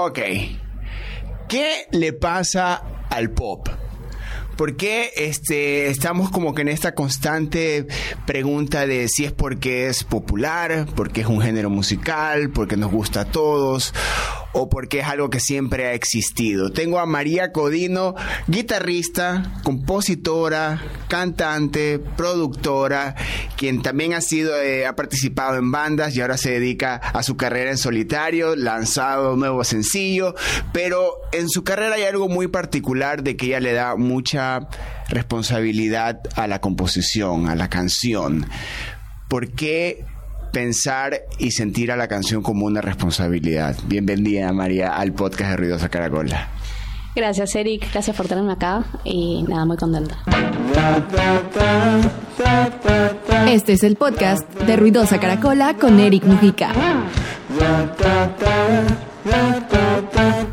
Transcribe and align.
Ok. 0.00 0.20
¿Qué 1.48 1.88
le 1.90 2.12
pasa 2.12 2.84
al 3.10 3.30
pop? 3.30 3.68
¿Por 4.56 4.76
qué 4.76 5.10
este, 5.16 5.88
estamos 5.88 6.30
como 6.30 6.54
que 6.54 6.62
en 6.62 6.68
esta 6.68 6.94
constante 6.94 7.84
pregunta 8.24 8.86
de 8.86 9.08
si 9.08 9.24
es 9.24 9.32
porque 9.32 9.88
es 9.88 10.04
popular, 10.04 10.86
porque 10.94 11.22
es 11.22 11.26
un 11.26 11.40
género 11.40 11.68
musical, 11.68 12.50
porque 12.50 12.76
nos 12.76 12.92
gusta 12.92 13.22
a 13.22 13.24
todos, 13.24 13.92
o 14.58 14.68
porque 14.68 15.00
es 15.00 15.06
algo 15.06 15.30
que 15.30 15.40
siempre 15.40 15.86
ha 15.86 15.92
existido? 15.94 16.70
Tengo 16.70 16.98
a 16.98 17.06
María 17.06 17.52
Codino, 17.52 18.14
guitarrista, 18.48 19.60
compositora, 19.62 20.82
cantante, 21.08 21.98
productora, 21.98 23.14
quien 23.56 23.82
también 23.82 24.14
ha 24.14 24.20
sido, 24.20 24.60
eh, 24.60 24.86
ha 24.86 24.96
participado 24.96 25.56
en 25.56 25.70
bandas 25.70 26.16
y 26.16 26.20
ahora 26.20 26.36
se 26.36 26.50
dedica 26.50 26.96
a 26.96 27.22
su 27.22 27.36
carrera 27.36 27.70
en 27.70 27.78
solitario, 27.78 28.56
lanzado 28.56 29.36
nuevo 29.36 29.62
sencillo, 29.62 30.34
pero 30.72 31.12
en 31.32 31.48
su 31.48 31.62
carrera 31.62 31.94
hay 31.94 32.02
algo 32.02 32.28
muy 32.28 32.48
particular 32.48 33.22
de 33.22 33.36
que 33.36 33.46
ella 33.46 33.60
le 33.60 33.72
da 33.72 33.96
mucha 33.96 34.68
responsabilidad 35.08 36.20
a 36.34 36.46
la 36.48 36.60
composición, 36.60 37.48
a 37.48 37.54
la 37.54 37.68
canción. 37.68 38.46
¿Por 39.28 39.52
qué 39.52 40.04
pensar 40.52 41.22
y 41.38 41.50
sentir 41.50 41.92
a 41.92 41.96
la 41.96 42.08
canción 42.08 42.42
como 42.42 42.66
una 42.66 42.80
responsabilidad? 42.80 43.76
Bienvenida, 43.86 44.52
María, 44.52 44.96
al 44.96 45.12
podcast 45.12 45.50
de 45.50 45.56
Ruidosa 45.56 45.88
Caracola. 45.88 46.48
Gracias, 47.14 47.54
Eric. 47.56 47.90
Gracias 47.92 48.16
por 48.16 48.28
tenerme 48.28 48.52
acá 48.52 48.84
y 49.04 49.42
nada, 49.42 49.64
muy 49.64 49.76
contenta. 49.76 50.18
Este 53.48 53.72
es 53.72 53.82
el 53.82 53.96
podcast 53.96 54.48
de 54.60 54.76
Ruidosa 54.76 55.18
Caracola 55.18 55.74
con 55.74 55.98
Eric 55.98 56.24
Mujica. 56.24 56.72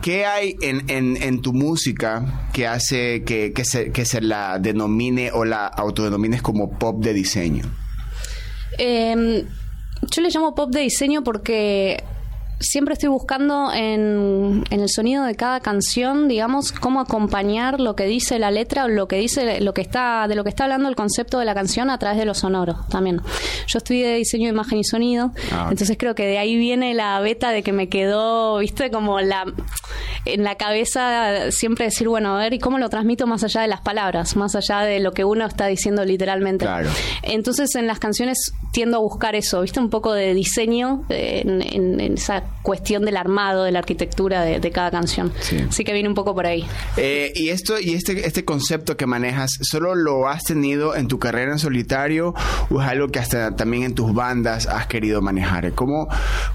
¿Qué 0.01 0.25
hay 0.25 0.55
en, 0.61 1.41
tu 1.41 1.53
música 1.53 2.49
que 2.53 2.67
hace 2.67 3.23
que, 3.23 3.53
se, 3.63 3.91
que 3.91 4.05
se 4.05 4.21
la 4.21 4.59
denomine 4.59 5.31
o 5.31 5.45
la 5.45 5.67
autodenomines 5.67 6.41
como 6.41 6.77
pop 6.77 7.03
de 7.03 7.13
diseño? 7.13 7.63
Em, 8.77 9.45
yo 10.11 10.21
le 10.21 10.29
llamo 10.29 10.55
pop 10.55 10.69
de 10.69 10.81
diseño 10.81 11.23
porque 11.23 12.03
siempre 12.59 12.93
estoy 12.93 13.09
buscando 13.09 13.71
en, 13.73 14.63
el 14.69 14.89
sonido 14.89 15.23
de 15.23 15.35
cada 15.35 15.59
canción, 15.59 16.27
digamos, 16.27 16.71
cómo 16.71 16.99
acompañar 16.99 17.79
lo 17.79 17.95
que 17.95 18.05
dice 18.05 18.39
la 18.39 18.51
letra 18.51 18.85
o 18.85 18.87
lo 18.87 19.07
que 19.07 19.17
dice 19.17 19.59
lo 19.61 19.73
que 19.73 19.81
está 19.81 20.27
de 20.27 20.35
lo 20.35 20.43
que 20.43 20.49
está 20.49 20.63
hablando 20.63 20.89
el 20.89 20.95
concepto 20.95 21.39
de 21.39 21.45
la 21.45 21.53
canción 21.53 21.89
a 21.89 21.97
través 21.97 22.17
de 22.17 22.25
lo 22.25 22.33
sonoro 22.33 22.85
también. 22.89 23.21
Yo 23.67 23.77
estudié 23.77 24.15
diseño 24.15 24.45
de 24.45 24.53
imagen 24.53 24.79
y 24.79 24.83
sonido, 24.83 25.31
ah, 25.51 25.67
entonces 25.71 25.97
creo 25.97 26.15
que 26.15 26.25
de 26.25 26.37
ahí 26.37 26.57
viene 26.57 26.93
la 26.93 27.19
beta 27.19 27.51
de 27.51 27.63
que 27.63 27.73
me 27.73 27.89
quedó, 27.89 28.59
viste, 28.59 28.89
como 28.91 29.19
la 29.19 29.45
en 30.25 30.43
la 30.43 30.55
cabeza 30.55 31.51
siempre 31.51 31.85
decir, 31.85 32.07
bueno, 32.07 32.35
a 32.35 32.39
ver, 32.39 32.53
¿y 32.53 32.59
cómo 32.59 32.77
lo 32.77 32.89
transmito 32.89 33.27
más 33.27 33.43
allá 33.43 33.61
de 33.61 33.67
las 33.67 33.81
palabras, 33.81 34.35
más 34.35 34.55
allá 34.55 34.81
de 34.81 34.99
lo 34.99 35.11
que 35.11 35.23
uno 35.23 35.45
está 35.45 35.67
diciendo 35.67 36.03
literalmente? 36.03 36.65
Claro. 36.65 36.89
Entonces 37.23 37.75
en 37.75 37.87
las 37.87 37.99
canciones 37.99 38.53
tiendo 38.71 38.97
a 38.97 38.99
buscar 38.99 39.35
eso, 39.35 39.61
viste, 39.61 39.79
un 39.79 39.89
poco 39.89 40.13
de 40.13 40.33
diseño 40.33 41.05
en, 41.09 41.61
en 41.61 41.99
esa 42.01 42.43
cuestión 42.61 43.05
del 43.05 43.17
armado, 43.17 43.63
de 43.63 43.71
la 43.71 43.79
arquitectura 43.79 44.43
de, 44.43 44.71
cada 44.71 44.91
canción. 44.91 45.31
Así 45.69 45.83
que 45.83 45.93
viene 45.93 46.09
un 46.09 46.15
poco 46.15 46.33
por 46.33 46.45
ahí. 46.45 46.65
Eh, 46.97 47.31
y 47.35 47.49
esto 47.49 47.79
y 47.79 47.93
este 47.93 48.27
este 48.27 48.43
concepto 48.43 48.97
que 48.97 49.05
manejas, 49.05 49.51
¿solo 49.61 49.95
lo 49.95 50.27
has 50.27 50.43
tenido 50.43 50.95
en 50.95 51.07
tu 51.07 51.19
carrera 51.19 51.51
en 51.51 51.59
solitario 51.59 52.33
o 52.69 52.81
es 52.81 52.87
algo 52.87 53.07
que 53.07 53.19
hasta 53.19 53.55
también 53.55 53.83
en 53.83 53.95
tus 53.95 54.13
bandas 54.13 54.65
has 54.65 54.87
querido 54.87 55.21
manejar? 55.21 55.71
¿Cómo, 55.73 56.07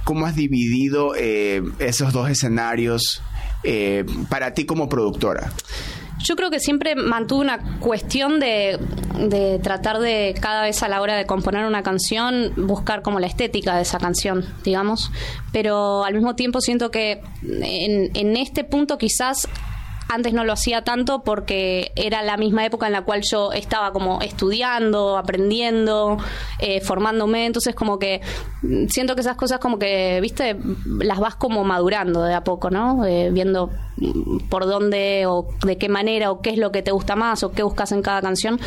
cómo 0.04 0.26
has 0.26 0.34
dividido 0.34 1.14
eh, 1.16 1.62
esos 1.78 2.12
dos 2.12 2.28
escenarios 2.28 3.22
eh, 3.62 4.04
para 4.28 4.54
ti 4.54 4.66
como 4.66 4.88
productora? 4.88 5.52
Yo 6.22 6.36
creo 6.36 6.50
que 6.50 6.60
siempre 6.60 6.94
mantuve 6.94 7.40
una 7.40 7.80
cuestión 7.80 8.40
de, 8.40 8.78
tratar 9.62 10.00
de 10.00 10.34
cada 10.38 10.62
vez 10.62 10.82
a 10.82 10.88
la 10.88 11.00
hora 11.00 11.16
de 11.16 11.24
componer 11.24 11.64
una 11.64 11.82
canción 11.82 12.52
buscar 12.56 13.00
como 13.00 13.20
la 13.20 13.26
estética 13.26 13.76
de 13.76 13.82
esa 13.82 13.98
canción, 13.98 14.44
digamos. 14.62 15.10
Pero 15.50 16.04
al 16.04 16.12
mismo 16.12 16.36
tiempo 16.36 16.60
siento 16.60 16.90
que 16.90 17.22
en 17.42 18.36
este 18.36 18.64
punto 18.64 18.98
quizás 18.98 19.48
antes 20.10 20.32
no 20.32 20.44
lo 20.44 20.52
hacía 20.52 20.82
tanto 20.82 21.22
porque 21.22 21.92
era 21.94 22.22
la 22.22 22.36
misma 22.36 22.64
época 22.66 22.86
en 22.86 22.92
la 22.92 23.02
cual 23.02 23.22
yo 23.22 23.52
estaba 23.52 23.92
como 23.92 24.20
estudiando, 24.20 25.16
aprendiendo, 25.16 26.18
eh, 26.58 26.80
formándome. 26.80 27.46
Entonces 27.46 27.74
como 27.74 27.98
que 27.98 28.20
siento 28.88 29.14
que 29.14 29.20
esas 29.20 29.36
cosas 29.36 29.60
como 29.60 29.78
que, 29.78 30.18
viste, 30.20 30.56
las 30.98 31.20
vas 31.20 31.36
como 31.36 31.62
madurando 31.64 32.22
de 32.22 32.34
a 32.34 32.42
poco, 32.42 32.70
¿no? 32.70 33.04
Eh, 33.06 33.30
viendo 33.30 33.70
por 34.48 34.66
dónde 34.66 35.26
o 35.26 35.46
de 35.64 35.78
qué 35.78 35.88
manera 35.88 36.30
o 36.30 36.40
qué 36.40 36.50
es 36.50 36.58
lo 36.58 36.72
que 36.72 36.82
te 36.82 36.90
gusta 36.90 37.16
más 37.16 37.42
o 37.44 37.52
qué 37.52 37.62
buscas 37.62 37.92
en 37.92 38.02
cada 38.02 38.20
canción. 38.20 38.58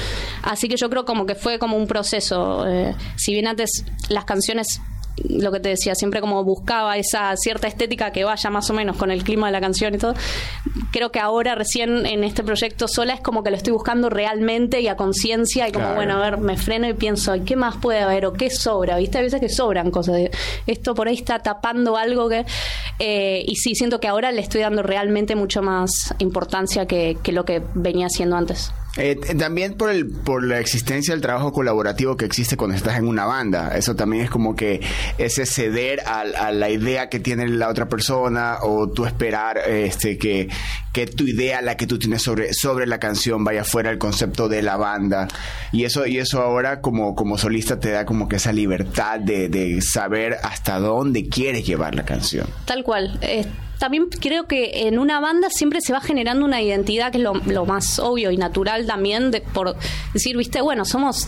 Así 0.44 0.70
que 0.70 0.78
yo 0.78 0.90
creo 0.90 1.06
como 1.06 1.26
que 1.26 1.36
fue 1.36 1.60
como 1.60 1.76
un 1.76 1.88
proceso. 1.88 2.66
Eh, 2.68 2.96
si 3.18 3.34
bien 3.34 3.48
antes 3.48 3.86
las 4.10 4.26
canciones 4.26 4.82
lo 5.18 5.52
que 5.52 5.60
te 5.60 5.70
decía, 5.70 5.96
siempre 5.96 6.22
como 6.22 6.44
buscaba 6.44 6.98
esa 6.98 7.36
cierta 7.38 7.68
estética 7.68 8.12
que 8.12 8.24
vaya 8.24 8.50
más 8.50 8.70
o 8.70 8.74
menos 8.74 8.98
con 8.98 9.12
el 9.12 9.24
clima 9.24 9.48
de 9.48 9.54
la 9.54 9.62
canción 9.62 9.94
y 9.94 9.98
todo. 9.98 10.14
Creo 10.92 11.12
que 11.12 11.20
ahora 11.20 11.56
recién 11.56 12.06
en 12.06 12.24
este 12.24 12.44
proyecto 12.44 12.88
sola 12.88 13.14
es 13.14 13.22
como 13.22 13.44
que 13.44 13.52
lo 13.52 13.58
estoy 13.58 13.74
buscando 13.74 14.10
realmente 14.10 14.82
y 14.82 14.88
a 14.88 14.96
conciencia 14.96 15.68
y 15.68 15.72
como, 15.72 15.94
bueno, 15.96 16.16
a 16.16 16.30
ver, 16.30 16.38
me 16.38 16.58
freno 16.58 16.88
y 16.88 16.94
pienso, 16.94 17.34
¿qué 17.46 17.56
más 17.56 17.78
puede 17.78 18.00
haber 18.00 18.26
o 18.26 18.34
qué 18.34 18.50
sobra? 18.50 18.98
¿Viste? 18.98 19.20
A 19.20 19.22
veces 19.22 19.40
que 19.40 19.50
sobran 19.50 19.92
cosas. 19.92 20.16
Esto 20.68 20.96
por 20.96 21.08
ahí 21.08 21.16
está 21.16 21.40
tapando 21.40 21.98
algo 21.98 22.30
que... 22.30 22.46
Eh, 23.00 23.44
y 23.46 23.56
sí, 23.56 23.76
siento 23.76 24.00
que 24.00 24.08
ahora 24.08 24.32
le 24.32 24.42
estoy 24.42 24.62
dando 24.62 24.84
realmente 24.84 25.36
mucho 25.36 25.62
más 25.62 26.14
importancia 26.20 26.86
que, 26.86 27.18
que 27.22 27.32
lo 27.32 27.46
que 27.46 27.62
venía 27.74 28.08
haciendo 28.08 28.36
antes. 28.36 28.72
Eh, 28.96 29.16
también 29.16 29.74
por, 29.74 29.90
el, 29.90 30.08
por 30.08 30.44
la 30.44 30.60
existencia 30.60 31.16
del 31.16 31.22
trabajo 31.22 31.52
colaborativo 31.52 32.16
que 32.16 32.26
existe 32.26 32.58
cuando 32.58 32.76
estás 32.78 32.98
en 33.00 33.08
una 33.08 33.26
banda. 33.26 33.76
Eso 33.76 33.96
también 33.96 34.26
es 34.26 34.30
como 34.30 34.56
que 34.56 34.82
ese 35.18 35.46
ceder 35.48 36.02
a, 36.06 36.52
la 36.52 36.70
idea 36.70 37.10
que 37.10 37.20
tiene 37.20 37.48
la 37.48 37.70
otra 37.70 37.90
persona 37.90 38.58
o 38.62 38.90
tú 38.90 39.06
esperar 39.06 39.58
este, 39.68 40.20
que, 40.20 40.48
que 40.92 41.08
tu 41.08 41.24
idea, 41.24 41.62
la 41.64 41.76
que 41.76 41.88
tú 41.88 41.98
tienes 41.98 42.22
sobre, 42.22 42.54
sobre 42.54 42.86
la 42.86 43.00
canción, 43.00 43.44
vaya 43.44 43.64
fuera 43.64 43.90
el 43.90 43.98
concepto 43.98 44.48
de 44.48 44.62
la 44.62 44.78
banda. 44.78 45.28
Y 45.72 45.86
eso, 45.86 46.06
y 46.06 46.20
eso 46.20 46.42
ahora 46.42 46.82
como, 46.82 47.16
como 47.16 47.40
solista 47.40 47.80
te 47.80 47.90
da 47.90 48.06
como 48.06 48.28
que 48.30 48.36
esa 48.36 48.54
libertad 48.54 49.20
de, 49.20 49.82
saber 49.82 50.38
hasta 50.44 50.80
dónde 50.80 51.28
quieres 51.30 51.66
llevar 51.66 51.96
la 51.96 52.06
canción. 52.06 52.46
Tal 52.66 52.84
cual. 52.84 53.18
Eh, 53.22 53.46
también 53.84 54.08
creo 54.08 54.48
que 54.48 54.88
en 54.88 54.98
una 54.98 55.20
banda 55.20 55.50
siempre 55.50 55.82
se 55.82 55.92
va 55.92 56.00
generando 56.00 56.46
una 56.46 56.62
identidad 56.62 57.12
que 57.12 57.18
es 57.18 57.24
lo, 57.24 57.66
más 57.66 58.00
obvio 58.00 58.32
y 58.32 58.38
natural 58.38 58.86
también 58.86 59.30
de, 59.30 59.42
por 59.42 59.76
decir, 60.14 60.38
viste, 60.38 60.62
bueno, 60.62 60.86
somos 60.86 61.28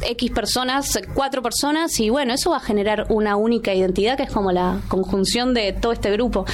X 0.00 0.30
personas, 0.30 1.00
cuatro 1.14 1.42
personas, 1.42 1.98
y 1.98 2.08
bueno, 2.08 2.32
eso 2.32 2.50
va 2.50 2.58
a 2.58 2.60
generar 2.60 3.06
una 3.08 3.34
única 3.34 3.74
identidad 3.74 4.16
que 4.16 4.22
es 4.22 4.30
como 4.30 4.52
la 4.52 4.78
conjunción 4.86 5.52
de 5.52 5.72
todo 5.72 5.90
este 5.90 6.12
grupo. 6.12 6.44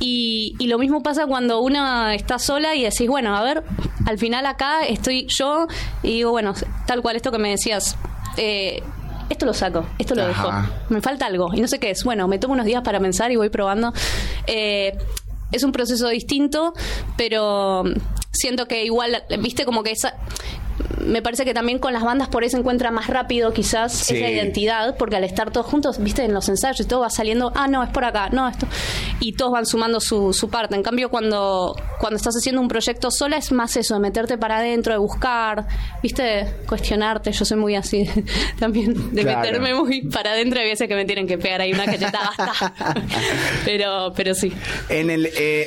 Y, 0.00 0.56
y 0.58 0.66
lo 0.66 0.76
mismo 0.76 1.04
pasa 1.04 1.28
cuando 1.28 1.60
una 1.60 2.16
está 2.16 2.40
sola 2.40 2.74
y 2.74 2.82
decís, 2.82 3.06
bueno, 3.06 3.36
a 3.36 3.44
ver, 3.44 3.62
al 4.06 4.18
final 4.18 4.44
acá 4.44 4.82
estoy 4.82 5.28
yo 5.28 5.68
y 6.02 6.14
digo, 6.14 6.32
bueno, 6.32 6.52
tal 6.88 7.00
cual 7.00 7.14
esto 7.14 7.30
que 7.30 7.38
me 7.38 7.50
decías, 7.50 7.96
eh, 8.36 8.82
esto 9.30 9.46
lo 9.46 9.54
saco, 9.54 9.86
esto 9.98 10.14
lo 10.14 10.26
dejo. 10.26 10.50
Me 10.88 11.00
falta 11.00 11.26
algo 11.26 11.50
y 11.54 11.60
no 11.60 11.68
sé 11.68 11.78
qué 11.78 11.90
es. 11.90 12.04
Bueno, 12.04 12.28
me 12.28 12.38
tomo 12.38 12.54
unos 12.54 12.66
días 12.66 12.82
para 12.82 13.00
pensar 13.00 13.30
y 13.30 13.36
voy 13.36 13.48
probando. 13.48 13.92
Eh, 14.46 14.98
es 15.52 15.62
un 15.62 15.72
proceso 15.72 16.08
distinto, 16.08 16.74
pero 17.16 17.84
siento 18.32 18.66
que 18.66 18.84
igual, 18.84 19.22
viste, 19.40 19.64
como 19.64 19.82
que 19.82 19.92
esa, 19.92 20.14
me 21.00 21.22
parece 21.22 21.44
que 21.44 21.54
también 21.54 21.78
con 21.78 21.92
las 21.92 22.02
bandas 22.02 22.28
por 22.28 22.44
eso 22.44 22.56
encuentra 22.56 22.90
más 22.90 23.06
rápido 23.06 23.52
quizás 23.52 24.10
esa 24.10 24.28
identidad, 24.28 24.96
porque 24.96 25.16
al 25.16 25.24
estar 25.24 25.50
todos 25.50 25.66
juntos, 25.66 25.98
viste, 25.98 26.24
en 26.24 26.32
los 26.32 26.48
ensayos 26.48 26.80
y 26.80 26.84
todo 26.84 27.00
va 27.00 27.10
saliendo, 27.10 27.52
ah, 27.54 27.68
no, 27.68 27.82
es 27.82 27.90
por 27.90 28.04
acá, 28.04 28.28
no, 28.30 28.48
esto, 28.48 28.66
y 29.20 29.32
todos 29.32 29.52
van 29.52 29.66
sumando 29.66 30.00
su, 30.00 30.32
su 30.32 30.48
parte. 30.48 30.74
En 30.74 30.82
cambio, 30.82 31.10
cuando, 31.10 31.76
cuando 31.98 32.16
estás 32.16 32.34
haciendo 32.36 32.60
un 32.60 32.68
proyecto 32.68 33.10
sola 33.10 33.36
es 33.36 33.52
más 33.52 33.76
eso, 33.76 33.94
de 33.94 34.00
meterte 34.00 34.38
para 34.38 34.58
adentro, 34.58 34.92
de 34.92 34.98
buscar, 34.98 35.66
viste, 36.02 36.46
cuestionarte, 36.66 37.32
yo 37.32 37.44
soy 37.44 37.56
muy 37.56 37.74
así 37.76 38.08
también, 38.58 39.14
de 39.14 39.24
meterme 39.24 39.74
muy 39.74 40.02
para 40.02 40.32
adentro, 40.32 40.60
hay 40.60 40.68
veces 40.68 40.88
que 40.88 40.94
me 40.94 41.04
tienen 41.04 41.26
que 41.26 41.38
pegar 41.38 41.60
ahí 41.60 41.72
una 41.72 41.86
cachetada 41.86 42.30
basta. 42.36 42.74
pero, 43.64 44.12
pero 44.14 44.34
sí. 44.34 44.52
En 44.88 45.10
el... 45.10 45.26
Eh 45.26 45.66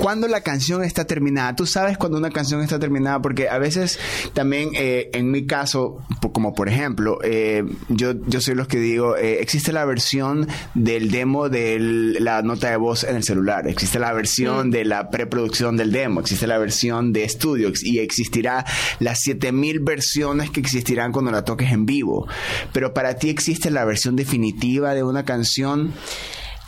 cuando 0.00 0.28
la 0.28 0.40
canción 0.40 0.82
está 0.82 1.04
terminada. 1.04 1.54
Tú 1.54 1.66
sabes 1.66 1.98
cuando 1.98 2.16
una 2.16 2.30
canción 2.30 2.62
está 2.62 2.78
terminada 2.78 3.20
porque 3.20 3.50
a 3.50 3.58
veces 3.58 3.98
también 4.32 4.70
eh, 4.74 5.10
en 5.12 5.30
mi 5.30 5.46
caso, 5.46 5.98
como 6.32 6.54
por 6.54 6.68
ejemplo, 6.68 7.18
eh, 7.22 7.64
yo, 7.88 8.14
yo 8.26 8.40
soy 8.40 8.54
los 8.54 8.66
que 8.66 8.78
digo, 8.78 9.16
eh, 9.16 9.42
existe 9.42 9.72
la 9.72 9.84
versión 9.84 10.48
del 10.74 11.10
demo 11.10 11.50
de 11.50 11.78
la 12.18 12.40
nota 12.40 12.70
de 12.70 12.76
voz 12.78 13.04
en 13.04 13.16
el 13.16 13.24
celular, 13.24 13.68
existe 13.68 13.98
la 13.98 14.12
versión 14.14 14.68
mm. 14.68 14.70
de 14.70 14.84
la 14.86 15.10
preproducción 15.10 15.76
del 15.76 15.92
demo, 15.92 16.20
existe 16.20 16.46
la 16.46 16.56
versión 16.56 17.12
de 17.12 17.24
estudio 17.24 17.70
y 17.82 17.98
existirá 17.98 18.64
las 19.00 19.20
7000 19.20 19.80
versiones 19.80 20.50
que 20.50 20.60
existirán 20.60 21.12
cuando 21.12 21.30
la 21.30 21.44
toques 21.44 21.72
en 21.72 21.84
vivo. 21.84 22.26
Pero 22.72 22.94
para 22.94 23.16
ti 23.16 23.28
existe 23.28 23.70
la 23.70 23.84
versión 23.84 24.16
definitiva 24.16 24.94
de 24.94 25.02
una 25.02 25.26
canción 25.26 25.92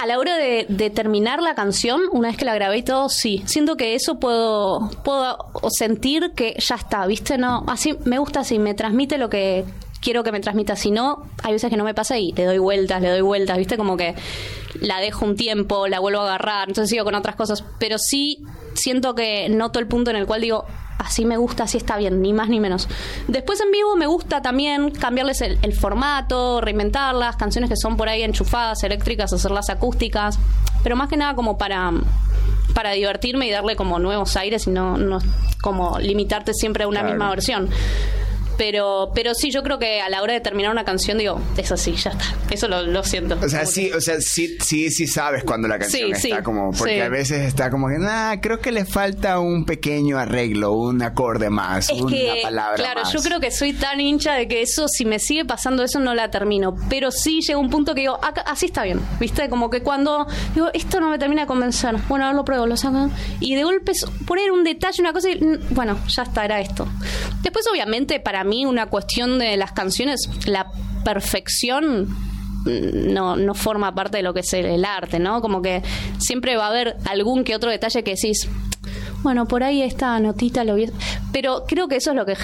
A 0.02 0.06
la 0.06 0.18
hora 0.18 0.36
de, 0.36 0.66
de, 0.68 0.90
terminar 0.90 1.40
la 1.40 1.54
canción, 1.54 2.00
una 2.10 2.26
vez 2.26 2.36
que 2.36 2.44
la 2.44 2.56
grabé 2.56 2.78
y 2.78 2.82
todo, 2.82 3.08
sí. 3.08 3.40
Siento 3.46 3.76
que 3.76 3.94
eso 3.94 4.18
puedo, 4.18 4.90
puedo 5.04 5.38
sentir 5.70 6.32
que 6.34 6.56
ya 6.58 6.74
está, 6.74 7.06
¿viste? 7.06 7.38
No, 7.38 7.62
así 7.68 7.96
me 8.04 8.18
gusta 8.18 8.40
así, 8.40 8.58
me 8.58 8.74
transmite 8.74 9.16
lo 9.16 9.30
que 9.30 9.64
quiero 10.00 10.24
que 10.24 10.32
me 10.32 10.40
transmita. 10.40 10.74
Si 10.74 10.90
no, 10.90 11.30
hay 11.44 11.52
veces 11.52 11.70
que 11.70 11.76
no 11.76 11.84
me 11.84 11.94
pasa 11.94 12.18
y 12.18 12.32
le 12.32 12.46
doy 12.46 12.58
vueltas, 12.58 13.00
le 13.00 13.10
doy 13.10 13.20
vueltas, 13.20 13.56
¿viste? 13.56 13.76
Como 13.76 13.96
que 13.96 14.16
la 14.80 14.98
dejo 14.98 15.24
un 15.24 15.36
tiempo, 15.36 15.86
la 15.86 16.00
vuelvo 16.00 16.22
a 16.22 16.24
agarrar, 16.24 16.68
entonces 16.68 16.90
sigo 16.90 17.04
con 17.04 17.14
otras 17.14 17.36
cosas. 17.36 17.62
Pero 17.78 17.96
sí 17.96 18.44
siento 18.74 19.14
que 19.14 19.48
noto 19.48 19.78
el 19.78 19.86
punto 19.86 20.10
en 20.10 20.16
el 20.16 20.26
cual 20.26 20.40
digo, 20.40 20.66
así 20.98 21.24
me 21.24 21.36
gusta, 21.36 21.64
así 21.64 21.78
está 21.78 21.96
bien, 21.96 22.22
ni 22.22 22.32
más 22.32 22.48
ni 22.48 22.60
menos. 22.60 22.88
Después 23.28 23.60
en 23.60 23.70
vivo 23.70 23.96
me 23.96 24.06
gusta 24.06 24.42
también 24.42 24.90
cambiarles 24.90 25.40
el, 25.40 25.72
formato, 25.74 26.60
reinventarlas, 26.60 27.36
canciones 27.36 27.70
que 27.70 27.76
son 27.76 27.96
por 27.96 28.08
ahí 28.08 28.22
enchufadas, 28.22 28.82
eléctricas, 28.84 29.32
hacerlas 29.32 29.70
acústicas, 29.70 30.38
pero 30.82 30.96
más 30.96 31.08
que 31.08 31.16
nada 31.16 31.34
como 31.34 31.58
para 31.58 31.92
para 32.74 32.92
divertirme 32.92 33.46
y 33.46 33.50
darle 33.50 33.76
como 33.76 33.98
nuevos 33.98 34.34
aires 34.36 34.66
y 34.66 34.70
no, 34.70 34.96
no 34.96 35.18
como 35.60 35.98
limitarte 35.98 36.54
siempre 36.54 36.84
a 36.84 36.88
una 36.88 37.02
misma 37.02 37.28
versión. 37.28 37.68
Pero, 38.56 39.10
pero 39.14 39.34
sí, 39.34 39.50
yo 39.50 39.62
creo 39.62 39.78
que 39.78 40.00
a 40.00 40.08
la 40.08 40.22
hora 40.22 40.34
de 40.34 40.40
terminar 40.40 40.70
una 40.70 40.84
canción 40.84 41.18
digo, 41.18 41.40
es 41.56 41.72
así, 41.72 41.92
ya 41.92 42.10
está. 42.10 42.24
Eso 42.50 42.68
lo, 42.68 43.02
siento. 43.02 43.38
O 43.42 43.48
sea, 43.48 43.66
sí, 43.66 43.90
o 43.90 44.00
sea, 44.00 44.20
sí, 44.20 44.56
sí, 44.60 44.90
sí 44.90 45.06
sabes 45.06 45.44
cuando 45.44 45.68
la 45.68 45.78
canción 45.78 46.12
está 46.12 46.42
como, 46.42 46.72
porque 46.72 47.02
a 47.02 47.08
veces 47.08 47.46
está 47.46 47.70
como 47.70 47.88
que, 47.88 47.98
nah, 47.98 48.36
creo 48.40 48.60
que 48.60 48.72
le 48.72 48.84
falta 48.84 49.38
un 49.38 49.64
pequeño 49.64 50.18
arreglo, 50.18 50.72
un 50.72 51.02
acorde 51.02 51.50
más, 51.50 51.90
una 51.90 52.16
palabra 52.42 52.76
claro, 52.76 53.02
yo 53.12 53.20
creo 53.20 53.40
que 53.40 53.50
soy 53.50 53.72
tan 53.72 54.00
hincha 54.00 54.34
de 54.34 54.48
que 54.48 54.62
eso, 54.62 54.88
si 54.88 55.04
me 55.04 55.18
sigue 55.18 55.44
pasando 55.44 55.82
eso, 55.82 56.00
no 56.00 56.14
la 56.14 56.30
termino. 56.30 56.76
Pero 56.88 57.10
sí 57.10 57.40
llega 57.40 57.58
un 57.58 57.70
punto 57.70 57.94
que 57.94 58.02
digo, 58.02 58.18
así 58.46 58.66
está 58.66 58.82
bien, 58.84 59.00
¿viste? 59.18 59.48
Como 59.48 59.70
que 59.70 59.82
cuando 59.82 60.26
digo, 60.54 60.68
esto 60.74 61.00
no 61.00 61.08
me 61.08 61.18
termina 61.18 61.42
de 61.42 61.46
convencer, 61.46 61.96
bueno, 62.08 62.26
ahora 62.26 62.36
lo 62.36 62.44
pruebo, 62.44 62.66
lo 62.66 62.76
saco. 62.76 63.10
Y 63.40 63.54
de 63.54 63.64
golpe 63.64 63.92
poner 64.26 64.50
un 64.50 64.64
detalle, 64.64 65.02
una 65.02 65.12
cosa, 65.12 65.30
y, 65.30 65.38
bueno, 65.70 65.98
ya 66.08 66.22
está, 66.22 66.44
era 66.44 66.60
esto. 66.60 66.86
Después, 67.42 67.66
obviamente, 67.70 68.20
para 68.20 68.41
mí 68.44 68.66
una 68.66 68.86
cuestión 68.86 69.38
de 69.38 69.56
las 69.56 69.72
canciones, 69.72 70.28
la 70.46 70.70
perfección 71.04 72.08
no, 72.64 73.36
no 73.36 73.54
forma 73.54 73.94
parte 73.94 74.18
de 74.18 74.22
lo 74.22 74.34
que 74.34 74.40
es 74.40 74.52
el, 74.52 74.84
arte, 74.84 75.18
¿no? 75.18 75.40
Como 75.40 75.62
que 75.62 75.82
siempre 76.18 76.56
va 76.56 76.66
a 76.66 76.68
haber 76.68 76.96
algún 77.06 77.44
que 77.44 77.54
otro 77.54 77.70
detalle 77.70 78.02
que 78.04 78.12
decís, 78.12 78.48
bueno, 79.22 79.46
por 79.46 79.62
ahí 79.62 79.82
esta 79.82 80.18
notita 80.20 80.64
lo 80.64 80.74
vi. 80.74 80.90
Pero 81.32 81.64
creo 81.66 81.88
que 81.88 81.96
eso 81.96 82.10
es 82.10 82.16
lo 82.16 82.26
que 82.26 82.36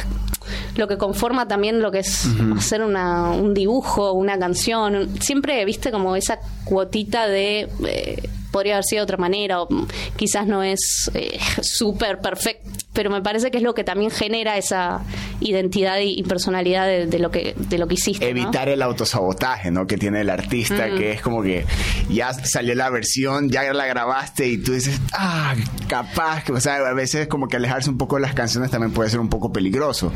lo 0.76 0.88
que 0.88 0.96
conforma 0.96 1.46
también 1.46 1.82
lo 1.82 1.90
que 1.90 1.98
es 1.98 2.26
hacer 2.56 2.82
una, 2.82 3.30
un 3.32 3.52
dibujo, 3.52 4.12
una 4.12 4.38
canción. 4.38 5.08
Siempre, 5.20 5.64
viste, 5.64 5.90
como 5.90 6.16
esa 6.16 6.38
cuotita 6.64 7.26
de 7.26 7.68
eh, 7.86 8.30
podría 8.50 8.74
haber 8.74 8.84
sido 8.84 9.00
de 9.00 9.04
otra 9.04 9.16
manera, 9.16 9.62
o 9.62 9.68
quizás 10.16 10.46
no 10.46 10.62
es 10.62 11.10
eh, 11.14 11.38
súper 11.62 12.20
perfecto, 12.20 12.70
pero 12.92 13.10
me 13.10 13.22
parece 13.22 13.50
que 13.50 13.58
es 13.58 13.62
lo 13.62 13.74
que 13.74 13.84
también 13.84 14.10
genera 14.10 14.56
esa 14.56 15.02
identidad 15.40 15.98
y, 16.00 16.22
personalidad 16.24 16.86
de, 16.86 17.18
lo 17.18 17.30
que 17.30 17.54
de 17.56 17.78
lo 17.78 17.86
que 17.86 17.94
hiciste. 17.94 18.28
Evitar 18.28 18.68
el 18.68 18.82
autosabotaje, 18.82 19.70
¿no? 19.70 19.86
Que 19.86 19.96
tiene 19.96 20.22
el 20.22 20.30
artista, 20.30 20.90
que 20.90 21.12
es 21.12 21.22
como 21.22 21.42
que 21.42 21.64
ya 22.10 22.32
salió 22.32 22.74
la 22.74 22.90
versión, 22.90 23.50
ya 23.50 23.72
la 23.72 23.86
grabaste 23.86 24.48
y 24.48 24.58
tú 24.58 24.72
dices, 24.72 25.00
ah, 25.12 25.54
capaz, 25.88 26.44
que, 26.44 26.52
o 26.52 26.60
sea, 26.60 26.76
a 26.76 26.92
veces 26.92 27.28
como 27.28 27.48
que 27.48 27.56
alejarse 27.56 27.88
un 27.88 27.98
poco 27.98 28.16
de 28.16 28.22
las 28.22 28.34
canciones 28.34 28.70
también 28.70 28.92
puede 28.92 29.10
ser 29.10 29.20
un 29.20 29.28
poco 29.28 29.52
peligroso. 29.52 30.12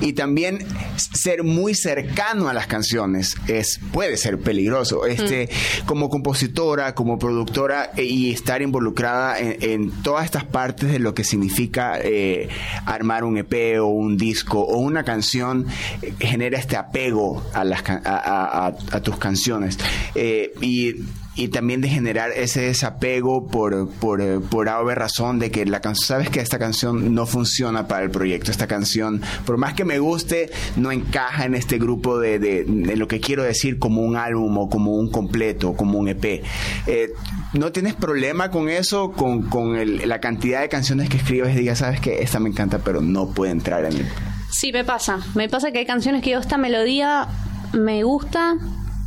Y 0.00 0.12
también 0.12 0.64
ser 0.96 1.42
muy 1.42 1.74
cercano 1.74 2.48
a 2.48 2.54
las 2.54 2.66
canciones 2.66 3.36
es 3.48 3.80
puede 3.92 4.16
ser 4.16 4.38
peligroso. 4.38 5.06
Este, 5.06 5.48
como 5.86 6.08
compositora, 6.08 6.94
como 6.94 7.18
productora 7.18 7.79
e, 7.96 8.04
y 8.04 8.30
estar 8.30 8.62
involucrada 8.62 9.38
en, 9.38 9.90
todas 10.02 10.24
estas 10.24 10.44
partes 10.44 10.90
de 10.90 10.98
lo 10.98 11.14
que 11.14 11.24
significa 11.24 11.98
eh, 12.02 12.48
armar 12.86 13.24
un 13.24 13.38
EP 13.38 13.80
o 13.80 13.86
un 13.86 14.16
disco 14.16 14.60
o 14.60 14.78
una 14.78 15.04
canción 15.04 15.66
eh, 16.02 16.14
genera 16.18 16.58
este 16.58 16.76
apego 16.76 17.42
a, 17.52 17.64
las, 17.64 17.82
a, 17.86 18.72
tus 19.02 19.16
canciones. 19.18 19.78
Eh, 20.14 20.52
y 20.60 20.96
y 21.36 21.48
también 21.48 21.80
de 21.80 21.88
generar 21.88 22.32
ese 22.32 22.62
desapego 22.62 23.46
por, 23.46 23.88
por, 23.88 24.42
por 24.42 24.66
razón 24.66 25.38
de 25.38 25.50
que 25.50 25.64
la 25.64 25.80
canción, 25.80 26.06
sabes 26.06 26.30
que 26.30 26.40
esta 26.40 26.58
canción 26.58 27.14
no 27.14 27.26
funciona 27.26 27.86
para 27.86 28.04
el 28.04 28.10
proyecto, 28.10 28.50
esta 28.50 28.66
canción, 28.66 29.22
por 29.46 29.56
más 29.56 29.74
que 29.74 29.84
me 29.84 29.98
guste, 29.98 30.50
no 30.76 30.90
encaja 30.92 31.44
en 31.44 31.54
este 31.54 31.78
grupo 31.78 32.18
de, 32.18 32.38
de, 32.38 32.64
lo 32.96 33.08
que 33.08 33.20
quiero 33.20 33.42
decir 33.42 33.78
como 33.78 34.02
un 34.02 34.16
álbum 34.16 34.56
o 34.58 34.68
como 34.68 34.92
un 34.92 35.10
completo, 35.10 35.74
como 35.74 35.98
un 35.98 36.08
EP. 36.08 36.42
Eh, 36.86 37.12
¿No 37.52 37.72
tienes 37.72 37.94
problema 37.94 38.50
con 38.50 38.68
eso, 38.68 39.12
con, 39.12 39.42
con 39.42 39.76
la 40.08 40.20
cantidad 40.20 40.60
de 40.60 40.68
canciones 40.68 41.08
que 41.08 41.16
escribes 41.16 41.54
y 41.54 41.58
digas, 41.58 41.78
sabes 41.78 42.00
que 42.00 42.22
esta 42.22 42.40
me 42.40 42.50
encanta, 42.50 42.78
pero 42.78 43.00
no 43.00 43.30
puede 43.30 43.52
entrar 43.52 43.84
en 43.84 43.92
el... 43.92 44.06
Sí, 44.50 44.72
me 44.72 44.84
pasa. 44.84 45.20
Me 45.34 45.48
pasa 45.48 45.70
que 45.70 45.78
hay 45.78 45.86
canciones 45.86 46.22
que 46.22 46.30
yo 46.30 46.38
esta 46.38 46.58
melodía 46.58 47.28
me 47.72 48.02
gusta, 48.02 48.56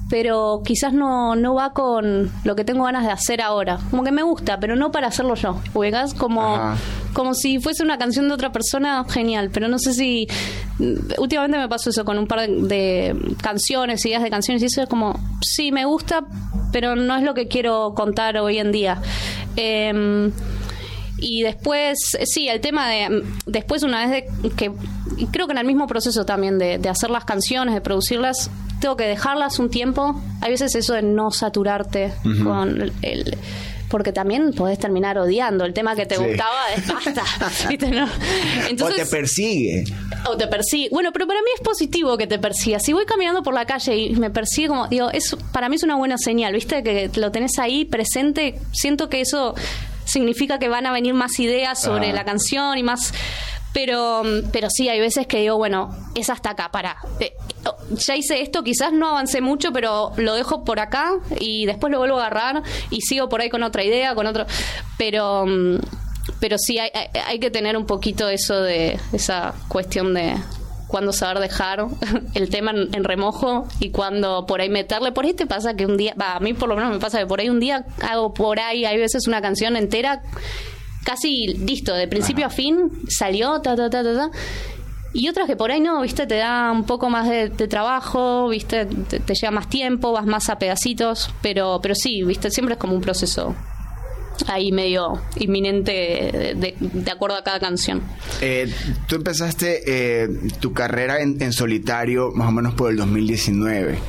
pero 0.09 0.61
quizás 0.63 0.94
no, 0.94 1.35
no 1.35 1.55
va 1.55 1.73
con 1.73 2.31
lo 2.44 2.55
que 2.55 2.63
tengo 2.63 2.83
ganas 2.83 3.05
de 3.05 3.11
hacer 3.11 3.41
ahora. 3.41 3.79
Como 3.89 4.03
que 4.03 4.11
me 4.11 4.21
gusta, 4.23 4.59
pero 4.59 4.75
no 4.75 4.91
para 4.91 5.07
hacerlo 5.07 5.35
yo. 5.35 5.59
¿Ubicas? 5.73 6.13
Como, 6.13 6.75
como 7.13 7.33
si 7.33 7.59
fuese 7.59 7.83
una 7.83 7.97
canción 7.97 8.27
de 8.27 8.33
otra 8.33 8.51
persona, 8.51 9.05
genial. 9.09 9.50
Pero 9.51 9.67
no 9.67 9.79
sé 9.79 9.94
si. 9.94 10.27
Últimamente 11.17 11.57
me 11.57 11.67
pasó 11.67 11.89
eso 11.89 12.05
con 12.05 12.17
un 12.17 12.27
par 12.27 12.47
de, 12.47 13.15
canciones, 13.41 14.05
ideas 14.05 14.23
de 14.23 14.29
canciones, 14.29 14.61
y 14.63 14.65
eso 14.65 14.81
es 14.83 14.89
como, 14.89 15.19
sí, 15.41 15.71
me 15.71 15.85
gusta, 15.85 16.25
pero 16.71 16.95
no 16.95 17.15
es 17.15 17.23
lo 17.23 17.33
que 17.33 17.47
quiero 17.47 17.94
contar 17.95 18.38
hoy 18.38 18.59
en 18.59 18.71
día. 18.71 19.01
Eh, 19.55 20.31
y 21.17 21.41
después, 21.41 21.97
sí, 22.25 22.50
el 22.50 22.59
tema 22.59 22.89
de, 22.89 23.23
después 23.45 23.83
una 23.83 24.05
vez 24.05 24.25
de 24.41 24.50
que, 24.50 24.71
creo 25.31 25.47
que 25.47 25.53
en 25.53 25.59
el 25.59 25.65
mismo 25.65 25.88
proceso 25.88 26.25
también 26.25 26.59
de, 26.59 26.79
de 26.79 26.89
hacer 26.89 27.09
las 27.09 27.23
canciones, 27.23 27.73
de 27.73 27.79
producirlas, 27.79 28.51
tengo 28.83 28.97
que 28.97 29.06
dejarlas 29.06 29.59
un 29.59 29.69
tiempo. 29.69 30.21
Hay 30.41 30.51
veces 30.51 30.75
eso 30.75 30.94
de 30.94 31.01
no 31.01 31.31
saturarte 31.31 32.12
con 32.44 32.91
el, 33.01 33.38
porque 33.88 34.12
también 34.12 34.51
podés 34.51 34.77
terminar 34.77 35.18
odiando 35.18 35.63
el 35.63 35.74
tema 35.74 35.95
que 35.95 36.06
te 36.06 36.18
gustaba 36.18 36.65
de 36.75 36.94
basta. 36.94 37.24
o 38.85 38.89
te 38.89 39.06
persigue. 39.06 39.85
O 40.30 40.35
te 40.35 40.47
persigue. 40.47 40.89
Bueno, 40.91 41.13
pero 41.13 41.25
para 41.27 41.39
mí 41.39 41.47
es 41.56 41.62
positivo 41.62 42.18
que 42.18 42.27
te 42.27 42.39
persiga. 42.39 42.81
Si 42.81 42.91
voy 42.91 43.06
caminando 43.06 43.41
por 43.41 43.53
la 43.53 43.63
calle 43.65 43.95
y 43.95 44.15
me 44.18 44.30
persigue 44.30 44.68
como, 44.68 44.89
digo, 44.89 45.09
es, 45.12 45.33
para 45.53 45.69
mí 45.69 45.77
es 45.77 45.83
una 45.83 45.95
buena 45.95 46.18
señal, 46.18 46.51
¿viste? 46.51 46.83
Que 46.83 47.09
lo 47.15 47.31
tenés 47.31 47.59
ahí 47.59 47.86
presente. 47.86 48.59
Siento 48.74 49.07
que 49.07 49.21
eso 49.21 49.56
significa 50.03 50.59
que 50.59 50.68
van 50.68 50.86
a 50.88 50.91
venir 50.91 51.13
más 51.13 51.39
ideas 51.39 51.81
sobre 51.81 52.12
la 52.12 52.25
canción 52.25 52.77
y 52.77 52.84
más 52.84 53.13
pero, 53.74 54.22
pero 54.51 54.70
sí, 54.70 54.88
hay 54.88 55.00
veces 55.00 55.25
que 55.25 55.39
digo, 55.39 55.58
bueno, 55.58 55.89
es 56.15 56.30
hasta 56.30 56.51
acá, 56.51 56.70
para. 56.72 56.98
Eh, 57.20 57.34
ya 57.92 58.15
hice 58.15 58.42
esto, 58.42 58.63
quizás 58.63 58.94
no 58.94 59.10
avancé 59.10 59.42
mucho, 59.42 59.74
pero 59.74 60.12
lo 60.18 60.36
dejo 60.36 60.63
por 60.63 60.80
acá 60.80 61.13
y 61.39 61.65
después 61.65 61.92
lo 61.92 61.98
vuelvo 61.98 62.20
a 62.20 62.27
agarrar 62.27 62.63
y 62.92 63.01
sigo 63.01 63.30
por 63.30 63.42
ahí 63.42 63.50
con 63.50 63.63
otra 63.63 63.84
idea, 63.84 64.13
con 64.13 64.27
otro. 64.27 64.46
Pero, 64.98 65.46
pero 66.39 66.58
sí, 66.60 66.77
hay, 66.77 66.92
hay 67.25 67.39
que 67.39 67.50
tener 67.50 67.75
un 67.75 67.86
poquito 67.86 68.30
eso 68.30 68.62
de 68.62 69.00
esa 69.12 69.56
cuestión 69.68 70.13
de 70.13 70.36
cuándo 70.94 71.12
saber 71.12 71.39
dejar 71.39 71.88
el 72.36 72.51
tema 72.51 72.70
en, 72.70 73.03
remojo 73.03 73.68
y 73.80 73.89
cuándo 73.89 74.46
por 74.46 74.62
ahí 74.62 74.70
meterle. 74.70 75.12
Por 75.12 75.25
ahí 75.25 75.34
te 75.34 75.48
pasa 75.48 75.74
que 75.74 75.88
un 75.88 75.98
día, 75.98 76.13
va, 76.22 76.36
a 76.36 76.39
mí 76.39 76.53
por 76.53 76.70
lo 76.70 76.75
menos 76.75 76.92
me 76.92 77.00
pasa 77.00 77.18
que 77.18 77.25
por 77.25 77.39
ahí 77.39 77.50
un 77.50 77.60
día 77.60 77.88
hago 78.03 78.36
por 78.36 78.60
ahí, 78.60 78.86
hay 78.86 79.00
veces 79.00 79.27
una 79.27 79.42
canción 79.42 79.75
entera 79.75 80.22
casi 81.03 81.48
listo, 81.48 81.93
de 81.93 82.07
principio 82.07 82.45
a 82.45 82.50
fin, 82.50 82.91
salió, 83.07 83.62
ta, 83.62 83.75
ta, 83.75 83.89
ta, 83.89 84.03
ta, 84.03 84.15
ta. 84.15 84.31
Y 85.13 85.29
otras 85.29 85.45
que 85.45 85.55
por 85.55 85.72
ahí 85.72 85.79
no, 85.79 86.01
viste, 86.01 86.25
te 86.25 86.38
da 86.38 86.72
un 86.72 86.86
poco 86.86 87.10
más 87.10 87.29
de, 87.29 87.50
trabajo, 87.67 88.50
viste, 88.50 88.86
te, 88.86 89.36
lleva 89.36 89.51
más 89.51 89.69
tiempo, 89.69 90.12
vas 90.12 90.25
más 90.25 90.50
a 90.50 90.57
pedacitos, 90.57 91.29
pero, 91.43 91.79
pero 91.83 91.93
sí, 91.93 92.24
viste, 92.24 92.50
siempre 92.50 92.74
es 92.74 92.79
como 92.79 92.95
un 92.95 93.01
proceso 93.01 93.55
ahí 94.48 94.72
medio 94.72 95.22
inminente 95.38 96.55
de, 96.55 97.12
acuerdo 97.12 97.38
a 97.38 97.43
cada 97.43 97.60
canción. 97.60 98.01
Eh, 98.41 98.74
tú 99.07 99.17
empezaste 99.17 99.83
eh, 99.86 100.27
tu 100.60 100.74
carrera 100.74 101.22
en, 101.22 101.39
en, 101.39 101.53
solitario 101.53 102.31
más 102.31 102.50
o 102.50 102.51
menos 102.51 102.74
por 102.74 102.89
el 102.89 102.98
2019. 102.98 104.00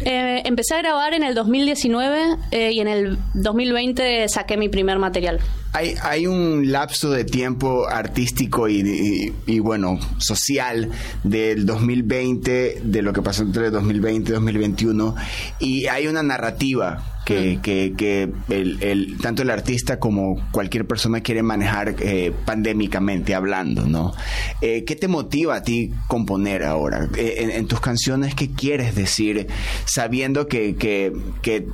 Eh, 0.00 0.42
empecé 0.44 0.74
a 0.74 0.78
grabar 0.78 1.12
en 1.14 1.24
el 1.24 1.34
2019 1.34 2.36
eh, 2.52 2.72
y 2.72 2.80
en 2.80 2.88
el 2.88 3.18
2020 3.34 4.28
saqué 4.28 4.56
mi 4.56 4.68
primer 4.68 4.98
material. 4.98 5.40
Hay, 5.72 5.94
hay 6.02 6.26
un 6.26 6.72
lapso 6.72 7.10
de 7.10 7.24
tiempo 7.24 7.88
artístico 7.88 8.68
y, 8.68 9.32
y, 9.46 9.58
bueno, 9.58 9.98
social 10.18 10.90
del 11.24 11.66
2020, 11.66 12.80
de 12.82 13.02
lo 13.02 13.12
que 13.12 13.22
pasó 13.22 13.42
entre 13.42 13.66
el 13.66 13.72
2020 13.72 14.30
y 14.30 14.34
2021, 14.34 15.14
y 15.60 15.86
hay 15.86 16.06
una 16.06 16.22
narrativa 16.22 17.18
que, 17.28 17.58
que, 17.62 17.92
que 17.94 18.32
el, 18.48 18.82
el, 18.82 19.18
tanto 19.18 19.42
el 19.42 19.50
artista 19.50 19.98
como 19.98 20.40
cualquier 20.50 20.86
persona 20.86 21.20
quiere 21.20 21.42
manejar 21.42 21.96
eh, 22.00 22.32
pandémicamente 22.46 23.34
hablando, 23.34 23.84
¿no? 23.86 24.14
Eh, 24.62 24.84
¿Qué 24.84 24.96
te 24.96 25.08
motiva 25.08 25.56
a 25.56 25.62
ti 25.62 25.92
componer 26.06 26.64
ahora? 26.64 27.06
Eh, 27.16 27.34
en, 27.40 27.50
en, 27.50 27.66
tus 27.66 27.80
canciones, 27.80 28.34
¿qué 28.34 28.50
quieres 28.50 28.94
decir 28.94 29.46
sabiendo 29.84 30.48
que, 30.48 30.76
que, 30.76 31.12
que 31.42 31.66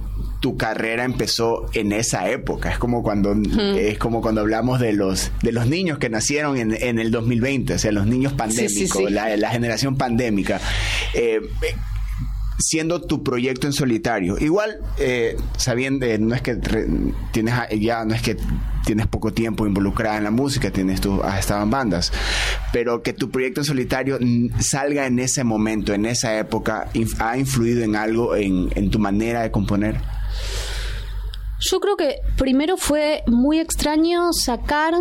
tu 0.45 0.59
carrera 0.59 1.05
empezó 1.05 1.65
en 1.73 1.91
esa 1.93 2.29
época. 2.29 2.71
Es 2.71 2.77
como 2.79 3.03
cuando 3.03 3.35
es 3.89 3.99
como 3.99 4.21
cuando 4.21 4.41
hablamos 4.41 4.81
de 4.81 4.93
los 4.93 5.31
de 5.43 5.53
los 5.53 5.67
niños 5.67 5.99
que 5.99 6.09
nacieron 6.09 6.57
en, 6.57 6.75
en 6.75 6.99
el 6.99 7.11
2020, 7.11 7.75
o 7.75 7.79
sea, 7.79 7.93
los 7.93 8.07
niños 8.07 8.33
pandémicos, 8.33 8.73
sí, 8.73 8.87
sí, 8.87 9.07
sí. 9.07 9.13
La, 9.13 9.37
la, 9.37 9.51
generación 9.51 9.97
pandémica. 9.97 10.61
Eh, 11.15 11.41
siendo 12.59 13.01
tu 13.01 13.23
proyecto 13.23 13.67
en 13.67 13.73
solitario. 13.73 14.39
Igual, 14.39 14.79
eh, 14.99 15.37
sabiendo, 15.57 16.07
eh, 16.07 16.19
no 16.19 16.35
es 16.35 16.43
que 16.43 16.55
re, 16.55 16.87
tienes 17.33 17.55
ya, 17.81 18.05
no 18.05 18.15
es 18.15 18.23
que 18.23 18.37
tienes 18.85 19.07
poco 19.07 19.33
tiempo 19.33 19.67
involucrada 19.67 20.19
en 20.19 20.25
la 20.25 20.31
música, 20.31 20.71
tienes 20.71 21.01
tú, 21.01 21.23
has 21.23 21.41
estado 21.41 21.63
en 21.63 21.71
bandas, 21.71 22.13
pero 22.73 23.03
que 23.03 23.13
tu 23.13 23.31
proyecto 23.31 23.61
en 23.61 23.65
solitario 23.65 24.19
salga 24.61 25.07
en 25.07 25.19
ese 25.19 25.43
momento, 25.43 25.95
en 25.95 26.07
esa 26.07 26.39
época, 26.39 26.89
¿ha 27.19 27.39
influido 27.39 27.83
en 27.83 27.97
algo 27.97 28.37
en, 28.37 28.71
en 28.75 28.91
tu 28.91 28.99
manera 28.99 29.43
de 29.43 29.51
componer? 29.51 29.97
Yo 31.71 31.81
creo 31.81 31.97
que 31.97 32.21
primero 32.37 32.77
fue 32.77 33.23
muy 33.27 33.59
extraño 33.59 34.33
sacar 34.33 34.95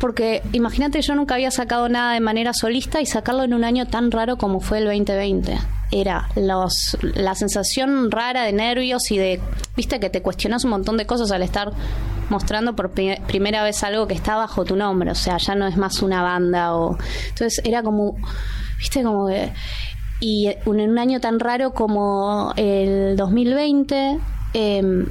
porque 0.00 0.42
imagínate, 0.52 1.00
yo 1.00 1.14
nunca 1.14 1.34
había 1.34 1.50
sacado 1.50 1.88
nada 1.88 2.12
de 2.12 2.20
manera 2.20 2.52
solista 2.52 3.00
y 3.00 3.06
sacarlo 3.06 3.44
en 3.44 3.54
un 3.54 3.64
año 3.64 3.86
tan 3.86 4.10
raro 4.10 4.36
como 4.36 4.60
fue 4.60 4.78
el 4.78 4.84
2020. 4.86 5.58
Era 5.92 6.28
los, 6.34 6.98
la 7.00 7.34
sensación 7.34 8.10
rara 8.10 8.42
de 8.42 8.52
nervios 8.52 9.10
y 9.10 9.18
de, 9.18 9.40
viste, 9.76 10.00
que 10.00 10.10
te 10.10 10.20
cuestionas 10.20 10.64
un 10.64 10.70
montón 10.70 10.96
de 10.96 11.06
cosas 11.06 11.30
al 11.30 11.42
estar 11.42 11.72
mostrando 12.28 12.74
por 12.74 12.90
pri 12.90 13.14
primera 13.28 13.62
vez 13.62 13.84
algo 13.84 14.08
que 14.08 14.14
está 14.14 14.34
bajo 14.34 14.64
tu 14.64 14.74
nombre, 14.74 15.12
o 15.12 15.14
sea, 15.14 15.38
ya 15.38 15.54
no 15.54 15.66
es 15.68 15.76
más 15.76 16.02
una 16.02 16.22
banda 16.22 16.74
o... 16.74 16.98
Entonces 17.28 17.62
era 17.64 17.82
como, 17.82 18.16
viste, 18.78 19.02
como 19.02 19.28
que... 19.28 19.52
Y 20.18 20.48
en 20.48 20.90
un 20.90 20.98
año 20.98 21.20
tan 21.20 21.38
raro 21.38 21.72
como 21.72 22.52
el 22.56 23.16
2020... 23.16 24.18
Eh, 24.54 25.06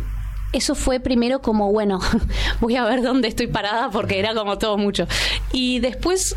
eso 0.56 0.74
fue 0.74 1.00
primero 1.00 1.42
como, 1.42 1.72
bueno, 1.72 2.00
voy 2.62 2.76
a 2.76 2.86
ver 2.86 3.02
dónde 3.02 3.28
estoy 3.28 3.48
parada 3.48 3.90
porque 3.90 4.20
era 4.20 4.34
como 4.34 4.58
todo 4.58 4.78
mucho. 4.78 5.08
Y 5.52 5.80
después, 5.80 6.36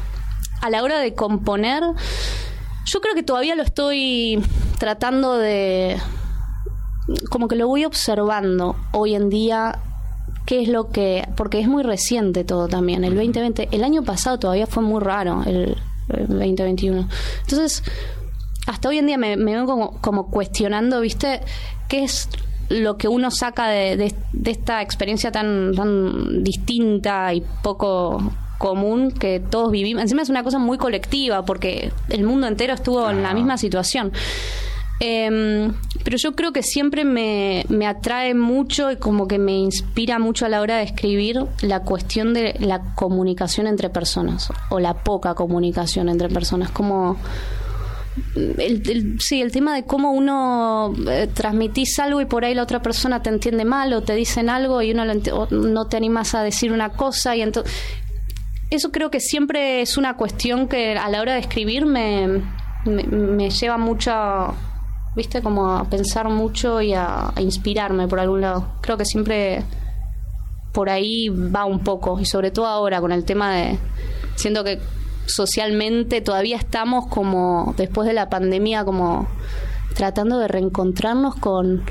a 0.60 0.70
la 0.70 0.82
hora 0.82 0.98
de 0.98 1.14
componer, 1.14 1.82
yo 2.84 3.00
creo 3.00 3.14
que 3.14 3.22
todavía 3.22 3.54
lo 3.54 3.62
estoy 3.62 4.42
tratando 4.78 5.36
de... 5.36 5.98
como 7.30 7.48
que 7.48 7.56
lo 7.56 7.68
voy 7.68 7.84
observando 7.84 8.76
hoy 8.92 9.14
en 9.14 9.28
día 9.28 9.78
qué 10.46 10.62
es 10.62 10.68
lo 10.68 10.88
que 10.88 11.28
porque 11.36 11.60
es 11.60 11.68
muy 11.68 11.82
reciente 11.82 12.42
todo 12.42 12.68
también. 12.68 13.04
El 13.04 13.14
2020 13.14 13.68
el 13.70 13.84
año 13.84 14.02
pasado 14.02 14.38
todavía 14.38 14.66
fue 14.66 14.82
muy 14.82 15.00
raro 15.00 15.42
el, 15.44 15.76
el 16.08 16.26
2021 16.26 17.06
entonces 17.42 17.82
hasta 18.66 18.88
hoy 18.88 18.98
en 18.98 19.06
día 19.06 19.18
me, 19.18 19.36
me 19.36 19.54
vengo 19.54 19.66
como, 19.66 20.00
como 20.00 20.30
cuestionando 20.30 21.00
viste 21.00 21.40
qué 21.88 22.04
es 22.04 22.28
lo 22.68 22.96
que 22.96 23.08
uno 23.08 23.30
saca 23.30 23.68
de, 23.68 23.96
de, 23.96 24.14
de 24.32 24.50
esta 24.50 24.82
experiencia 24.82 25.32
tan, 25.32 25.74
tan 25.74 26.44
distinta 26.44 27.32
y 27.32 27.42
poco 27.62 28.32
común 28.58 29.12
que 29.12 29.40
todos 29.40 29.70
vivimos. 29.70 30.02
Encima 30.02 30.22
es 30.22 30.28
una 30.28 30.42
cosa 30.42 30.58
muy 30.58 30.78
colectiva 30.78 31.44
porque 31.44 31.92
el 32.10 32.24
mundo 32.24 32.46
entero 32.46 32.74
estuvo 32.74 33.06
ah. 33.06 33.12
en 33.12 33.22
la 33.22 33.32
misma 33.32 33.56
situación. 33.56 34.12
Eh, 35.00 35.70
pero 36.02 36.16
yo 36.16 36.34
creo 36.34 36.52
que 36.52 36.64
siempre 36.64 37.04
me, 37.04 37.64
me, 37.68 37.86
atrae 37.86 38.34
mucho 38.34 38.90
y 38.90 38.96
como 38.96 39.28
que 39.28 39.38
me 39.38 39.52
inspira 39.52 40.18
mucho 40.18 40.44
a 40.44 40.48
la 40.48 40.60
hora 40.60 40.78
de 40.78 40.82
escribir 40.82 41.44
la 41.62 41.84
cuestión 41.84 42.34
de 42.34 42.56
la 42.58 42.94
comunicación 42.96 43.68
entre 43.68 43.90
personas 43.90 44.48
o 44.70 44.80
la 44.80 44.94
poca 44.94 45.34
comunicación 45.34 46.08
entre 46.08 46.28
personas. 46.28 46.72
Como 46.72 47.16
el, 48.34 49.16
sí, 49.20 49.40
el 49.40 49.52
tema 49.52 49.74
de 49.74 49.84
cómo 49.84 50.12
uno 50.12 50.94
eh, 51.08 51.28
transmitís 51.32 51.98
algo 51.98 52.20
y 52.20 52.26
por 52.26 52.44
ahí 52.44 52.54
la 52.54 52.62
otra 52.62 52.82
persona 52.82 53.22
te 53.22 53.30
entiende 53.30 53.64
mal 53.64 53.92
o 53.92 54.02
te 54.02 54.14
dicen 54.14 54.48
algo 54.50 54.82
y 54.82 54.92
uno 54.92 55.04
no 55.50 55.86
te 55.86 55.96
animas 55.96 56.34
a 56.34 56.42
decir 56.42 56.72
una 56.72 56.90
cosa 56.90 57.36
y 57.36 57.42
entonces 57.42 57.72
eso 58.70 58.90
creo 58.92 59.10
que 59.10 59.20
siempre 59.20 59.80
es 59.80 59.96
una 59.96 60.16
cuestión 60.16 60.68
que 60.68 60.92
a 60.92 61.08
la 61.08 61.20
hora 61.20 61.34
de 61.34 61.40
escribir 61.40 61.86
me, 61.86 62.42
me, 62.84 63.02
me 63.04 63.50
lleva 63.50 63.78
mucho 63.78 64.12
viste 65.16 65.42
como 65.42 65.72
a 65.72 65.84
pensar 65.84 66.28
mucho 66.28 66.80
y 66.80 66.94
a, 66.94 67.32
a 67.34 67.40
inspirarme 67.40 68.06
por 68.06 68.20
algún 68.20 68.40
lado. 68.40 68.74
Creo 68.80 68.96
que 68.96 69.04
siempre 69.04 69.64
por 70.72 70.90
ahí 70.90 71.28
va 71.28 71.64
un 71.64 71.80
poco 71.80 72.20
y 72.20 72.24
sobre 72.24 72.50
todo 72.50 72.66
ahora 72.66 73.00
con 73.00 73.10
el 73.10 73.24
tema 73.24 73.52
de 73.52 73.78
siento 74.36 74.62
que 74.62 74.78
socialmente 75.28 76.20
todavía 76.20 76.56
estamos 76.56 77.06
como 77.06 77.74
después 77.76 78.06
de 78.08 78.14
la 78.14 78.28
pandemia 78.28 78.84
como 78.84 79.28
tratando 79.94 80.38
de 80.38 80.48
reencontrarnos 80.48 81.36
con 81.36 81.82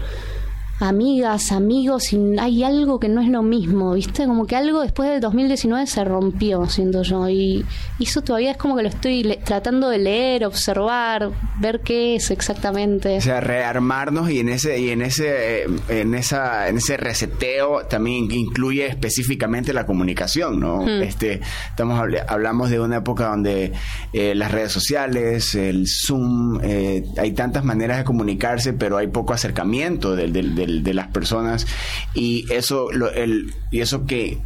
amigas, 0.80 1.52
amigos, 1.52 2.14
y 2.14 2.38
hay 2.40 2.64
algo 2.64 3.00
que 3.00 3.10
no 3.10 3.22
es 3.22 3.30
lo 3.30 3.42
mismo, 3.42 3.94
¿viste? 3.94 4.26
Como 4.26 4.46
que 4.46 4.56
algo 4.56 4.82
después 4.82 5.10
del 5.10 5.22
2019 5.22 5.88
se 5.88 6.04
rompió, 6.04 6.68
siento 6.68 7.02
yo, 7.02 7.28
y, 7.30 7.66
eso 8.00 8.22
todavía 8.22 8.52
es 8.52 8.58
como 8.58 8.76
que 8.76 8.84
lo 8.84 8.90
estoy 8.90 9.24
le 9.24 9.38
tratando 9.38 9.90
de 9.90 9.98
leer, 9.98 10.46
observar, 10.46 11.32
ver 11.60 11.82
qué 11.82 12.16
es 12.16 12.32
exactamente. 12.32 13.18
O 13.18 13.22
sea, 13.22 13.42
rearmarnos 13.42 14.30
y 14.30 14.40
en 14.40 14.50
ese 14.50 14.80
y 14.80 14.92
en 14.92 15.02
ese 15.02 15.66
en 15.90 16.14
esa 16.16 16.70
en 16.70 16.78
ese 16.78 16.96
reseteo 16.96 17.86
también 17.90 18.32
incluye 18.32 18.86
específicamente 18.86 19.74
la 19.74 19.86
comunicación, 19.86 20.60
¿no? 20.60 20.84
Hmm. 20.84 21.02
Este 21.02 21.42
estamos 21.70 22.02
hablamos 22.28 22.70
de 22.70 22.80
una 22.80 22.98
época 22.98 23.28
donde 23.30 23.74
eh, 24.14 24.36
las 24.36 24.52
redes 24.52 24.72
sociales, 24.72 25.56
el 25.56 25.86
Zoom, 25.88 26.60
eh, 26.64 27.04
hay 27.18 27.32
tantas 27.32 27.66
maneras 27.66 27.98
de 27.98 28.04
comunicarse, 28.04 28.74
pero 28.74 28.98
hay 28.98 29.08
poco 29.08 29.34
acercamiento 29.34 30.16
del, 30.16 30.32
del, 30.32 30.56
del 30.56 30.67
de 30.84 30.94
las 30.94 31.08
personas. 31.08 31.68
Y 32.14 32.46
eso, 32.52 32.92
lo, 32.92 33.12
el, 33.12 33.54
y 33.72 33.82
eso 33.82 34.06
que, 34.06 34.38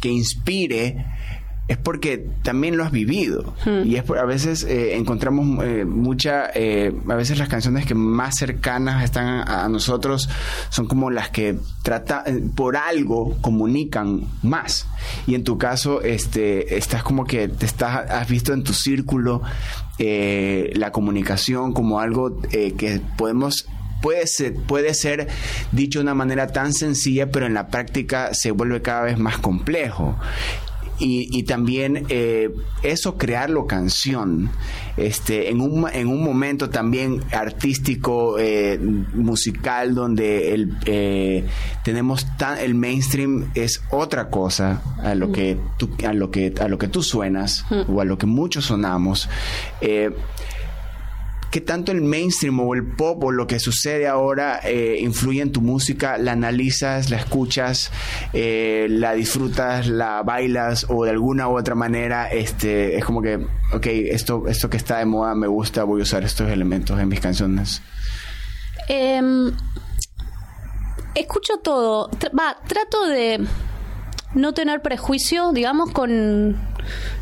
que 0.00 0.08
inspire 0.08 1.04
es 1.68 1.78
porque 1.78 2.18
también 2.42 2.76
lo 2.76 2.84
has 2.84 2.92
vivido. 2.92 3.54
Hmm. 3.64 3.86
y 3.86 3.96
es 3.96 4.02
por, 4.02 4.18
a 4.18 4.24
veces 4.24 4.64
eh, 4.64 4.96
encontramos 4.96 5.64
eh, 5.64 5.84
mucha 5.84 6.50
eh, 6.54 6.92
a 7.08 7.14
veces 7.14 7.38
las 7.38 7.48
canciones 7.48 7.86
que 7.86 7.94
más 7.94 8.36
cercanas 8.36 9.04
están 9.04 9.26
a, 9.26 9.64
a 9.64 9.68
nosotros 9.68 10.28
son 10.70 10.86
como 10.86 11.10
las 11.10 11.30
que 11.30 11.56
trata 11.82 12.24
por 12.54 12.76
algo 12.76 13.36
comunican 13.40 14.24
más. 14.42 14.86
Y 15.26 15.34
en 15.34 15.44
tu 15.44 15.56
caso 15.58 16.02
este 16.02 16.76
estás 16.76 17.02
como 17.02 17.24
que 17.24 17.48
te 17.48 17.66
estás 17.66 18.10
has 18.10 18.28
visto 18.28 18.52
en 18.52 18.64
tu 18.64 18.72
círculo 18.72 19.42
la 19.98 20.90
comunicación 20.90 21.72
como 21.72 22.00
algo 22.00 22.40
que 22.50 23.00
podemos 23.16 23.66
puede 24.02 24.26
ser, 24.26 24.52
puede 24.54 24.92
ser 24.92 25.28
dicho 25.70 26.00
de 26.00 26.02
una 26.02 26.14
manera 26.14 26.48
tan 26.48 26.74
sencilla, 26.74 27.30
pero 27.30 27.46
en 27.46 27.54
la 27.54 27.68
práctica 27.68 28.34
se 28.34 28.50
vuelve 28.50 28.82
cada 28.82 29.02
vez 29.02 29.18
más 29.18 29.38
complejo. 29.38 30.18
Y, 30.98 31.36
y, 31.36 31.42
también 31.44 32.04
eh, 32.10 32.50
eso 32.84 33.16
crearlo 33.16 33.66
canción 33.66 34.50
este 34.96 35.50
en 35.50 35.60
un, 35.60 35.88
en 35.92 36.06
un 36.06 36.22
momento 36.22 36.70
también 36.70 37.24
artístico 37.32 38.38
eh, 38.38 38.78
musical 38.78 39.96
donde 39.96 40.54
el 40.54 40.76
eh, 40.84 41.44
tenemos 41.82 42.26
tan 42.36 42.58
el 42.58 42.76
mainstream 42.76 43.50
es 43.54 43.82
otra 43.90 44.28
cosa 44.28 44.80
a 45.02 45.16
lo 45.16 45.32
que 45.32 45.56
tú, 45.76 45.90
a 46.06 46.12
lo 46.12 46.30
que 46.30 46.54
a 46.60 46.68
lo 46.68 46.78
que 46.78 46.86
tú 46.86 47.02
suenas 47.02 47.64
mm. 47.70 47.90
o 47.92 48.00
a 48.00 48.04
lo 48.04 48.16
que 48.16 48.26
muchos 48.26 48.66
sonamos 48.66 49.28
¿Qué 51.52 51.60
tanto 51.60 51.92
el 51.92 52.00
mainstream 52.00 52.58
o 52.60 52.74
el 52.74 52.82
pop 52.82 53.24
o 53.24 53.30
lo 53.30 53.46
que 53.46 53.60
sucede 53.60 54.08
ahora 54.08 54.60
eh, 54.64 54.96
influye 55.00 55.42
en 55.42 55.52
tu 55.52 55.60
música? 55.60 56.16
¿La 56.16 56.32
analizas, 56.32 57.10
la 57.10 57.18
escuchas, 57.18 57.92
eh, 58.32 58.86
la 58.88 59.12
disfrutas, 59.12 59.86
la 59.86 60.22
bailas 60.22 60.86
o 60.88 61.04
de 61.04 61.10
alguna 61.10 61.48
u 61.48 61.58
otra 61.58 61.74
manera 61.74 62.30
este, 62.30 62.96
es 62.96 63.04
como 63.04 63.20
que, 63.20 63.36
ok, 63.74 63.86
esto, 63.86 64.44
esto 64.48 64.70
que 64.70 64.78
está 64.78 64.96
de 64.96 65.04
moda 65.04 65.34
me 65.34 65.46
gusta, 65.46 65.84
voy 65.84 66.00
a 66.00 66.04
usar 66.04 66.24
estos 66.24 66.50
elementos 66.50 66.98
en 66.98 67.06
mis 67.06 67.20
canciones? 67.20 67.82
Eh, 68.88 69.20
escucho 71.14 71.58
todo. 71.58 72.08
Va, 72.34 72.56
trato 72.66 73.06
de 73.08 73.46
no 74.34 74.54
tener 74.54 74.80
prejuicio, 74.80 75.52
digamos, 75.52 75.90
con 75.90 76.56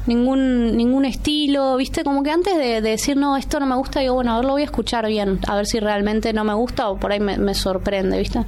ningún 0.07 0.77
ningún 0.77 1.05
estilo, 1.05 1.77
¿viste? 1.77 2.05
Como 2.05 2.23
que 2.23 2.31
antes 2.31 2.57
de, 2.57 2.81
de, 2.81 2.91
decir, 2.91 3.17
no, 3.17 3.37
esto 3.37 3.61
no 3.61 3.67
me 3.67 3.77
gusta, 3.77 4.01
digo, 4.01 4.15
bueno, 4.15 4.33
a 4.33 4.37
ver, 4.37 4.45
lo 4.45 4.53
voy 4.53 4.63
a 4.63 4.67
escuchar 4.67 5.07
bien, 5.07 5.41
a 5.47 5.57
ver 5.57 5.67
si 5.67 5.81
realmente 5.81 6.33
no 6.33 6.45
me 6.45 6.55
gusta 6.55 6.89
o 6.89 6.99
por 6.99 7.13
ahí 7.13 7.21
me, 7.21 7.37
me 7.39 7.55
sorprende, 7.55 8.19
¿viste? 8.19 8.41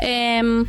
Eh, 0.00 0.64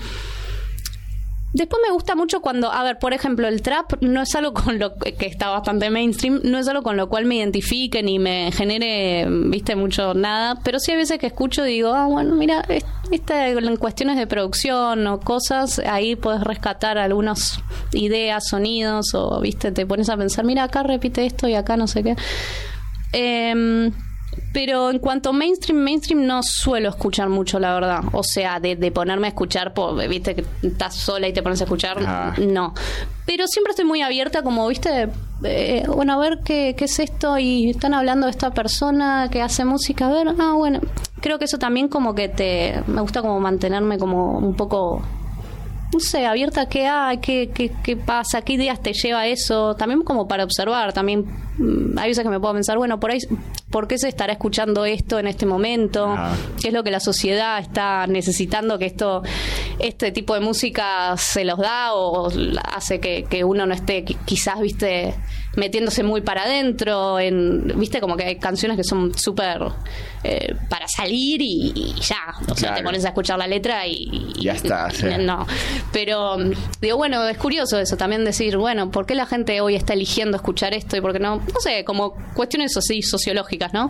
Después 1.56 1.82
me 1.88 1.94
gusta 1.94 2.16
mucho 2.16 2.42
cuando, 2.42 2.70
a 2.70 2.84
ver, 2.84 3.00
por 3.00 3.14
ejemplo, 3.14 3.48
el 3.48 3.62
trap 3.62 3.94
no 4.02 4.22
es 4.22 4.36
algo 4.36 4.54
con 4.54 4.78
lo 4.78 4.96
que 4.98 5.26
está 5.26 5.48
bastante 5.48 5.90
mainstream, 5.90 6.42
no 6.44 6.58
es 6.58 6.68
algo 6.68 6.84
con 6.84 6.98
lo 6.98 7.08
cual 7.08 7.24
me 7.24 7.36
identifique 7.36 8.04
ni 8.04 8.20
me 8.20 8.52
genere, 8.52 9.26
viste, 9.30 9.78
mucho 9.78 10.14
nada, 10.14 10.60
pero 10.66 10.80
sí 10.80 10.92
hay 10.92 10.98
veces 10.98 11.18
que 11.18 11.28
escucho 11.28 11.66
y 11.66 11.70
digo, 11.70 11.94
ah, 11.94 12.08
bueno, 12.08 12.36
mira, 12.36 12.66
esta, 13.10 13.48
en 13.48 13.78
cuestiones 13.78 14.18
de 14.18 14.28
producción 14.28 15.08
o 15.08 15.22
cosas, 15.22 15.80
ahí 15.80 16.18
puedes 16.18 16.42
rescatar 16.42 16.98
algunas 16.98 17.62
ideas, 17.94 18.50
sonidos, 18.50 19.14
o, 19.14 19.40
viste, 19.40 19.72
te 19.72 19.86
pones 19.86 20.10
a 20.10 20.18
pensar, 20.18 20.44
mira, 20.44 20.64
acá 20.64 20.84
repite 20.84 21.26
esto 21.26 21.48
y 21.48 21.54
acá 21.54 21.78
no 21.78 21.88
sé 21.88 22.04
qué. 22.04 22.18
Eh, 23.14 23.92
pero 24.54 24.90
en 24.90 25.00
cuanto 25.00 25.30
a 25.30 25.34
mainstream, 25.34 25.80
mainstream 25.80 26.26
no 26.26 26.42
suelo 26.42 26.90
escuchar 26.90 27.30
mucho, 27.30 27.60
la 27.60 27.74
verdad. 27.74 28.02
O 28.14 28.24
sea, 28.24 28.60
de, 28.60 28.76
ponerme 28.92 29.28
a 29.28 29.30
escuchar, 29.30 29.74
viste 30.10 30.36
que 30.36 30.46
estás 30.64 30.96
sola 30.96 31.28
y 31.28 31.34
te 31.34 31.44
pones 31.44 31.60
a 31.62 31.66
escuchar, 31.66 32.40
no. 32.40 32.74
Pero 33.26 33.48
siempre 33.48 33.72
estoy 33.72 33.86
muy 33.86 34.02
abierta, 34.02 34.44
como, 34.44 34.68
viste, 34.68 35.10
eh, 35.44 35.84
bueno, 35.88 36.14
a 36.14 36.18
ver 36.18 36.40
qué, 36.46 36.76
qué 36.78 36.86
es 36.86 37.00
esto 37.00 37.38
y 37.38 37.70
están 37.70 37.94
hablando 37.94 38.28
de 38.28 38.32
esta 38.32 38.52
persona 38.54 39.28
que 39.32 39.42
hace 39.42 39.66
música, 39.66 40.08
a 40.08 40.14
ver, 40.14 40.28
ah, 40.40 40.54
bueno. 40.56 40.80
Creo 41.22 41.40
que 41.40 41.46
eso 41.46 41.58
también 41.58 41.88
como 41.88 42.14
que 42.14 42.30
te... 42.30 42.82
Me 42.88 43.02
gusta 43.02 43.22
como 43.22 43.40
mantenerme 43.40 43.98
como 43.98 44.38
un 44.38 44.56
poco 44.56 45.02
no 45.94 46.00
sé, 46.00 46.26
abierta 46.26 46.68
qué 46.68 46.88
hay, 46.88 47.20
qué, 47.20 47.52
qué, 47.54 47.72
qué, 47.84 47.96
pasa, 47.96 48.42
qué 48.42 48.54
ideas 48.54 48.82
te 48.82 48.94
lleva 48.94 49.28
eso, 49.28 49.76
también 49.76 50.04
como 50.04 50.28
para 50.28 50.44
observar, 50.44 50.92
también 50.92 51.26
hay 51.98 52.10
veces 52.10 52.24
que 52.24 52.30
me 52.30 52.40
puedo 52.40 52.54
pensar, 52.54 52.78
bueno, 52.78 53.00
por 53.00 53.12
ahí, 53.12 53.20
¿por 53.70 53.88
qué 53.88 53.98
se 53.98 54.10
estará 54.10 54.34
escuchando 54.34 54.86
esto 54.86 55.20
en 55.20 55.28
este 55.28 55.46
momento? 55.46 56.16
¿Qué 56.62 56.70
es 56.70 56.74
lo 56.74 56.84
que 56.84 56.92
la 56.92 57.00
sociedad 57.00 57.60
está 57.60 58.08
necesitando 58.08 58.78
que 58.78 58.86
esto, 58.86 59.24
este 59.80 60.12
tipo 60.12 60.34
de 60.34 60.42
música 60.42 61.16
se 61.18 61.46
los 61.46 61.58
da 61.60 61.94
o 61.94 62.30
hace 62.64 63.00
que, 63.00 63.24
que 63.24 63.44
uno 63.44 63.66
no 63.66 63.74
esté 63.74 64.04
quizás, 64.04 64.60
viste, 64.60 65.16
metiéndose 65.56 66.04
muy 66.04 66.22
para 66.22 66.44
adentro, 66.44 67.20
en, 67.20 67.68
viste, 67.80 68.02
como 68.02 68.18
que 68.18 68.26
hay 68.26 68.36
canciones 68.38 68.78
que 68.78 68.84
son 68.84 69.18
súper 69.18 69.62
eh, 70.24 70.56
para 70.70 70.88
salir 70.88 71.42
y, 71.42 71.94
ya, 72.02 72.18
o 72.50 72.56
sea, 72.56 72.74
te 72.74 72.84
pones 72.84 73.06
a 73.06 73.10
escuchar 73.10 73.38
la 73.38 73.48
letra 73.48 73.86
y, 73.88 74.34
ya 74.40 74.54
está. 74.54 74.90
No, 75.20 75.46
pero 75.92 76.38
digo, 76.82 76.98
bueno, 76.98 77.28
es 77.28 77.38
curioso 77.38 77.80
eso 77.80 77.98
también 77.98 78.26
decir, 78.26 78.58
bueno, 78.58 78.92
¿por 78.92 79.06
qué 79.06 79.16
la 79.16 79.26
gente 79.26 79.62
hoy 79.62 79.76
está 79.76 79.94
eligiendo 79.94 80.38
escuchar 80.38 80.74
esto 80.74 80.98
y 80.98 81.02
por 81.02 81.14
qué 81.14 81.20
no? 81.20 81.42
No 81.54 81.60
sé, 81.60 81.84
como 81.86 82.16
cuestiones 82.34 82.76
así 82.78 83.02
sociológicas, 83.02 83.74
¿no? 83.74 83.90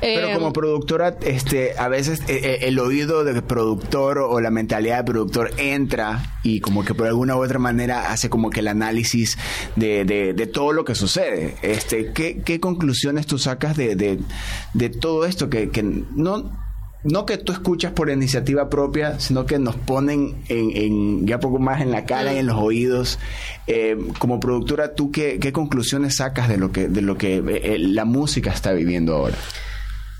Pero 0.00 0.34
como 0.34 0.48
eh, 0.48 0.52
productora, 0.52 1.16
este, 1.22 1.78
a 1.78 1.88
veces 1.88 2.22
eh, 2.28 2.58
el 2.62 2.78
oído 2.78 3.24
del 3.24 3.42
productor 3.42 4.18
o 4.18 4.40
la 4.40 4.50
mentalidad 4.50 4.96
del 4.96 5.04
productor 5.06 5.50
entra 5.56 6.38
y 6.42 6.60
como 6.60 6.84
que 6.84 6.94
por 6.94 7.06
alguna 7.06 7.36
u 7.36 7.44
otra 7.44 7.58
manera 7.58 8.10
hace 8.10 8.30
como 8.30 8.50
que 8.50 8.60
el 8.60 8.68
análisis 8.68 9.36
de, 9.74 10.04
de, 10.04 10.46
todo 10.46 10.72
lo 10.72 10.84
que 10.84 10.94
sucede. 10.94 11.56
Este, 11.62 12.12
¿qué, 12.12 12.42
¿Qué 12.42 12.60
conclusiones 12.60 13.26
tú 13.26 13.38
sacas 13.38 13.76
de, 13.76 13.96
de, 13.96 14.88
todo 14.88 15.26
esto 15.26 15.50
que, 15.50 15.70
que 15.70 15.82
no 15.82 16.65
no 17.04 17.26
que 17.26 17.38
tú 17.38 17.52
escuchas 17.52 17.92
por 17.92 18.10
iniciativa 18.10 18.68
propia, 18.68 19.20
sino 19.20 19.46
que 19.46 19.58
nos 19.58 19.76
ponen 19.76 20.36
en, 20.48 21.26
ya 21.26 21.38
poco 21.38 21.58
más 21.58 21.80
en 21.80 21.90
la 21.90 22.04
cara 22.04 22.32
y 22.34 22.38
en 22.38 22.46
los 22.46 22.56
oídos. 22.56 23.18
Eh, 23.66 23.96
como 24.18 24.40
productora, 24.40 24.94
¿tú 24.94 25.10
qué, 25.10 25.38
qué, 25.38 25.52
conclusiones 25.52 26.16
sacas 26.16 26.48
de 26.48 26.56
lo 26.56 26.72
que, 26.72 26.88
de 26.88 27.02
lo 27.02 27.16
que 27.16 27.36
eh, 27.36 27.78
la 27.78 28.04
música 28.04 28.50
está 28.50 28.72
viviendo 28.72 29.14
ahora? 29.14 29.36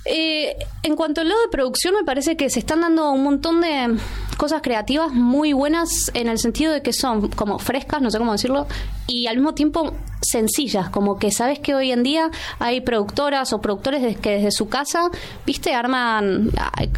Eh, 0.09 0.57
en 0.83 0.95
cuanto 0.95 1.21
al 1.21 1.29
lado 1.29 1.43
de 1.43 1.49
producción, 1.49 1.95
me 1.95 2.05
parece 2.05 2.37
que 2.37 2.49
se 2.49 2.61
están 2.61 2.81
dando 2.81 3.11
un 3.11 3.25
montón 3.25 3.61
de 3.61 3.97
cosas 4.37 4.63
creativas 4.63 5.13
muy 5.13 5.53
buenas 5.53 6.11
en 6.15 6.29
el 6.29 6.39
sentido 6.39 6.73
de 6.73 6.83
que 6.83 6.93
son 6.93 7.29
como 7.31 7.59
frescas, 7.59 8.03
no 8.03 8.11
sé 8.11 8.19
cómo 8.19 8.33
decirlo, 8.33 8.67
y 9.09 9.27
al 9.27 9.37
mismo 9.37 9.55
tiempo 9.55 9.95
sencillas, 10.21 10.91
como 10.91 11.19
que 11.19 11.31
sabes 11.31 11.59
que 11.59 11.75
hoy 11.75 11.91
en 11.91 12.03
día 12.03 12.31
hay 12.59 12.81
productoras 12.81 13.53
o 13.53 13.61
productores 13.61 14.17
que 14.19 14.31
desde 14.31 14.51
su 14.51 14.69
casa, 14.69 15.11
viste, 15.45 15.75
arman 15.75 16.51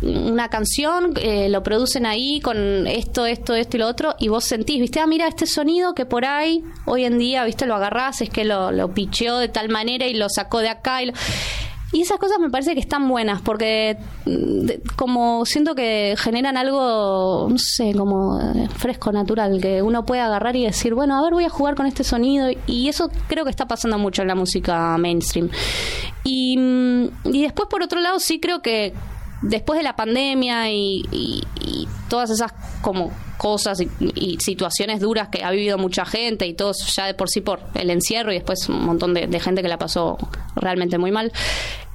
una 0.03 0.49
canción, 0.49 1.15
eh, 1.21 1.49
lo 1.49 1.63
producen 1.63 2.07
ahí 2.07 2.41
con 2.41 2.87
esto, 2.87 3.25
esto, 3.27 3.55
esto 3.55 3.77
y 3.77 3.81
lo 3.81 3.87
otro, 3.87 4.17
y 4.19 4.29
vos 4.29 4.45
sentís, 4.45 4.81
viste, 4.81 5.01
ah, 5.01 5.07
mira 5.07 5.29
este 5.29 5.47
sonido 5.47 5.95
que 5.95 6.07
por 6.07 6.25
ahí 6.25 6.65
hoy 6.87 7.05
en 7.05 7.19
día, 7.19 7.45
viste, 7.45 7.67
lo 7.67 7.75
agarrás, 7.75 8.21
es 8.21 8.31
que 8.31 8.45
lo, 8.45 8.73
lo 8.73 8.93
picheó 8.93 9.39
de 9.39 9.49
tal 9.49 9.69
manera 9.69 10.07
y 10.07 10.15
lo 10.15 10.29
sacó 10.29 10.59
de 10.59 10.71
acá 10.71 11.03
y 11.03 11.07
lo 11.07 11.13
y 11.91 12.03
esas 12.03 12.19
cosas 12.19 12.39
me 12.39 12.51
parece 12.51 12.75
que 12.75 12.81
están 12.81 13.09
buenas 13.09 13.41
porque 13.41 13.97
mm, 14.27 14.95
como 14.97 15.47
siento 15.47 15.75
que 15.75 16.15
generan 16.19 16.59
algo, 16.59 17.49
no 17.49 17.57
sé, 17.57 17.95
como 17.95 18.39
eh, 18.39 18.69
fresco, 18.77 19.11
natural, 19.11 19.59
que 19.61 19.81
uno 19.81 20.05
puede 20.05 20.21
agarrar 20.21 20.55
y 20.57 20.65
decir, 20.65 20.95
bueno, 20.95 21.17
a 21.17 21.23
ver, 21.23 21.33
voy 21.33 21.45
a 21.45 21.49
jugar 21.49 21.75
con 21.77 21.87
este 21.87 22.05
sonido. 22.05 22.51
Y 22.67 22.89
eso 22.89 23.11
creo 23.27 23.45
que 23.45 23.51
está 23.51 23.67
pasando 23.67 23.99
mucho 23.99 24.21
en 24.21 24.29
la 24.29 24.35
música 24.35 24.99
mainstream. 24.99 25.49
Y, 26.25 26.59
mm, 26.59 27.09
y 27.33 27.43
después, 27.43 27.69
por 27.71 27.83
otro 27.83 28.01
lado, 28.01 28.21
sí 28.21 28.39
creo 28.39 28.61
que 28.61 28.93
después 29.43 29.79
de 29.79 29.85
la 29.85 29.97
pandemia 29.97 30.71
y, 30.71 31.47
todas 32.09 32.31
esas 32.31 32.53
como 32.81 33.13
cosas 33.37 33.81
y, 33.81 34.39
situaciones 34.41 35.01
duras 35.01 35.29
que 35.29 35.45
ha 35.45 35.51
vivido 35.51 35.77
mucha 35.79 36.05
gente 36.05 36.47
y 36.47 36.55
todos 36.55 36.95
ya 36.97 37.07
de 37.07 37.15
por 37.15 37.29
sí 37.29 37.41
por 37.41 37.61
el 37.75 37.91
encierro 37.91 38.33
y 38.33 38.37
después 38.37 38.69
un 38.69 38.85
montón 38.85 39.15
de, 39.15 39.41
gente 39.41 39.63
que 39.63 39.69
la 39.69 39.79
pasó 39.79 40.17
realmente 40.57 40.99
muy 40.99 41.13
mal. 41.13 41.33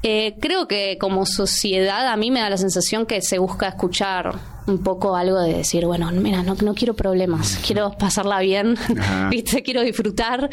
Eh, 0.05 0.35
creo 0.41 0.67
que 0.67 0.97
como 0.99 1.25
sociedad 1.25 2.07
a 2.07 2.17
mí 2.17 2.29
me 2.29 2.41
da 2.41 2.49
la 2.49 2.57
sensación 2.57 3.05
que 3.05 3.21
se 3.21 3.39
busca 3.39 3.69
escuchar 3.69 4.33
un 4.67 4.83
poco 4.83 5.15
algo 5.15 5.39
de 5.39 5.53
decir, 5.53 5.85
bueno, 5.85 6.11
mira, 6.11 6.43
no, 6.43 6.55
no 6.55 6.73
quiero 6.73 6.93
problemas, 6.93 7.59
quiero 7.65 7.91
pasarla 7.97 8.39
bien, 8.39 8.77
¿viste? 9.29 9.63
quiero 9.63 9.81
disfrutar, 9.81 10.49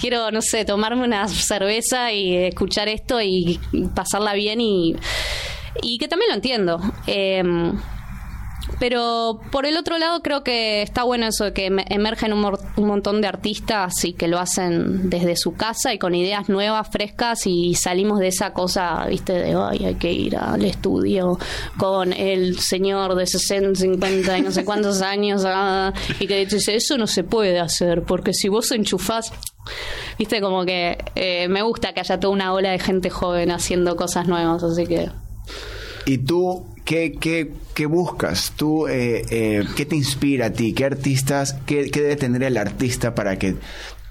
quiero, 0.00 0.30
no 0.30 0.42
sé, 0.42 0.64
tomarme 0.64 1.04
una 1.04 1.28
cerveza 1.28 2.12
y 2.12 2.34
escuchar 2.34 2.88
esto 2.88 3.20
y 3.20 3.60
pasarla 3.94 4.34
bien 4.34 4.60
y 4.60 4.96
y 5.82 5.98
que 5.98 6.08
también 6.08 6.30
lo 6.30 6.34
entiendo. 6.34 6.80
Em, 7.06 7.76
pero 8.78 9.40
por 9.50 9.66
el 9.66 9.76
otro 9.76 9.98
lado 9.98 10.22
creo 10.22 10.42
que 10.42 10.82
está 10.82 11.02
bueno 11.04 11.26
eso 11.26 11.44
de 11.44 11.52
que 11.52 11.66
emergen 11.66 12.32
un, 12.32 12.56
montón 12.76 13.20
de 13.20 13.28
artistas 13.28 14.04
y 14.04 14.12
que 14.12 14.28
lo 14.28 14.38
hacen 14.38 15.10
desde 15.10 15.36
su 15.36 15.54
casa 15.54 15.92
y 15.94 15.98
con 15.98 16.14
ideas 16.14 16.48
nuevas, 16.48 16.88
frescas 16.90 17.46
y 17.46 17.74
salimos 17.74 18.18
de 18.18 18.28
esa 18.28 18.52
cosa, 18.52 19.06
viste, 19.06 19.32
de 19.32 19.54
ay, 19.54 19.84
hay 19.84 19.94
que 19.96 20.12
ir 20.12 20.36
al 20.36 20.64
estudio 20.64 21.38
con 21.76 22.12
el 22.12 22.58
señor 22.58 23.14
de 23.14 23.26
60, 23.26 23.80
50 23.80 24.38
y 24.38 24.42
no 24.42 24.50
sé 24.50 24.64
cuántos 24.64 25.02
años 25.02 25.44
ah, 25.46 25.92
y 26.20 26.26
que 26.26 26.44
dice, 26.46 26.74
eso 26.74 26.98
no 26.98 27.06
se 27.06 27.24
puede 27.24 27.58
hacer 27.60 28.02
porque 28.02 28.32
si 28.32 28.48
vos 28.48 28.70
enchufás 28.72 29.32
viste 30.18 30.40
como 30.40 30.64
que 30.64 30.98
eh, 31.14 31.48
me 31.48 31.62
gusta 31.62 31.92
que 31.92 32.00
haya 32.00 32.20
toda 32.20 32.32
una 32.32 32.52
ola 32.52 32.70
de 32.70 32.78
gente 32.78 33.10
joven 33.10 33.50
haciendo 33.50 33.96
cosas 33.96 34.26
nuevas 34.26 34.62
así 34.62 34.86
que 34.86 35.08
¿Y 36.06 36.18
tú 36.18 36.66
qué, 36.84 37.14
qué, 37.18 37.52
qué 37.74 37.86
buscas? 37.86 38.52
¿Tú 38.56 38.86
eh, 38.88 39.24
eh, 39.30 39.64
qué 39.76 39.86
te 39.86 39.96
inspira 39.96 40.46
a 40.46 40.50
ti? 40.50 40.72
¿Qué 40.74 40.84
artistas, 40.84 41.56
qué, 41.66 41.90
qué 41.90 42.02
debe 42.02 42.16
tener 42.16 42.42
el 42.42 42.56
artista 42.56 43.14
para 43.14 43.38
que 43.38 43.56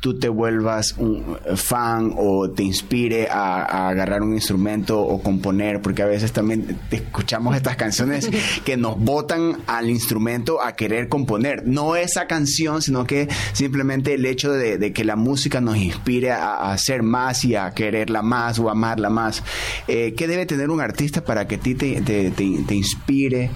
tú 0.04 0.20
te 0.20 0.28
vuelvas 0.28 0.96
un 0.98 1.38
fan 1.56 2.13
o 2.18 2.50
te 2.50 2.62
inspire 2.62 3.30
a, 3.32 3.88
agarrar 3.88 4.22
un 4.22 4.34
instrumento 4.34 5.00
o 5.00 5.24
componer, 5.24 5.82
porque 5.82 6.02
a 6.02 6.06
veces 6.06 6.34
también 6.34 6.78
escuchamos 6.92 7.56
estas 7.56 7.78
canciones 7.78 8.30
que 8.66 8.76
nos 8.76 9.00
botan 9.00 9.60
al 9.66 9.89
instrumento 9.89 10.62
a 10.62 10.76
querer 10.76 11.08
componer. 11.08 11.66
No 11.66 11.96
esa 11.96 12.28
canción, 12.28 12.82
sino 12.82 13.06
que 13.06 13.30
simplemente 13.54 14.16
el 14.16 14.26
hecho 14.26 14.52
de, 14.52 14.92
que 14.92 15.06
la 15.06 15.16
música 15.16 15.62
nos 15.62 15.78
inspire 15.78 16.32
a, 16.32 16.74
hacer 16.74 17.02
más 17.02 17.46
y 17.46 17.56
a 17.56 17.72
quererla 17.72 18.22
más 18.22 18.60
o 18.60 18.70
amarla 18.70 19.10
más. 19.10 19.42
Eh, 19.88 20.16
¿Qué 20.18 20.28
debe 20.28 20.46
tener 20.46 20.70
un 20.70 20.82
artista 20.82 21.24
para 21.24 21.48
que 21.48 21.56
a 21.56 21.60
ti 21.60 21.76
te, 21.76 22.02
te, 22.02 22.76
inspire, 22.76 23.52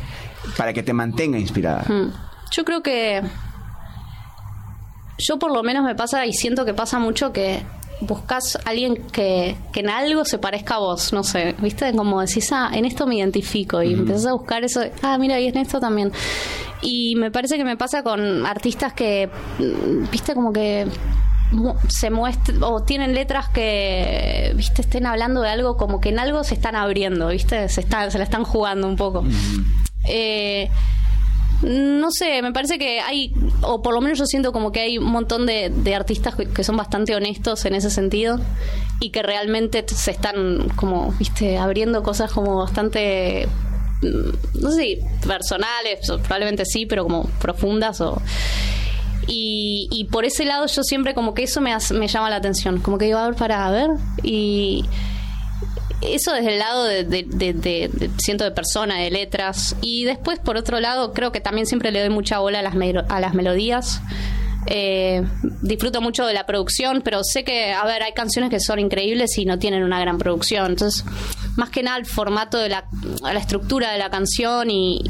para 0.55 0.71
que 0.71 0.81
te 0.81 0.93
mantenga 0.93 1.37
inspirada? 1.37 1.83
Hmm. 1.89 2.13
Yo 2.51 2.63
creo 2.63 2.81
que 2.81 3.21
yo 5.17 5.39
por 5.39 5.51
lo 5.51 5.63
menos 5.63 5.83
me 5.83 5.95
pasa 5.95 6.25
y 6.25 6.33
siento 6.33 6.65
que 6.65 6.73
pasa 6.73 6.99
mucho 6.99 7.31
que 7.31 7.63
buscas 8.01 8.57
a 8.57 8.69
alguien 8.69 8.95
que, 9.11 9.55
en 9.73 9.89
algo 9.89 10.23
se 10.25 10.37
parezca 10.37 10.75
a 10.75 10.79
vos, 10.79 11.13
no 11.13 11.23
sé, 11.23 11.55
¿viste? 11.59 11.91
Como 11.93 12.21
decís, 12.21 12.51
ah, 12.51 12.69
en 12.73 12.85
esto 12.85 13.07
me 13.07 13.15
identifico 13.15 13.81
y 13.81 13.93
empiezas 13.93 14.27
a 14.27 14.33
buscar 14.33 14.63
eso, 14.63 14.81
ah, 15.01 15.17
mira, 15.17 15.39
y 15.39 15.47
en 15.47 15.57
esto 15.57 15.79
también. 15.79 16.11
Y 16.81 17.15
me 17.15 17.31
parece 17.31 17.57
que 17.57 17.63
me 17.63 17.75
pasa 17.75 18.03
con 18.03 18.45
artistas 18.45 18.93
que, 18.93 19.29
¿viste? 20.11 20.35
Como 20.35 20.53
que 20.53 20.87
se 21.87 22.09
muestran 22.09 22.61
o 22.61 22.83
tienen 22.83 23.13
letras 23.13 23.49
que 23.49 24.51
viste 24.55 24.81
estén 24.81 25.05
hablando 25.05 25.41
de 25.41 25.49
algo 25.49 25.77
como 25.77 26.01
que 26.01 26.09
en 26.09 26.19
algo 26.19 26.43
se 26.43 26.55
están 26.55 26.75
abriendo 26.75 27.29
viste 27.29 27.69
se 27.69 27.79
están 27.79 28.11
se 28.11 28.17
la 28.17 28.25
están 28.25 28.43
jugando 28.43 28.85
un 28.85 28.97
poco 28.97 29.23
eh, 30.03 30.69
no 31.61 32.11
sé, 32.11 32.41
me 32.41 32.51
parece 32.51 32.77
que 32.77 32.99
hay, 32.99 33.33
o 33.61 33.81
por 33.81 33.93
lo 33.93 34.01
menos 34.01 34.19
yo 34.19 34.25
siento 34.25 34.51
como 34.51 34.71
que 34.71 34.81
hay 34.81 34.97
un 34.97 35.11
montón 35.11 35.45
de, 35.45 35.71
artistas 35.95 36.35
que, 36.35 36.63
son 36.63 36.77
bastante 36.77 37.15
honestos 37.15 37.65
en 37.65 37.73
ese 37.73 37.89
sentido 37.89 38.39
y 38.99 39.09
que 39.09 39.23
realmente 39.23 39.83
se 39.87 40.11
están 40.11 40.69
como, 40.75 41.11
viste, 41.13 41.57
abriendo 41.57 42.03
cosas 42.03 42.31
como 42.31 42.57
bastante, 42.57 43.47
mm, 44.03 44.61
no 44.61 44.71
sé 44.71 44.99
personales, 45.25 45.99
probablemente 46.21 46.63
sí, 46.65 46.85
pero 46.85 47.03
como 47.03 47.23
profundas 47.41 48.01
o... 48.01 48.21
Y, 49.29 50.07
por 50.09 50.23
ese 50.23 50.45
lado 50.45 50.67
yo 50.67 50.83
siempre 50.83 51.13
como 51.13 51.33
que 51.33 51.43
eso 51.43 51.59
me, 51.59 51.75
me 51.91 52.07
llama 52.07 52.29
la 52.29 52.37
atención. 52.37 52.79
Como 52.79 52.97
que 52.97 53.05
digo, 53.05 53.17
a 53.17 53.27
ver, 53.27 53.35
para 53.35 53.69
ver. 53.69 53.89
Y 54.23 54.85
eso 56.01 56.33
desde 56.33 56.53
el 56.53 56.59
lado 56.59 56.83
de, 56.83 57.03
de- 57.03 57.23
de- 57.27 57.53
de- 57.53 58.09
siento 58.19 58.43
de 58.43 58.51
persona, 58.51 58.97
de 58.99 59.09
letras. 59.11 59.75
Y 59.81 60.03
después, 60.05 60.39
por 60.39 60.57
otro 60.57 60.79
lado, 60.79 61.13
creo 61.13 61.31
que 61.31 61.41
también 61.41 61.65
siempre 61.67 61.91
le 61.91 61.99
doy 62.01 62.09
mucha 62.09 62.39
bola 62.39 62.59
a 62.59 62.61
las, 62.61 62.75
a 63.09 63.19
las 63.19 63.33
melodías. 63.33 64.01
Eh, 64.69 65.23
disfruto 65.61 66.01
mucho 66.01 66.25
de 66.25 66.33
la 66.33 66.45
producción, 66.45 67.01
pero 67.01 67.23
sé 67.23 67.43
que, 67.45 67.71
a 67.71 67.85
ver, 67.85 68.03
hay 68.03 68.11
canciones 68.11 68.49
que 68.49 68.59
son 68.59 68.79
increíbles 68.79 69.37
y 69.37 69.45
no 69.45 69.57
tienen 69.59 69.83
una 69.83 69.99
gran 69.99 70.17
producción. 70.17 70.67
Entonces, 70.71 71.05
más 71.55 71.69
que 71.69 71.83
nada 71.83 71.97
el 71.97 72.05
formato 72.05 72.57
de 72.57 72.69
la, 72.69 72.85
la 73.21 73.39
estructura 73.39 73.91
de 73.93 73.97
la 73.97 74.09
canción 74.09 74.69
y, 74.69 75.01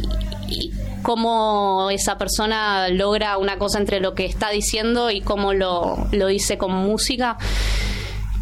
y 0.48 0.72
cómo 1.02 1.90
esa 1.90 2.18
persona 2.20 2.88
logra 2.90 3.38
una 3.40 3.58
cosa 3.58 3.80
entre 3.80 4.00
lo 4.00 4.14
que 4.14 4.26
está 4.26 4.52
diciendo 4.52 5.10
y 5.10 5.22
cómo 5.22 5.54
lo, 5.54 6.08
lo 6.12 6.28
dice 6.28 6.58
con 6.60 6.72
música 6.74 7.38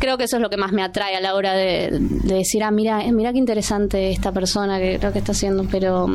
creo 0.05 0.19
que 0.19 0.25
eso 0.25 0.35
es 0.35 0.41
lo 0.43 0.51
que 0.51 0.57
más 0.57 0.71
me 0.71 0.83
atrae 0.83 1.15
a 1.15 1.19
la 1.19 1.33
hora 1.33 1.53
de, 1.53 1.89
de 1.91 2.35
decir, 2.35 2.63
ah, 2.63 2.69
mira, 2.69 3.03
eh, 3.03 3.11
mira 3.11 3.33
qué 3.33 3.39
interesante 3.39 4.11
esta 4.11 4.31
persona 4.31 4.77
que 4.77 4.99
creo 4.99 5.11
que 5.11 5.17
está 5.17 5.31
haciendo, 5.31 5.65
pero 5.69 6.07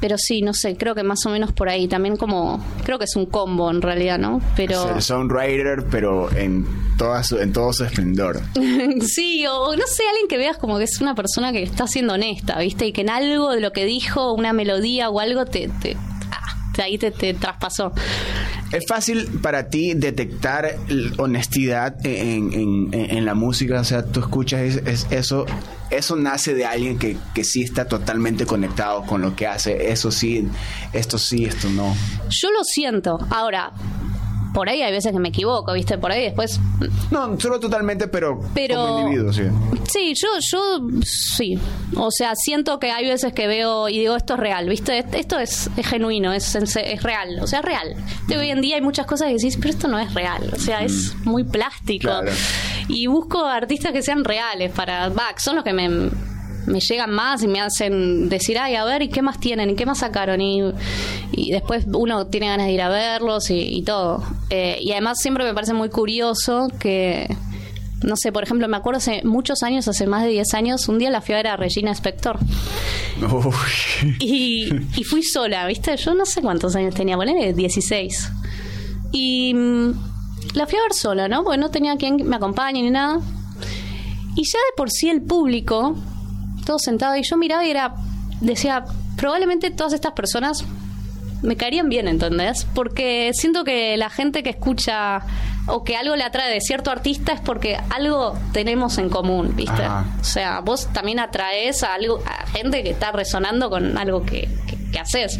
pero 0.00 0.18
sí, 0.18 0.42
no 0.42 0.52
sé, 0.52 0.76
creo 0.76 0.94
que 0.94 1.02
más 1.02 1.24
o 1.24 1.30
menos 1.30 1.52
por 1.52 1.68
ahí 1.70 1.88
también 1.88 2.16
como 2.16 2.62
creo 2.84 2.98
que 2.98 3.04
es 3.04 3.16
un 3.16 3.26
combo 3.26 3.70
en 3.70 3.80
realidad, 3.80 4.18
¿no? 4.18 4.42
Pero 4.56 5.00
songwriter, 5.00 5.86
pero 5.90 6.30
en, 6.36 6.66
toda 6.98 7.22
su, 7.22 7.38
en 7.38 7.52
todo 7.54 7.72
su 7.72 7.84
esplendor. 7.84 8.42
sí, 9.00 9.46
o 9.46 9.74
no 9.74 9.86
sé, 9.86 10.02
alguien 10.10 10.28
que 10.28 10.36
veas 10.36 10.58
como 10.58 10.76
que 10.76 10.84
es 10.84 11.00
una 11.00 11.14
persona 11.14 11.52
que 11.52 11.62
está 11.62 11.86
siendo 11.86 12.14
honesta, 12.14 12.58
¿viste? 12.58 12.86
Y 12.86 12.92
que 12.92 13.02
en 13.02 13.08
algo 13.08 13.52
de 13.52 13.60
lo 13.60 13.72
que 13.72 13.86
dijo, 13.86 14.34
una 14.34 14.52
melodía 14.52 15.08
o 15.08 15.20
algo 15.20 15.46
te, 15.46 15.68
te 15.80 15.96
ah, 16.30 16.82
ahí 16.82 16.98
te, 16.98 17.10
te 17.10 17.32
traspasó. 17.32 17.92
¿Es 18.74 18.84
fácil 18.88 19.26
para 19.40 19.68
ti 19.70 19.94
detectar 19.94 20.74
honestidad 21.18 21.94
en, 22.04 22.90
en- 22.92 23.24
la 23.24 23.34
música? 23.34 23.80
O 23.80 23.84
sea, 23.84 24.04
tú 24.04 24.18
escuchas 24.20 24.60
es- 24.62 24.76
es- 24.84 25.06
eso, 25.12 25.46
eso 25.90 26.16
nace 26.16 26.54
de 26.54 26.64
alguien 26.66 26.98
que, 26.98 27.16
que 27.34 27.44
sí 27.44 27.62
está 27.62 27.86
totalmente 27.86 28.46
conectado 28.46 29.02
con 29.06 29.22
lo 29.22 29.36
que 29.36 29.46
hace. 29.46 29.92
Eso 29.92 30.10
sí, 30.10 30.48
esto 30.92 31.18
sí, 31.18 31.44
esto 31.44 31.70
no. 31.70 31.94
Yo 32.30 32.50
lo 32.50 32.64
siento. 32.64 33.18
Ahora, 33.30 33.72
por 34.54 34.68
ahí 34.68 34.80
hay 34.82 34.92
veces 34.92 35.12
que 35.12 35.18
me 35.18 35.28
equivoco, 35.28 35.72
¿viste? 35.74 35.98
Por 35.98 36.12
ahí 36.12 36.22
después 36.22 36.58
No, 37.10 37.38
solo 37.38 37.60
totalmente, 37.60 38.08
pero, 38.08 38.40
Pero- 38.54 38.76
como 38.86 39.00
individuo, 39.08 39.32
sí. 39.32 39.42
Sí, 39.92 40.14
yo, 40.14 40.28
yo 40.40 41.00
sí. 41.04 41.58
O 41.96 42.10
sea, 42.10 42.34
siento 42.36 42.78
que 42.78 42.90
hay 42.90 43.04
veces 43.06 43.32
que 43.34 43.46
veo 43.46 43.88
y 43.88 43.98
digo, 43.98 44.16
esto 44.16 44.34
es 44.34 44.40
real, 44.40 44.68
¿viste? 44.68 44.98
Est- 44.98 45.14
Esto 45.14 45.38
es, 45.38 45.68
es 45.76 45.86
genuino, 45.86 46.32
es, 46.32 46.54
es, 46.54 47.02
real. 47.02 47.38
O 47.42 47.46
sea, 47.46 47.58
es 47.58 47.64
real. 47.64 47.94
De 48.28 48.38
hoy 48.38 48.48
en 48.50 48.60
día 48.60 48.76
hay 48.76 48.82
muchas 48.82 49.06
cosas 49.06 49.28
que 49.28 49.34
decís, 49.34 49.56
pero 49.56 49.70
esto 49.70 49.88
no 49.88 49.98
es 49.98 50.14
real. 50.14 50.48
O 50.54 50.58
sea, 50.58 50.82
es 50.82 51.14
muy 51.24 51.44
plástico. 51.44 52.08
Claro. 52.08 52.32
Y 52.88 53.06
busco 53.08 53.44
artistas 53.44 53.92
que 53.92 54.02
sean 54.02 54.24
reales 54.24 54.70
para. 54.72 55.08
Va, 55.10 55.34
son 55.36 55.56
los 55.56 55.64
que 55.64 55.72
me, 55.72 55.88
me 56.66 56.80
llegan 56.80 57.10
más 57.10 57.42
y 57.42 57.48
me 57.48 57.60
hacen 57.60 58.28
decir, 58.28 58.58
ay, 58.58 58.76
a 58.76 58.84
ver, 58.84 59.02
¿y 59.02 59.08
qué 59.08 59.22
más 59.22 59.38
tienen? 59.40 59.70
¿Y 59.70 59.74
qué 59.74 59.86
más 59.86 59.98
sacaron? 59.98 60.40
Y, 60.40 60.62
y 61.32 61.50
después 61.50 61.86
uno 61.92 62.26
tiene 62.26 62.48
ganas 62.48 62.66
de 62.66 62.72
ir 62.72 62.82
a 62.82 62.88
verlos 62.88 63.50
y, 63.50 63.58
y 63.58 63.82
todo. 63.82 64.22
Eh, 64.50 64.78
y 64.80 64.92
además 64.92 65.18
siempre 65.20 65.44
me 65.44 65.54
parece 65.54 65.74
muy 65.74 65.88
curioso 65.88 66.68
que 66.78 67.28
no 68.04 68.16
sé, 68.16 68.32
por 68.32 68.42
ejemplo, 68.42 68.68
me 68.68 68.76
acuerdo 68.76 68.98
hace 68.98 69.22
muchos 69.24 69.62
años, 69.62 69.88
hace 69.88 70.06
más 70.06 70.22
de 70.22 70.28
10 70.28 70.54
años, 70.54 70.88
un 70.88 70.98
día 70.98 71.10
la 71.10 71.20
fui 71.20 71.34
a 71.34 71.38
ver 71.38 71.46
a 71.48 71.56
Regina 71.56 71.90
Spector. 71.92 72.38
Y, 74.18 74.68
y 74.96 75.04
fui 75.04 75.22
sola, 75.22 75.66
¿viste? 75.66 75.96
Yo 75.96 76.14
no 76.14 76.26
sé 76.26 76.42
cuántos 76.42 76.76
años 76.76 76.94
tenía, 76.94 77.16
ponele 77.16 77.54
16. 77.54 78.30
Y 79.12 79.54
mm, 79.54 79.90
la 80.54 80.66
fui 80.66 80.78
a 80.78 80.82
ver 80.82 80.92
sola, 80.92 81.28
¿no? 81.28 81.44
Porque 81.44 81.58
no 81.58 81.70
tenía 81.70 81.96
quien 81.96 82.16
me 82.28 82.36
acompañe 82.36 82.82
ni 82.82 82.90
nada. 82.90 83.20
Y 84.36 84.44
ya 84.44 84.58
de 84.58 84.76
por 84.76 84.90
sí 84.90 85.08
el 85.08 85.22
público, 85.22 85.96
todo 86.64 86.78
sentado, 86.78 87.16
y 87.16 87.22
yo 87.22 87.36
miraba 87.36 87.64
y 87.64 87.70
era, 87.70 87.94
decía, 88.40 88.84
probablemente 89.16 89.70
todas 89.70 89.92
estas 89.92 90.12
personas 90.12 90.64
me 91.42 91.56
caerían 91.56 91.88
bien, 91.88 92.08
¿entendés? 92.08 92.66
Porque 92.74 93.30
siento 93.34 93.64
que 93.64 93.96
la 93.96 94.08
gente 94.08 94.42
que 94.42 94.50
escucha 94.50 95.20
o 95.66 95.84
que 95.84 95.96
algo 95.96 96.16
le 96.16 96.24
atrae 96.24 96.52
de 96.52 96.60
cierto 96.60 96.90
artista 96.90 97.32
es 97.32 97.40
porque 97.40 97.78
algo 97.90 98.34
tenemos 98.52 98.98
en 98.98 99.10
común, 99.10 99.54
¿viste? 99.54 99.82
Ajá. 99.82 100.06
O 100.20 100.24
sea, 100.24 100.60
vos 100.60 100.92
también 100.92 101.20
atraes 101.20 101.82
a 101.82 101.94
algo 101.94 102.20
a 102.26 102.46
gente 102.46 102.82
que 102.82 102.90
está 102.90 103.12
resonando 103.12 103.70
con 103.70 103.96
algo 103.98 104.22
que, 104.24 104.48
que, 104.66 104.90
que 104.90 104.98
haces. 104.98 105.38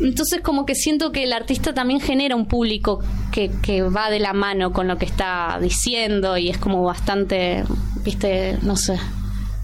Entonces 0.00 0.40
como 0.40 0.64
que 0.64 0.74
siento 0.74 1.12
que 1.12 1.24
el 1.24 1.32
artista 1.32 1.74
también 1.74 2.00
genera 2.00 2.34
un 2.34 2.46
público 2.46 3.00
que, 3.32 3.50
que 3.62 3.82
va 3.82 4.10
de 4.10 4.18
la 4.18 4.32
mano 4.32 4.72
con 4.72 4.88
lo 4.88 4.96
que 4.96 5.04
está 5.04 5.58
diciendo 5.60 6.38
y 6.38 6.48
es 6.48 6.58
como 6.58 6.82
bastante, 6.82 7.64
viste, 8.02 8.56
no 8.62 8.76
sé. 8.76 8.98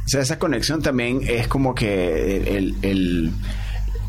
O 0.06 0.08
sea, 0.08 0.20
esa 0.20 0.38
conexión 0.38 0.82
también 0.82 1.20
es 1.28 1.48
como 1.48 1.74
que 1.74 2.36
el, 2.56 2.76
el- 2.82 3.32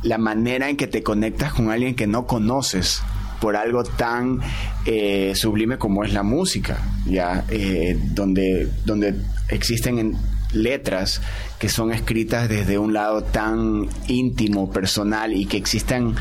la 0.04 0.20
manera 0.20 0.70
en 0.70 0.78
que 0.78 0.86
te 0.88 1.02
conectas 1.02 1.54
con 1.54 1.72
alguien 1.72 1.96
que 1.96 2.06
no 2.06 2.28
conoces 2.28 3.02
por 3.42 3.56
algo 3.56 3.84
tan 3.84 4.40
eh, 4.86 5.34
sublime 5.36 5.78
como 5.80 6.04
es 6.04 6.14
la 6.14 6.22
música, 6.24 6.78
ya 7.06 7.44
Eh, 7.50 7.98
donde 8.14 8.70
donde 8.86 9.16
existen 9.50 9.98
en- 10.00 10.18
letras 10.54 11.22
que 11.60 11.70
son 11.70 11.91
escritas 11.91 12.48
desde 12.50 12.78
un 12.78 12.93
lado 12.93 13.24
tan 13.24 13.88
íntimo, 14.08 14.72
personal 14.72 15.34
y 15.34 15.46
que 15.48 15.58
existan 15.58 16.15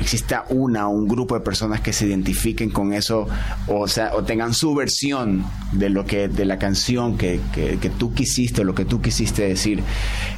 exista 0.00 0.46
una 0.48 0.88
o 0.88 0.92
un 0.92 1.06
grupo 1.06 1.34
de 1.34 1.42
personas 1.42 1.82
que 1.82 1.92
se 1.92 2.06
identifiquen 2.06 2.70
con 2.70 2.94
eso 2.94 3.28
o 3.66 3.86
sea 3.86 4.14
o 4.14 4.22
tengan 4.24 4.54
su 4.54 4.74
versión 4.74 5.44
de 5.72 5.90
lo 5.90 6.06
que 6.06 6.28
de 6.28 6.46
la 6.46 6.58
canción 6.58 7.18
que, 7.18 7.38
que, 7.52 7.76
que 7.78 7.90
tú 7.90 8.14
quisiste 8.14 8.62
o 8.62 8.64
lo 8.64 8.74
que 8.74 8.86
tú 8.86 9.02
quisiste 9.02 9.42
decir. 9.42 9.82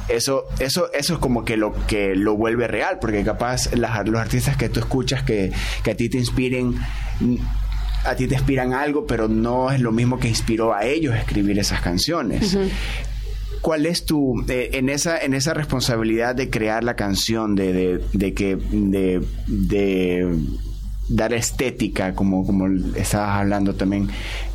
Eso 0.09 0.43
eso 0.59 0.91
eso 0.93 1.13
es 1.13 1.19
como 1.19 1.45
que 1.45 1.55
lo 1.55 1.73
que 1.87 2.13
lo 2.13 2.35
vuelve 2.35 2.67
real 2.67 2.97
porque 2.99 3.23
capaz 3.23 3.73
las- 3.73 4.05
los 4.05 4.19
artistas 4.19 4.57
que 4.57 4.67
tú 4.67 4.81
escuchas 4.81 5.23
que, 5.23 5.53
que 5.83 5.91
a 5.91 5.95
ti 5.95 6.09
te 6.09 6.17
inspiren 6.17 6.75
a 8.05 8.15
ti 8.15 8.27
te 8.27 8.35
inspiran 8.35 8.73
algo 8.73 9.07
pero 9.07 9.29
no 9.29 9.71
es 9.71 9.79
lo 9.79 9.93
mismo 9.93 10.19
que 10.19 10.27
inspiró 10.27 10.73
a 10.73 10.83
ellos 10.83 11.13
a 11.13 11.19
escribir 11.19 11.57
esas 11.57 11.79
canciones 11.79 12.57
¿Cuál 13.63 13.87
es 13.87 14.05
tu 14.05 14.45
eh, 14.47 14.69
en 14.73 14.89
esa 14.89 15.17
en 15.17 15.33
esa 15.33 15.55
responsabilidad 15.55 16.35
de 16.35 16.51
crear 16.51 16.83
la 16.83 16.95
canción 16.95 17.55
de, 17.55 17.73
de, 17.73 18.05
de 18.13 18.33
que 18.35 18.55
de, 18.55 20.37
dar 21.09 21.33
estética 21.33 22.13
como 22.13 22.45
como 22.45 22.67
estabas 22.95 23.39
hablando 23.39 23.73
también 23.73 24.09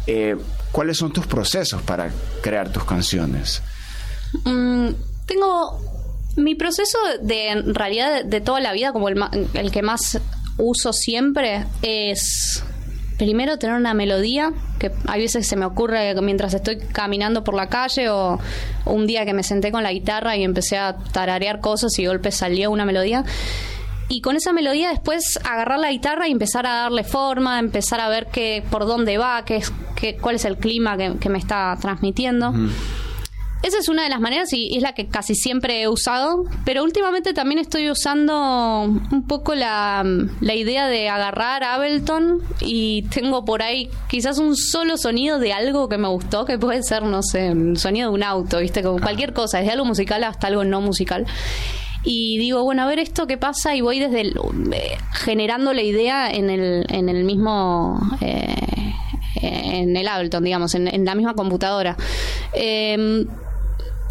eh, 0.07 0.37
cuáles 0.71 0.97
son 0.97 1.13
tus 1.13 1.27
procesos 1.27 1.83
para 1.83 2.11
crear 2.43 2.73
tus 2.73 2.85
canciones 2.85 3.61
Mm, 4.45 4.91
tengo 5.27 5.81
mi 6.37 6.55
proceso 6.55 6.99
de 7.23 7.49
en 7.49 7.75
realidad 7.75 8.25
de, 8.25 8.41
toda 8.41 8.61
la 8.61 8.73
vida 8.73 8.93
como 8.93 9.09
el, 9.09 9.19
el 9.55 9.71
que 9.71 9.83
más 9.83 10.21
uso 10.57 10.93
siempre 10.93 11.65
es 11.83 12.63
primero 13.19 13.59
tener 13.59 13.77
una 13.77 13.93
melodía 13.95 14.53
que 14.79 14.93
hay 15.07 15.21
veces 15.21 15.47
se 15.47 15.57
me 15.57 15.67
ocurre 15.67 16.15
mientras 16.23 16.55
estoy 16.55 16.79
caminando 16.79 17.45
por 17.45 17.55
la 17.55 17.69
calle 17.69 18.09
o 18.09 18.39
un 18.87 19.07
día 19.07 19.27
que 19.27 19.35
me 19.35 19.43
senté 19.43 19.71
con 19.71 19.83
la 19.83 19.93
guitarra 19.93 20.37
y 20.37 20.45
empecé 20.45 20.79
a 20.79 20.97
tararear 21.13 21.61
cosas 21.61 21.99
y 21.99 22.07
golpe 22.07 22.31
salió 22.31 22.71
una 22.71 22.85
melodía 22.85 23.25
y 24.09 24.23
con 24.23 24.37
esa 24.37 24.53
melodía 24.53 24.89
después 24.89 25.39
agarrar 25.45 25.79
la 25.81 25.91
guitarra 25.91 26.29
y 26.29 26.33
empezar 26.33 26.67
a 26.67 26.75
darle 26.75 27.05
forma, 27.05 27.59
empezar 27.59 28.01
a 28.01 28.09
ver 28.09 28.29
qué, 28.33 28.65
por 28.71 28.87
dónde 28.87 29.19
va, 29.19 29.45
qué 29.45 29.57
es, 29.57 29.73
qué, 29.97 30.17
cuál 30.17 30.37
es 30.37 30.47
el 30.47 30.57
clima 30.57 30.97
que 30.97 31.29
me 31.29 31.39
está 31.39 31.77
transmitiendo. 31.79 32.55
Esa 33.61 33.79
es 33.79 33.89
una 33.89 34.05
de 34.05 34.09
las 34.09 34.21
maneras 34.21 34.53
y 34.53 34.77
es 34.77 34.83
la 34.83 34.93
que 34.93 35.09
casi 35.09 35.35
siempre 35.35 35.83
he 35.83 35.89
usado, 35.89 36.45
pero 36.65 36.85
últimamente 36.85 37.35
también 37.35 37.59
estoy 37.59 37.91
usando 37.91 38.83
un 38.83 39.25
poco 39.27 39.57
la, 39.57 40.05
la 40.41 40.55
idea 40.55 40.87
de 40.87 41.09
agarrar 41.09 41.65
Ableton 41.65 42.41
y 42.61 43.03
tengo 43.13 43.45
por 43.45 43.63
ahí 43.63 43.91
quizás 44.09 44.39
un 44.39 44.57
solo 44.57 44.97
sonido 44.97 45.41
de 45.41 45.53
algo 45.53 45.89
que 45.89 45.99
me 45.99 46.07
gustó, 46.07 46.45
que 46.45 46.57
puede 46.57 46.85
ser, 46.85 47.03
no 47.03 47.23
sé, 47.25 47.51
un 47.51 47.77
sonido 47.77 48.11
de 48.11 48.15
un 48.15 48.23
auto, 48.23 48.61
¿viste? 48.61 48.81
Como 48.83 49.01
cualquier 49.01 49.33
cosa, 49.33 49.59
desde 49.59 49.73
algo 49.73 49.85
musical 49.85 50.23
hasta 50.23 50.47
algo 50.47 50.63
no 50.63 50.81
musical. 50.81 51.27
Y 52.05 52.39
digo, 52.39 52.63
bueno, 52.63 52.83
a 52.83 52.87
ver 52.87 53.01
esto 53.01 53.27
qué 53.27 53.39
pasa 53.39 53.75
y 53.75 53.81
voy 53.81 53.99
desde 53.99 54.21
el, 54.21 54.35
eh, 54.73 54.97
generando 55.15 55.73
la 55.73 55.83
idea 55.83 56.31
en 56.31 56.49
el, 56.49 56.87
en 56.91 57.09
el 57.09 57.25
mismo... 57.25 57.99
eh, 58.21 58.55
en 59.41 59.97
el 59.97 60.09
Ableton, 60.09 60.43
digamos, 60.43 60.75
en, 60.75 60.89
en 60.89 61.05
la 61.05 61.15
misma 61.15 61.35
computadora. 61.35 61.97
Eh, 62.55 63.25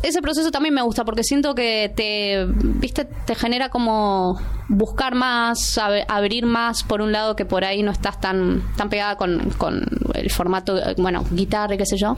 ese 0.07 0.21
proceso 0.21 0.51
también 0.51 0.73
me 0.73 0.81
gusta 0.81 1.03
porque 1.05 1.23
siento 1.23 1.53
que 1.55 1.91
te, 1.95 2.45
viste, 2.49 3.05
te 3.05 3.35
genera 3.35 3.69
como 3.69 4.39
buscar 4.69 5.15
más, 5.15 5.77
ab- 5.77 6.05
abrir 6.07 6.45
más 6.45 6.83
por 6.83 7.01
un 7.01 7.11
lado 7.11 7.35
que 7.35 7.45
por 7.45 7.63
ahí 7.65 7.83
no 7.83 7.91
estás 7.91 8.19
tan, 8.19 8.63
tan 8.75 8.89
pegada 8.89 9.15
con, 9.17 9.49
con 9.57 9.83
el 10.13 10.29
formato, 10.31 10.79
bueno, 10.97 11.23
guitarra 11.31 11.75
y 11.75 11.77
qué 11.77 11.85
sé 11.85 11.97
yo. 11.97 12.15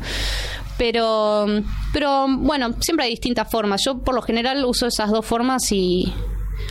Pero, 0.78 1.45
pero 1.91 2.25
bueno, 2.30 2.73
siempre 2.80 3.06
hay 3.06 3.12
distintas 3.12 3.49
formas. 3.52 3.82
Yo 3.86 3.99
por 3.99 4.15
lo 4.15 4.21
general 4.21 4.63
uso 4.65 4.88
esas 4.88 5.12
dos 5.12 5.25
formas 5.25 5.71
y, 5.71 6.13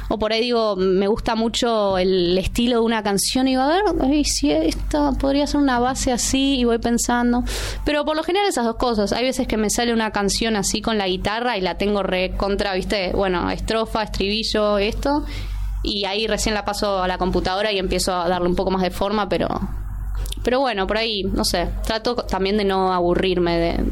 o 0.08 0.18
por 0.18 0.32
ahí 0.32 0.40
digo, 0.40 0.76
me 0.76 1.06
gusta 1.06 1.34
mucho 1.34 1.98
el 1.98 2.36
estilo 2.38 2.80
de 2.80 2.86
una 2.86 3.02
canción 3.02 3.46
y 3.48 3.52
digo, 3.52 3.62
a 3.62 3.68
ver, 3.68 3.82
ay, 4.00 4.24
si 4.24 4.50
esta 4.50 5.12
podría 5.12 5.46
ser 5.46 5.60
una 5.60 5.78
base 5.78 6.12
así 6.12 6.58
y 6.58 6.64
voy 6.64 6.78
pensando. 6.78 7.44
Pero 7.84 8.04
por 8.04 8.16
lo 8.16 8.22
general 8.22 8.48
esas 8.48 8.64
dos 8.64 8.76
cosas. 8.76 9.12
Hay 9.12 9.24
veces 9.24 9.46
que 9.46 9.56
me 9.56 9.70
sale 9.70 9.92
una 9.92 10.10
canción 10.10 10.56
así 10.56 10.80
con 10.80 10.98
la 10.98 11.06
guitarra 11.06 11.56
y 11.56 11.60
la 11.60 11.76
tengo 11.76 12.02
re 12.02 12.34
contra, 12.36 12.74
viste, 12.74 13.12
bueno, 13.12 13.50
estrofa, 13.50 14.02
estribillo, 14.02 14.78
esto. 14.78 15.24
Y 15.82 16.04
ahí 16.04 16.26
recién 16.26 16.54
la 16.54 16.64
paso 16.64 17.02
a 17.02 17.08
la 17.08 17.18
computadora 17.18 17.72
y 17.72 17.78
empiezo 17.78 18.14
a 18.14 18.28
darle 18.28 18.48
un 18.48 18.56
poco 18.56 18.70
más 18.70 18.82
de 18.82 18.90
forma, 18.90 19.28
pero 19.28 19.48
pero 20.42 20.60
bueno, 20.60 20.86
por 20.86 20.96
ahí, 20.96 21.24
no 21.24 21.44
sé, 21.44 21.68
trato 21.84 22.14
también 22.14 22.56
de 22.56 22.64
no 22.64 22.92
aburrirme 22.92 23.58
de, 23.58 23.84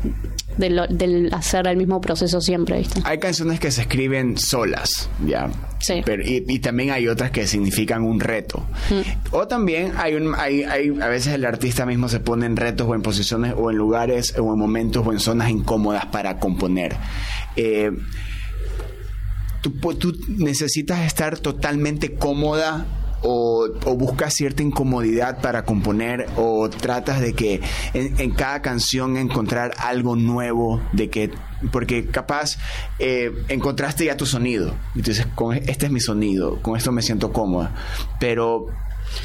del 0.56 1.32
hacer 1.32 1.66
el 1.66 1.76
mismo 1.76 2.00
proceso 2.00 2.40
siempre, 2.40 2.78
¿viste? 2.78 3.00
Hay 3.04 3.18
canciones 3.18 3.60
que 3.60 3.70
se 3.70 3.82
escriben 3.82 4.38
solas, 4.38 5.08
¿ya? 5.24 5.50
Sí. 5.80 6.02
Pero, 6.04 6.22
y, 6.24 6.58
también 6.60 6.90
hay 6.90 7.08
otras 7.08 7.30
que 7.30 7.46
significan 7.46 8.02
un 8.02 8.20
reto. 8.20 8.64
Mm. 8.90 9.34
O 9.34 9.46
también 9.46 9.92
hay, 9.96 10.14
un, 10.14 10.34
hay, 10.34 10.62
hay, 10.62 10.88
a 11.00 11.08
veces 11.08 11.34
el 11.34 11.44
artista 11.44 11.86
mismo 11.86 12.08
se 12.08 12.20
pone 12.20 12.46
en 12.46 12.56
retos 12.56 12.86
o 12.88 12.94
en 12.94 13.02
posiciones 13.02 13.54
o 13.56 13.70
en 13.70 13.76
lugares 13.76 14.34
o 14.38 14.52
en 14.52 14.58
momentos 14.58 15.06
o 15.06 15.12
en 15.12 15.20
zonas 15.20 15.50
incómodas 15.50 16.06
para 16.06 16.38
componer. 16.38 16.96
Eh, 17.56 17.90
tú, 19.60 19.72
tú 19.94 20.16
necesitas 20.28 21.00
estar 21.00 21.38
totalmente 21.38 22.14
cómoda 22.14 22.86
o, 23.22 23.68
buscas 23.96 24.34
cierta 24.34 24.62
incomodidad 24.62 25.40
para 25.40 25.64
componer 25.64 26.26
o 26.36 26.68
tratas 26.68 27.20
de 27.20 27.34
que 27.34 27.60
en, 27.94 28.30
cada 28.32 28.62
canción 28.62 29.16
encontrar 29.16 29.72
algo 29.78 30.16
nuevo 30.16 30.80
de 30.92 31.10
que 31.10 31.30
porque 31.72 32.06
capaz 32.06 32.58
eh, 32.98 33.32
encontraste 33.48 34.04
ya 34.04 34.16
tu 34.16 34.26
sonido 34.26 34.74
y 34.94 35.00
dices 35.00 35.26
con 35.34 35.56
este 35.56 35.86
es 35.86 35.92
mi 35.92 36.00
sonido 36.00 36.60
con 36.60 36.76
esto 36.76 36.92
me 36.92 37.02
siento 37.02 37.32
cómoda 37.32 37.74
pero 38.20 38.66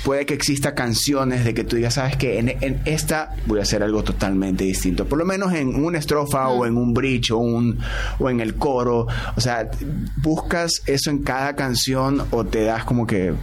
puede 0.03 0.25
que 0.25 0.33
exista 0.33 0.73
canciones 0.73 1.45
de 1.45 1.53
que 1.53 1.63
tú 1.63 1.75
digas, 1.75 1.95
sabes 1.95 2.15
que 2.17 2.39
en, 2.39 2.81
esta 2.85 3.35
voy 3.45 3.59
a 3.59 3.63
hacer 3.63 3.83
algo 3.83 4.03
totalmente 4.03 4.63
distinto. 4.63 5.05
Por 5.05 5.19
lo 5.19 5.25
menos 5.25 5.53
en 5.53 5.83
una 5.83 5.99
estrofa 5.99 6.49
o 6.49 6.65
en 6.65 6.77
un 6.77 6.93
bridge 6.93 7.31
o, 7.31 7.37
un, 7.37 7.79
o 8.19 8.29
en 8.29 8.39
el 8.39 8.55
coro. 8.55 9.07
O 9.35 9.41
sea, 9.41 9.69
buscas 10.17 10.81
eso 10.85 11.09
en 11.09 11.23
cada 11.23 11.55
canción 11.55 12.25
o 12.31 12.45
te 12.45 12.63
das 12.63 12.85
como 12.85 13.05
que... 13.05 13.33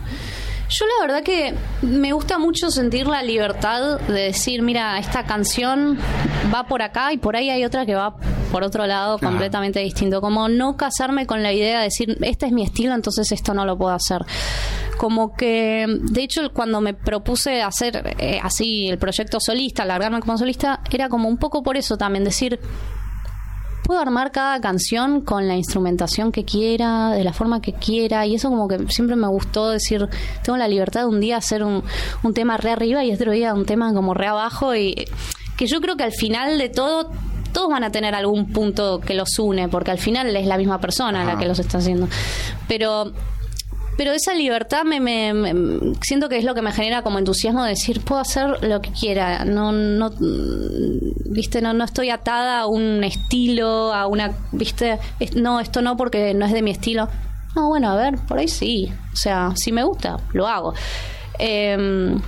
Yo 0.71 0.85
la 0.87 1.07
verdad 1.07 1.23
que 1.23 1.55
me 1.81 2.13
gusta 2.13 2.39
mucho 2.39 2.71
sentir 2.71 3.07
la 3.07 3.23
libertad 3.23 4.01
de 4.01 4.21
decir, 4.21 4.61
mira, 4.61 4.99
esta 4.99 5.25
canción 5.25 5.99
va 6.55 6.67
por 6.67 6.83
acá 6.83 7.13
y 7.13 7.17
por 7.17 7.37
ahí 7.37 7.49
hay 7.49 7.65
otra 7.65 7.87
que 7.87 7.95
va 7.95 8.17
por 8.53 8.63
otro 8.63 8.87
lado 8.87 9.19
completamente 9.19 9.81
distinto. 9.81 10.21
Como 10.21 10.49
no 10.49 10.77
casarme 10.77 11.27
con 11.27 11.43
la 11.43 11.55
idea 11.55 11.79
de 11.79 11.85
decir, 11.85 12.19
este 12.21 12.47
es 12.47 12.53
mi 12.53 12.65
estilo, 12.65 12.95
entonces 12.95 13.33
esto 13.33 13.55
no 13.55 13.65
lo 13.65 13.79
puedo 13.79 13.95
hacer 13.95 14.27
como 14.99 15.35
que, 15.35 15.87
de 15.89 16.23
hecho, 16.23 16.53
cuando 16.53 16.81
me 16.81 16.93
propuse 16.93 17.63
hacer 17.63 18.17
eh, 18.19 18.41
así 18.43 18.89
el 18.89 18.99
proyecto 18.99 19.39
solista, 19.41 19.85
largarme 19.85 20.21
como 20.21 20.37
solista, 20.37 20.83
era 20.91 21.09
como 21.09 21.29
un 21.29 21.39
poco 21.39 21.63
por 21.63 21.77
eso 21.77 21.97
también, 21.97 22.25
decir, 22.25 22.59
puedo 23.89 24.01
armar 24.01 24.33
cada 24.33 24.61
canción 24.61 25.23
con 25.23 25.49
la 25.49 25.57
instrumentación 25.57 26.31
que 26.31 26.45
quiera, 26.45 27.13
de 27.13 27.25
la 27.25 27.33
forma 27.33 27.63
que 27.63 27.73
quiera, 27.73 28.27
y 28.27 28.35
eso 28.35 28.51
como 28.51 28.69
que 28.69 28.87
siempre 28.89 29.17
me 29.17 29.27
gustó 29.29 29.71
decir, 29.71 30.07
tengo 30.43 30.59
la 30.59 30.69
libertad 30.69 31.01
de 31.01 31.07
un 31.07 31.21
día 31.21 31.39
hacer 31.39 31.65
un, 31.65 31.83
un 32.23 32.35
tema 32.35 32.59
re 32.59 32.73
arriba 32.73 33.03
y 33.03 33.15
otro 33.15 33.33
día 33.33 33.55
un 33.55 33.65
tema 33.65 33.95
como 33.95 34.13
re 34.13 34.27
abajo, 34.27 34.75
y 34.75 35.07
que 35.57 35.67
yo 35.67 35.81
creo 35.81 35.97
que 35.97 36.05
al 36.05 36.13
final 36.13 36.59
de 36.59 36.69
todo 36.69 37.11
todos 37.55 37.71
van 37.71 37.83
a 37.83 37.91
tener 37.91 38.15
algún 38.15 38.53
punto 38.53 39.01
que 39.01 39.15
los 39.15 39.39
une, 39.39 39.71
porque 39.71 39.91
al 39.91 39.99
final 39.99 40.37
es 40.37 40.47
la 40.47 40.59
misma 40.59 40.79
persona 40.83 41.25
la 41.25 41.39
que 41.39 41.47
los 41.47 41.59
está 41.59 41.79
haciendo. 41.79 42.09
Pero 42.69 43.15
pero 43.99 44.13
esa 44.13 44.33
libertad 44.33 44.85
me, 44.85 45.01
me, 45.01 45.53
siento 46.03 46.29
que 46.29 46.39
es 46.39 46.45
lo 46.45 46.55
que 46.55 46.63
me 46.63 46.71
genera 46.71 47.03
como 47.03 47.19
entusiasmo 47.19 47.65
de 47.65 47.71
decir 47.71 48.01
puedo 48.01 48.21
hacer 48.21 48.63
lo 48.63 48.81
que 48.81 48.93
quiera 48.93 49.45
no 49.45 49.73
no 49.73 50.13
viste 51.27 51.61
no 51.61 51.75
no 51.75 51.83
estoy 51.83 52.11
atada 52.11 52.61
a 52.61 52.67
un 52.67 53.03
estilo 53.03 53.93
a 53.93 54.07
una 54.07 54.31
viste 54.53 55.01
no 55.35 55.59
esto 55.59 55.83
no 55.83 55.97
porque 55.97 56.33
no 56.33 56.47
es 56.47 56.53
de 56.53 56.63
mi 56.63 56.71
estilo. 56.71 57.09
No 57.57 57.67
bueno 57.67 57.91
a 57.91 57.97
ver 57.97 58.19
por 58.19 58.39
ahí 58.39 58.47
sí. 58.47 58.89
O 59.13 59.17
sea 59.17 59.53
si 59.57 59.73
me 59.73 59.83
gusta 59.83 60.17
lo 60.33 60.47
hago. 60.47 60.75
Em, 61.41 62.21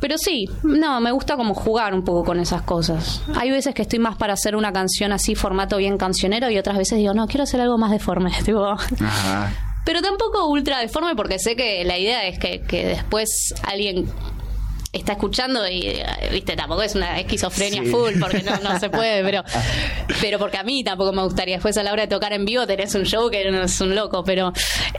pero 0.00 0.18
sí, 0.18 0.48
no, 0.62 1.00
me 1.00 1.10
gusta 1.10 1.36
como 1.36 1.54
jugar 1.54 1.94
un 1.94 2.04
poco 2.04 2.24
con 2.24 2.38
esas 2.38 2.62
cosas. 2.62 3.22
Hay 3.34 3.50
veces 3.50 3.74
que 3.74 3.82
estoy 3.82 3.98
más 3.98 4.16
para 4.16 4.34
hacer 4.34 4.54
una 4.54 4.72
canción 4.72 5.12
así, 5.12 5.34
formato 5.34 5.78
bien 5.78 5.96
cancionero, 5.96 6.50
y 6.50 6.58
otras 6.58 6.76
veces 6.76 6.98
digo, 6.98 7.14
no, 7.14 7.26
quiero 7.26 7.44
hacer 7.44 7.62
algo 7.62 7.78
más 7.78 7.90
deforme. 7.90 8.30
Tipo, 8.44 8.76
pero 9.84 10.02
tampoco 10.02 10.46
ultra 10.46 10.78
deforme 10.78 11.14
porque 11.14 11.38
sé 11.38 11.56
que 11.56 11.84
la 11.84 11.98
idea 11.98 12.26
es 12.26 12.38
que, 12.38 12.62
que 12.62 12.86
después 12.86 13.54
alguien 13.62 14.06
está 14.94 15.12
escuchando 15.12 15.68
y 15.68 15.92
viste 16.30 16.54
tampoco 16.56 16.82
es 16.82 16.94
una 16.94 17.18
esquizofrenia 17.18 17.82
full 17.90 18.12
porque 18.20 18.42
no, 18.42 18.56
no 18.58 18.78
se 18.78 18.88
puede 18.90 19.22
pero 19.24 19.42
pero 20.20 20.38
porque 20.38 20.56
a 20.56 20.62
mí 20.62 20.84
tampoco 20.84 21.12
me 21.12 21.22
gustaría. 21.22 21.56
Después 21.56 21.76
a 21.76 21.82
la 21.82 21.92
hora 21.92 22.02
de 22.02 22.08
tocar 22.08 22.32
en 22.32 22.44
vivo 22.44 22.66
tenés 22.66 22.94
un 22.94 23.04
show 23.04 23.28
que 23.28 23.50
no 23.50 23.62
es 23.62 23.80
un 23.80 23.94
loco 23.94 24.22
pero 24.24 24.52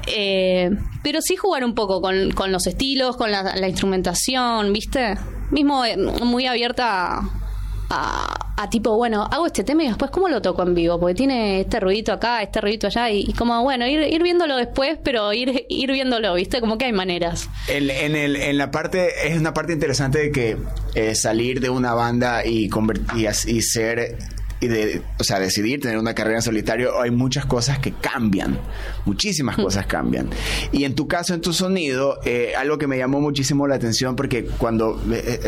eh, 0.08 0.69
pero 1.02 1.21
sí 1.21 1.36
jugar 1.36 1.63
un 1.63 1.74
poco 1.74 2.02
con, 2.02 2.32
con 2.32 2.52
los 2.52 2.67
estilos 2.67 3.15
con 3.17 3.32
la, 3.32 3.56
la 3.56 3.67
instrumentación 3.67 4.74
viste 4.74 5.15
mismo 5.52 5.86
eh, 5.86 5.98
muy 5.98 6.45
abierta 6.45 7.21
a, 7.89 8.44
tipo, 8.70 8.96
bueno, 8.96 9.28
hago 9.30 9.46
este 9.46 9.63
tema 9.63 9.84
y 9.84 9.88
después 9.88 10.12
cómo 10.12 10.30
lo 10.30 10.41
toco 10.41 10.63
en 10.63 10.74
vivo, 10.74 11.00
porque 11.00 11.15
tiene 11.15 11.62
este 11.62 11.80
ruidito 11.80 12.13
acá, 12.13 12.41
este 12.41 12.62
ruidito 12.62 12.88
allá, 12.88 13.10
y, 13.10 13.34
como, 13.34 13.62
bueno, 13.63 13.86
ir, 13.86 14.02
ir, 14.02 14.24
viéndolo 14.24 14.56
después, 14.56 14.98
pero 15.04 15.34
ir, 15.34 15.65
ir 15.70 15.91
viéndolo, 15.91 16.34
¿viste? 16.36 16.62
Como 16.62 16.78
que 16.78 16.86
hay 16.86 16.94
maneras. 16.94 17.50
En, 17.68 18.15
el, 18.15 18.36
en 18.36 18.58
la 18.58 18.72
parte, 18.72 19.28
es 19.28 19.38
una 19.38 19.54
parte 19.54 19.74
interesante 19.74 20.20
de 20.20 20.32
que 20.32 20.58
eh, 20.96 21.15
salir 21.15 21.60
de 21.60 21.70
una 21.70 21.94
banda 21.94 22.46
y, 22.46 22.70
convertir, 22.70 23.30
y 23.48 23.62
ser 23.62 24.18
y 24.60 24.68
de, 24.68 25.02
o 25.20 25.24
sea, 25.24 25.39
decidir 25.39 25.82
tener 25.82 25.98
una 25.98 26.13
carrera 26.13 26.38
en 26.38 26.41
solitario, 26.41 27.02
hay 27.02 27.12
muchas 27.12 27.46
cosas 27.46 27.80
que 27.80 27.94
cambian, 27.94 28.58
muchísimas 29.06 29.58
cosas 29.58 29.86
cambian. 29.86 30.30
Y 30.72 30.86
en 30.86 30.96
tu 30.96 31.08
caso, 31.08 31.34
en 31.34 31.41
tu 31.41 31.54
sonido, 31.54 32.20
eh, 32.26 32.54
algo 32.58 32.78
que 32.78 32.88
me 32.88 32.98
llamó 32.98 33.20
muchísimo 33.20 33.68
la 33.68 33.76
atención, 33.76 34.15
porque 34.15 34.46
cuando 34.46 35.02
eh, 35.12 35.39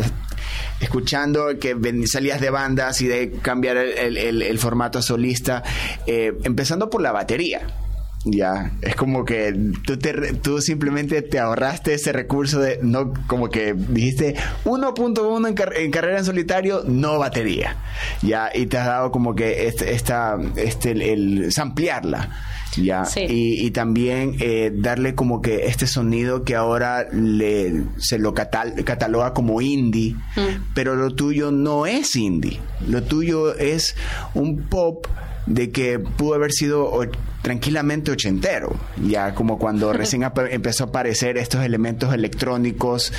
escuchando 0.80 1.58
que 1.58 1.76
salías 2.06 2.40
de 2.40 2.50
bandas 2.50 3.00
y 3.00 3.06
de 3.06 3.32
cambiar 3.42 3.76
el, 3.76 4.58
formato 4.58 5.02
solista, 5.02 5.62
eh, 6.06 6.36
empezando 6.44 6.90
por 6.90 7.02
la 7.02 7.12
batería. 7.12 7.87
Ya, 8.24 8.72
es 8.82 8.96
como 8.96 9.24
que 9.24 9.56
tú, 9.86 9.96
te, 9.96 10.12
tú 10.34 10.60
simplemente 10.60 11.22
te 11.22 11.38
ahorraste 11.38 11.94
ese 11.94 12.12
recurso 12.12 12.58
de, 12.58 12.78
no, 12.82 13.12
como 13.26 13.48
que 13.48 13.74
dijiste 13.74 14.34
1.1 14.64 15.48
en, 15.48 15.82
en, 15.82 15.90
carrera 15.90 16.18
en 16.18 16.24
solitario, 16.24 16.82
no 16.84 17.18
batería. 17.18 17.76
Ya, 18.22 18.50
y 18.52 18.66
te 18.66 18.76
has 18.78 18.86
dado 18.86 19.12
como 19.12 19.34
que 19.34 19.68
este, 19.68 19.92
esta, 19.92 20.36
este, 20.56 20.90
el, 20.90 21.02
el 21.44 21.52
ampliarla. 21.58 22.28
Ya, 22.76 23.04
y, 23.16 23.70
también 23.70 24.36
eh, 24.40 24.70
darle 24.72 25.14
como 25.14 25.40
que 25.42 25.66
este 25.66 25.86
sonido 25.86 26.44
que 26.44 26.54
ahora 26.54 27.08
le, 27.10 27.84
se 27.96 28.18
lo 28.18 28.34
cataloga 28.34 29.32
como 29.32 29.60
indie, 29.60 30.14
mm. 30.36 30.74
pero 30.74 30.94
lo 30.94 31.10
tuyo 31.14 31.50
no 31.50 31.86
es 31.86 32.14
indie, 32.14 32.60
lo 32.86 33.02
tuyo 33.02 33.56
es 33.56 33.96
un 34.34 34.68
pop 34.68 35.06
de 35.48 35.70
que 35.70 35.98
pudo 35.98 36.34
haber 36.34 36.52
sido 36.52 37.00
tranquilamente 37.40 38.10
ochentero, 38.10 38.76
ya 39.06 39.34
como 39.34 39.58
cuando 39.58 39.92
recién 39.94 40.24
empezó 40.50 40.84
a 40.84 40.86
aparecer 40.88 41.38
estos 41.38 41.64
elementos 41.64 42.12
electrónicos 42.12 43.12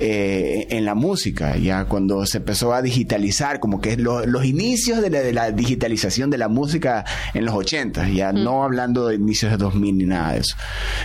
eh, 0.00 0.66
en 0.70 0.84
la 0.84 0.94
música, 0.94 1.56
ya 1.56 1.84
cuando 1.84 2.26
se 2.26 2.38
empezó 2.38 2.74
a 2.74 2.82
digitalizar, 2.82 3.60
como 3.60 3.80
que 3.80 3.96
los 3.96 4.44
inicios 4.44 5.00
de 5.00 5.32
la, 5.32 5.52
digitalización 5.52 6.30
de 6.30 6.38
la 6.38 6.48
música 6.48 7.04
en 7.34 7.44
los 7.44 7.54
ochentas, 7.54 8.12
ya 8.12 8.32
no 8.32 8.64
hablando 8.64 9.06
de 9.06 9.14
inicios 9.14 9.52
de 9.52 9.58
2000 9.58 9.98
ni 9.98 10.04
nada 10.04 10.32
de 10.32 10.40
eso. 10.40 10.56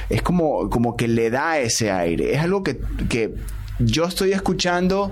Es 0.10 0.24
como, 0.24 0.70
como 0.70 0.96
que 0.96 1.08
le 1.08 1.30
da 1.30 1.60
ese 1.60 1.92
aire, 1.92 2.34
es 2.34 2.40
algo 2.42 2.64
que, 2.64 2.80
que 3.08 3.36
yo 3.80 4.06
estoy 4.06 4.32
escuchando 4.32 5.12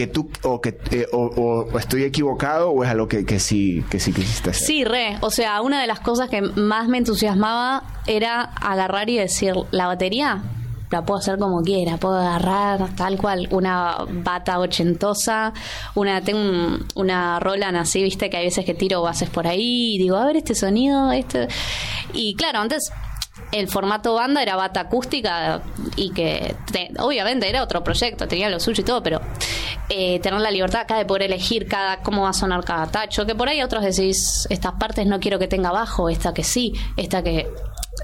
que 0.00 0.06
tú 0.06 0.30
o 0.44 0.62
que 0.62 0.78
eh, 0.92 1.06
o, 1.12 1.78
estoy 1.78 2.04
equivocado 2.04 2.70
o 2.70 2.82
es 2.82 2.88
algo 2.88 3.06
que, 3.06 3.26
que 3.26 3.38
sí 3.38 3.84
que 3.90 4.00
sí 4.00 4.14
quisiste 4.14 4.48
hacer. 4.48 4.66
Sí, 4.66 4.82
re, 4.82 5.18
o 5.20 5.30
sea, 5.30 5.60
una 5.60 5.78
de 5.78 5.86
las 5.86 6.00
cosas 6.00 6.30
que 6.30 6.40
más 6.40 6.88
me 6.88 6.96
entusiasmaba 6.96 7.82
era 8.06 8.40
agarrar 8.40 9.10
y 9.10 9.18
decir, 9.18 9.52
la 9.72 9.88
batería 9.88 10.42
la 10.88 11.04
puedo 11.04 11.18
hacer 11.18 11.38
como 11.38 11.60
quiera, 11.60 11.98
puedo 11.98 12.16
agarrar 12.16 12.96
tal 12.96 13.18
cual 13.18 13.46
una 13.50 13.98
bata 14.08 14.58
ochentosa, 14.58 15.52
una 15.94 16.22
tengo 16.22 16.78
una 16.94 17.38
Roland 17.38 17.76
así, 17.76 18.02
viste 18.02 18.30
que 18.30 18.38
hay 18.38 18.46
veces 18.46 18.64
que 18.64 18.72
tiro 18.72 19.02
bases 19.02 19.28
por 19.28 19.46
ahí 19.46 19.96
y 19.96 19.98
digo, 19.98 20.16
a 20.16 20.24
ver 20.24 20.36
este 20.36 20.54
sonido, 20.54 21.12
este. 21.12 21.46
Y 22.14 22.34
claro, 22.36 22.60
antes 22.60 22.90
el 23.52 23.68
formato 23.68 24.14
banda 24.14 24.42
era 24.42 24.56
bata 24.56 24.80
acústica 24.80 25.62
y 25.96 26.10
que 26.10 26.54
obviamente 26.98 27.48
era 27.48 27.62
otro 27.62 27.82
proyecto, 27.82 28.28
tenía 28.28 28.48
lo 28.48 28.60
suyo 28.60 28.82
y 28.82 28.84
todo, 28.84 29.02
pero 29.02 29.20
eh, 29.88 30.20
tener 30.20 30.40
la 30.40 30.50
libertad 30.50 30.82
acá 30.82 30.96
de 30.96 31.04
poder 31.04 31.22
elegir 31.22 31.66
cada 31.66 32.02
cómo 32.02 32.22
va 32.22 32.30
a 32.30 32.32
sonar 32.32 32.64
cada 32.64 32.86
tacho, 32.86 33.26
que 33.26 33.34
por 33.34 33.48
ahí 33.48 33.62
otros 33.62 33.82
decís, 33.84 34.46
estas 34.50 34.72
partes 34.74 35.06
no 35.06 35.20
quiero 35.20 35.38
que 35.38 35.48
tenga 35.48 35.70
bajo, 35.72 36.08
esta 36.08 36.32
que 36.34 36.44
sí, 36.44 36.74
esta 36.96 37.22
que 37.22 37.48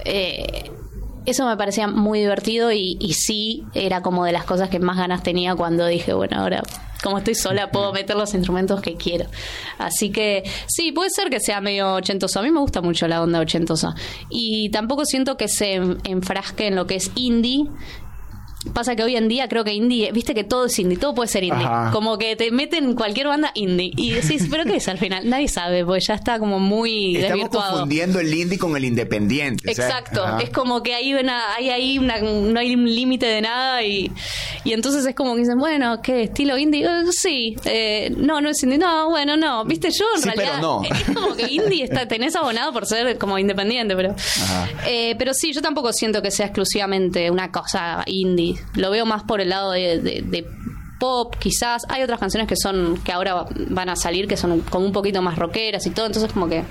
eh, 0.05 0.71
eso 1.27 1.47
me 1.47 1.57
parecía 1.57 1.89
muy 1.89 2.21
divertido 2.21 2.73
y, 2.73 2.97
y 3.01 3.15
sí 3.15 3.65
era 3.75 4.03
como 4.03 4.25
de 4.25 4.33
las 4.33 4.45
cosas 4.45 4.69
que 4.69 4.79
más 4.79 4.97
ganas 4.97 5.23
tenía 5.23 5.55
cuando 5.55 5.87
dije, 5.87 6.13
bueno, 6.13 6.41
ahora 6.41 6.63
como 7.03 7.19
estoy 7.19 7.35
sola 7.35 7.71
puedo 7.71 7.93
meter 7.93 8.17
los 8.17 8.35
instrumentos 8.35 8.81
que 8.81 8.97
quiero. 8.97 9.27
Así 9.79 10.11
que 10.11 10.45
sí, 10.67 10.93
puede 10.93 11.11
ser 11.11 11.31
que 11.31 11.41
sea 11.41 11.61
medio 11.61 11.95
ochentoso. 11.95 12.41
A 12.41 12.43
mí 12.43 12.51
me 12.51 12.61
gusta 12.61 12.81
mucho 12.81 13.07
la 13.09 13.23
onda 13.23 13.41
ochentosa. 13.41 13.95
Y 14.31 14.71
tampoco 14.71 15.05
siento 15.05 15.37
que 15.37 15.49
se 15.49 15.75
enfrasque 16.05 16.69
en 16.69 16.77
lo 16.77 16.87
que 16.87 16.97
es 16.97 17.11
indie. 17.15 17.67
Pasa 18.73 18.95
que 18.97 19.03
hoy 19.03 19.17
en 19.17 19.29
día 19.29 19.49
creo 19.49 19.65
que 19.65 19.73
indie, 19.73 20.11
viste 20.13 20.35
que 20.35 20.45
todo 20.45 20.67
es 20.67 20.79
indie, 20.79 20.99
todo 20.99 21.15
puede 21.15 21.29
ser 21.29 21.45
indie. 21.45 21.65
Ajá. 21.65 21.91
Como 21.93 22.19
que 22.19 22.37
te 22.37 22.51
meten 22.51 22.95
cualquier 22.95 23.29
banda 23.29 23.51
indie. 23.55 23.93
Y 23.97 24.11
decís, 24.13 24.47
¿pero 24.51 24.65
qué 24.65 24.77
es 24.77 24.89
al 24.89 24.99
final? 24.99 25.29
Nadie 25.29 25.49
sabe, 25.49 25.85
porque 25.85 26.01
ya 26.01 26.15
está 26.15 26.39
como 26.39 26.59
muy 26.59 27.17
Estamos 27.17 27.35
desvirtuado. 27.37 27.71
confundiendo 27.73 28.21
el 28.21 28.33
indie 28.35 28.59
con 28.59 28.77
el 28.77 28.85
independiente. 28.85 29.71
Exacto, 29.71 30.39
es 30.39 30.51
como 30.51 30.83
que 30.83 30.95
hay 30.95 31.15
una, 31.15 31.55
hay 31.55 31.71
ahí 31.71 31.99
una, 31.99 32.19
no 32.21 32.59
hay 32.59 32.75
un 32.75 32.85
límite 32.85 33.27
de 33.27 33.41
nada 33.41 33.83
y, 33.83 34.11
y 34.65 34.73
entonces 34.73 35.05
es 35.07 35.15
como 35.15 35.35
que 35.35 35.41
dicen, 35.41 35.59
bueno, 35.59 36.01
¿qué? 36.03 36.25
¿Estilo 36.25 36.59
indie? 36.59 36.85
Eh, 36.85 37.05
sí, 37.13 37.57
eh, 37.65 38.13
no, 38.17 38.41
no 38.41 38.51
es 38.51 38.63
indie, 38.63 38.79
no, 38.79 39.09
bueno, 39.11 39.37
no, 39.37 39.65
viste, 39.65 39.91
yo 39.91 40.05
en 40.17 40.23
Sí, 40.23 40.29
pero 40.35 40.41
realidad 40.43 40.61
no. 40.63 40.83
es 40.85 41.15
como 41.17 41.35
que 41.37 41.47
indie 41.51 41.85
está, 41.85 42.07
tenés 42.09 42.35
abonado 42.37 42.73
por 42.73 42.87
ser 42.87 43.17
como 43.19 43.39
independiente, 43.39 43.95
pero, 43.97 44.15
eh, 44.87 45.15
pero 45.19 45.33
sí, 45.35 45.53
yo 45.53 45.63
tampoco 45.63 45.93
siento 45.93 46.21
que 46.23 46.31
sea 46.31 46.47
exclusivamente 46.47 47.31
una 47.31 47.51
cosa 47.51 48.03
indie, 48.07 48.56
lo 48.75 48.91
veo 48.91 49.07
más 49.07 49.23
por 49.23 49.41
el 49.41 49.51
lado 49.51 49.73
de, 49.73 50.47
pop 50.99 51.35
quizás 51.39 51.83
hay 51.91 52.03
otras 52.03 52.19
canciones 52.19 52.49
que 52.49 52.57
son 52.57 52.97
que 53.05 53.13
ahora 53.13 53.45
van 53.69 53.91
a 53.91 53.97
salir 53.97 54.27
que 54.27 54.39
son 54.39 54.61
como 54.63 54.87
un 54.87 54.93
poquito 54.93 55.21
más 55.21 55.39
rockeras 55.39 55.87
y 55.87 55.91
todo 55.91 56.07
entonces 56.07 56.33
como 56.33 56.49
que 56.49 56.65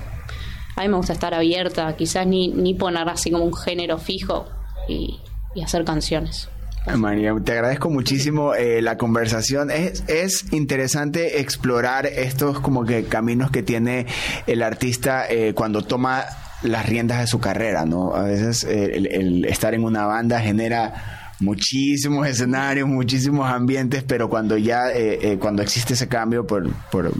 a 0.75 0.81
mí 0.81 0.89
me 0.89 0.97
gusta 0.97 1.13
estar 1.13 1.33
abierta, 1.33 1.95
quizás 1.95 2.27
ni, 2.27 2.49
ni 2.49 2.73
poner 2.73 3.07
así 3.07 3.31
como 3.31 3.45
un 3.45 3.55
género 3.55 3.97
fijo 3.97 4.45
y, 4.87 5.19
hacer 5.63 5.85
canciones. 5.85 6.49
María, 6.97 7.33
te 7.43 7.53
agradezco 7.53 7.89
muchísimo 7.89 8.53
eh, 8.53 8.81
la 8.81 8.97
conversación. 8.97 9.71
Es, 9.71 10.03
es 10.07 10.51
interesante 10.51 11.39
explorar 11.39 12.05
estos 12.05 12.59
como 12.59 12.83
que 12.83 13.05
caminos 13.05 13.51
que 13.51 13.63
tiene 13.63 14.05
el 14.47 14.61
artista 14.61 15.25
eh, 15.27 15.53
cuando 15.55 15.81
toma 15.81 16.25
las 16.61 16.85
riendas 16.85 17.21
de 17.21 17.27
su 17.27 17.39
carrera, 17.39 17.85
¿no? 17.85 18.13
A 18.13 18.23
veces 18.23 18.65
eh, 18.65 18.97
el 18.97 19.45
estar 19.45 19.73
en 19.73 19.85
una 19.85 20.05
banda 20.05 20.41
genera 20.41 21.24
muchísimos 21.39 22.27
escenarios, 22.27 22.87
muchísimos 22.87 23.49
ambientes, 23.49 24.03
pero 24.03 24.29
cuando 24.29 24.57
ya, 24.57 24.89
eh, 24.91 25.19
eh, 25.33 25.37
cuando 25.39 25.61
existe 25.61 25.93
ese 25.93 26.07
cambio 26.07 26.47
por, 26.47 26.71
por 26.91 27.11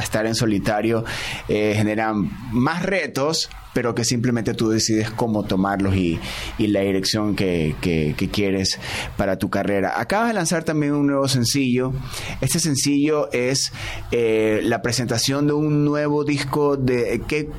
estar 0.00 0.26
en 0.26 0.34
solitario, 0.34 1.04
eh, 1.48 1.72
generan 1.76 2.30
más 2.52 2.82
retos, 2.82 3.48
pero 3.74 3.94
que 3.94 4.04
simplemente 4.04 4.54
tú 4.54 4.70
decides 4.70 5.10
cómo 5.10 5.42
tomarlos 5.44 5.94
y, 5.96 6.18
y 6.58 6.66
la 6.68 6.80
dirección 6.80 7.36
que, 7.36 7.76
que- 7.80 8.14
que 8.16 8.28
quieres 8.30 8.78
para 9.16 9.36
tu 9.38 9.50
carrera. 9.50 10.00
Acabas 10.00 10.28
de 10.28 10.34
lanzar 10.34 10.64
también 10.64 10.94
un 10.94 11.06
nuevo 11.06 11.28
sencillo. 11.28 11.92
Este 12.40 12.58
sencillo 12.58 13.30
es 13.32 13.72
eh, 14.12 14.60
la 14.64 14.80
presentación 14.82 15.46
de 15.46 15.52
un 15.52 15.84
nuevo 15.84 16.24
disco 16.24 16.76
de... 16.76 17.20
¿qué, 17.28 17.50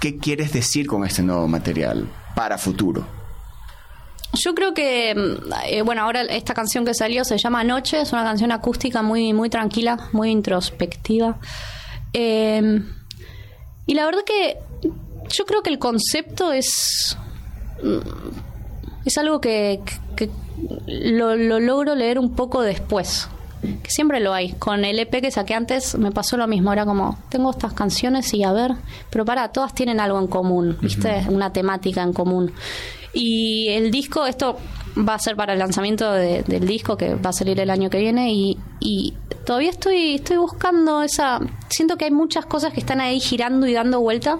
¿Qué 0.00 0.18
quieres 0.18 0.52
decir 0.52 0.86
con 0.86 1.06
este 1.06 1.22
nuevo 1.22 1.48
material 1.48 2.06
para 2.34 2.58
futuro? 2.58 3.06
Yo 4.36 4.54
creo 4.54 4.74
que, 4.74 5.14
mm, 5.14 5.52
eh, 5.66 5.82
bueno, 5.82 6.02
ahora 6.02 6.22
esta 6.22 6.54
canción 6.54 6.84
que 6.84 6.94
salió 6.94 7.24
se 7.24 7.38
llama 7.38 7.64
Noche, 7.64 8.00
es 8.00 8.12
una 8.12 8.22
canción 8.24 8.52
acústica 8.52 9.02
muy, 9.02 9.32
muy 9.32 9.50
tranquila, 9.50 10.08
muy 10.12 10.30
introspectiva. 10.30 11.38
Eh, 12.12 12.82
y 13.86 13.94
la 13.94 14.04
verdad 14.04 14.22
que 14.24 14.58
yo 15.28 15.44
creo 15.46 15.62
que 15.62 15.70
el 15.70 15.78
concepto 15.78 16.52
es. 16.52 17.16
mm, 17.82 17.98
Es 19.04 19.18
algo 19.18 19.40
que, 19.40 19.80
que 20.16 20.28
lo, 20.86 21.36
lo 21.36 21.60
logro 21.60 21.94
leer 21.94 22.18
un 22.18 22.34
poco 22.34 22.62
después. 22.62 23.28
Que 23.62 23.90
siempre 23.90 24.20
lo 24.20 24.32
hay. 24.34 24.52
Con 24.52 24.84
el 24.84 24.98
EP 24.98 25.20
que 25.20 25.30
saqué 25.30 25.54
antes 25.54 25.96
me 25.96 26.10
pasó 26.12 26.36
lo 26.36 26.46
mismo. 26.46 26.72
Era 26.72 26.84
como, 26.84 27.18
tengo 27.30 27.50
estas 27.50 27.72
canciones 27.72 28.32
y 28.34 28.44
a 28.44 28.52
ver, 28.52 28.72
pero 29.10 29.24
para, 29.24 29.48
todas 29.50 29.74
tienen 29.74 29.98
algo 30.00 30.18
en 30.20 30.26
común, 30.26 30.76
¿viste? 30.80 31.24
Una 31.28 31.52
temática 31.52 32.02
en 32.02 32.12
común. 32.12 32.52
Y 33.18 33.68
el 33.70 33.90
disco, 33.90 34.26
esto 34.26 34.58
va 34.96 35.14
a 35.14 35.18
ser 35.18 35.36
para 35.36 35.54
el 35.54 35.58
lanzamiento 35.58 36.12
de- 36.12 36.42
del 36.42 36.66
disco 36.66 36.96
que 36.98 37.14
va 37.14 37.30
a 37.30 37.32
salir 37.32 37.58
el 37.60 37.70
año 37.70 37.88
que 37.88 37.98
viene 37.98 38.30
y, 38.32 38.58
y 38.78 39.14
todavía 39.46 39.70
estoy, 39.70 40.16
estoy 40.16 40.36
buscando 40.36 41.02
esa... 41.02 41.40
Siento 41.70 41.96
que 41.96 42.04
hay 42.04 42.10
muchas 42.10 42.44
cosas 42.44 42.74
que 42.74 42.80
están 42.80 43.00
ahí 43.00 43.18
girando 43.20 43.66
y 43.66 43.72
dando 43.72 44.00
vuelta 44.00 44.38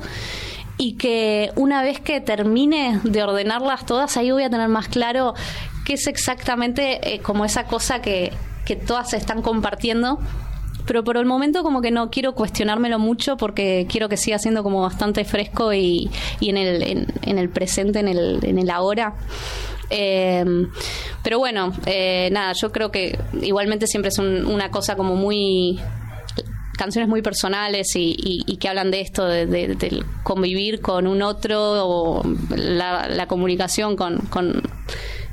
y 0.77 0.97
que 0.97 1.51
una 1.57 1.83
vez 1.83 2.01
que 2.01 2.21
termine 2.21 3.01
de 3.03 3.23
ordenarlas 3.23 3.87
todas, 3.87 4.15
ahí 4.19 4.31
voy 4.31 4.43
a 4.43 4.51
tener 4.51 4.69
más 4.69 4.89
claro 4.89 5.33
qué 5.87 5.95
es 5.95 6.07
exactamente 6.07 7.15
eh, 7.15 7.21
como 7.21 7.47
esa 7.47 7.65
cosa 7.65 8.03
que, 8.03 8.31
que 8.67 8.77
todas 8.77 9.15
están 9.15 9.41
compartiendo. 9.41 10.19
Pero 10.87 11.03
por 11.05 11.17
el 11.17 11.27
momento 11.27 11.63
como 11.63 11.81
que 11.83 11.91
no 11.91 12.11
quiero 12.11 12.35
cuestionármelo 12.35 12.99
mucho 12.99 13.37
porque 13.37 13.87
quiero 13.91 14.09
que 14.09 14.17
siga 14.17 14.39
siendo 14.39 14.63
como 14.63 14.81
bastante 14.83 15.25
fresco 15.25 15.73
y, 15.73 16.11
y 16.41 16.51
en, 16.51 16.57
el, 16.57 16.83
en, 17.23 17.39
el 17.39 17.49
presente, 17.51 17.99
en 17.99 18.09
el, 18.09 18.39
en 18.45 18.59
el 18.59 18.71
ahora. 18.71 19.15
Eh, 19.91 20.45
pero 21.23 21.39
bueno, 21.39 21.73
eh, 21.87 22.29
nada, 22.33 22.53
yo 22.53 22.71
creo 22.73 22.91
que 22.91 23.19
igualmente 23.43 23.87
siempre 23.87 24.09
es 24.09 24.19
un- 24.19 24.47
una 24.47 24.71
cosa 24.71 24.97
como 24.97 25.15
muy 25.17 25.79
canciones 26.79 27.09
muy 27.09 27.23
personales 27.23 27.97
y, 27.97 28.15
y- 28.19 28.43
y 28.47 28.57
que 28.59 28.69
hablan 28.69 28.91
de 28.91 29.01
esto, 29.01 29.27
de, 29.27 29.47
de- 29.47 29.75
del 29.77 30.05
convivir 30.23 30.81
con 30.81 31.07
un 31.07 31.23
otro 31.23 31.85
o 31.87 32.23
la, 32.55 33.09
la 33.09 33.27
comunicación 33.27 33.97
con, 33.97 34.19
con, 34.27 34.63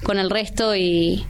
con 0.04 0.20
el 0.20 0.30
resto 0.30 0.76
y, 0.76 1.26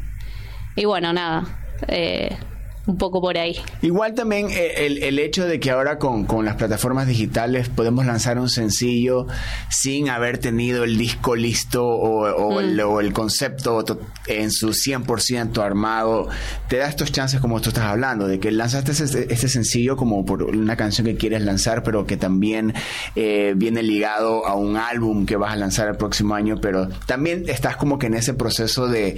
y 0.76 0.86
bueno, 0.86 1.14
nada, 1.14 1.46
eh, 1.88 2.38
un 2.86 2.98
poco 2.98 3.22
por 3.22 3.38
ahí. 3.38 3.56
Igual 3.82 4.13
también 4.13 4.48
eh, 4.52 4.86
el, 4.86 5.02
el 5.04 5.19
hecho 5.19 5.46
de 5.48 5.60
que 5.60 5.72
ahora 5.72 5.98
con, 6.00 6.26
con 6.26 6.43
las 6.43 6.56
plataformas 6.56 7.08
digitales 7.08 7.69
podemos 7.69 8.06
lanzar 8.06 8.38
un 8.39 8.50
sencillo 8.50 9.26
sin 9.69 10.10
haber 10.10 10.38
tenido 10.38 10.84
el 10.84 10.98
disco 10.98 11.36
listo 11.36 11.86
o, 11.86 12.24
o 12.30 12.60
el, 12.60 12.80
o 12.82 13.00
el 13.00 13.13
concepto 13.13 13.84
to- 13.84 14.00
en 14.28 14.52
su 14.52 14.69
100% 14.69 15.58
armado, 15.63 16.28
te 16.67 16.78
da 16.78 16.88
estos 16.89 17.12
chances 17.12 17.39
como 17.39 17.62
tú 17.62 17.69
estás 17.69 17.86
hablando, 17.86 18.28
de 18.28 18.39
que 18.39 18.52
lanzaste 18.52 18.91
este, 18.91 19.34
este 19.34 19.48
sencillo 19.48 19.96
como 19.96 20.26
por 20.26 20.43
una 20.43 20.76
canción 20.76 21.06
que 21.08 21.15
quieres 21.15 21.41
lanzar, 21.43 21.84
pero 21.84 22.06
que 22.06 22.17
también 22.17 22.74
eh, 23.15 23.54
viene 23.56 23.82
ligado 23.84 24.46
a 24.46 24.56
un 24.56 24.76
álbum 24.78 25.26
que 25.26 25.38
vas 25.38 25.54
a 25.54 25.56
lanzar 25.56 25.88
el 25.88 25.96
próximo 25.96 26.36
año, 26.36 26.58
pero 26.62 26.89
también 27.06 27.46
estás 27.48 27.78
como 27.78 27.98
que 27.98 28.08
en 28.08 28.15
ese 28.15 28.34
proceso 28.34 28.88
de 28.88 29.17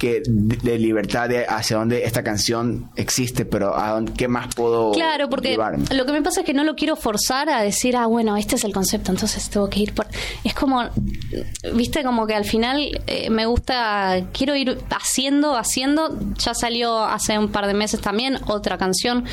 que 0.00 0.22
de, 0.26 0.56
de 0.56 0.78
libertad 0.78 1.28
de 1.28 1.44
hacia 1.46 1.76
dónde 1.76 2.04
esta 2.04 2.24
canción 2.24 2.90
existe, 2.96 3.44
pero 3.44 3.76
a 3.76 3.90
dónde, 3.90 4.12
qué 4.14 4.28
más 4.28 4.52
puedo 4.54 4.92
Claro, 4.92 5.28
porque 5.28 5.50
llevarme? 5.50 5.84
lo 5.94 6.06
que 6.06 6.12
me 6.12 6.22
pasa 6.22 6.40
es 6.40 6.46
que 6.46 6.54
no 6.54 6.64
lo 6.64 6.74
quiero 6.74 6.96
forzar 6.96 7.50
a 7.50 7.60
decir, 7.60 7.96
ah, 7.96 8.06
bueno, 8.06 8.36
este 8.38 8.56
es 8.56 8.64
el 8.64 8.72
concepto, 8.72 9.12
entonces 9.12 9.50
tengo 9.50 9.68
que 9.68 9.80
ir 9.80 9.92
por... 9.94 10.06
Es 10.42 10.54
como, 10.54 10.88
viste, 11.74 12.02
como 12.02 12.26
que 12.26 12.34
al 12.34 12.46
final 12.46 13.02
eh, 13.06 13.28
me 13.28 13.44
gusta, 13.44 14.24
quiero 14.32 14.56
ir 14.56 14.78
haciendo, 14.90 15.54
haciendo. 15.56 16.18
Ya 16.38 16.54
salió 16.54 17.04
hace 17.04 17.38
un 17.38 17.52
par 17.52 17.66
de 17.66 17.74
meses 17.74 18.00
también 18.00 18.38
otra 18.46 18.78
canción 18.78 19.26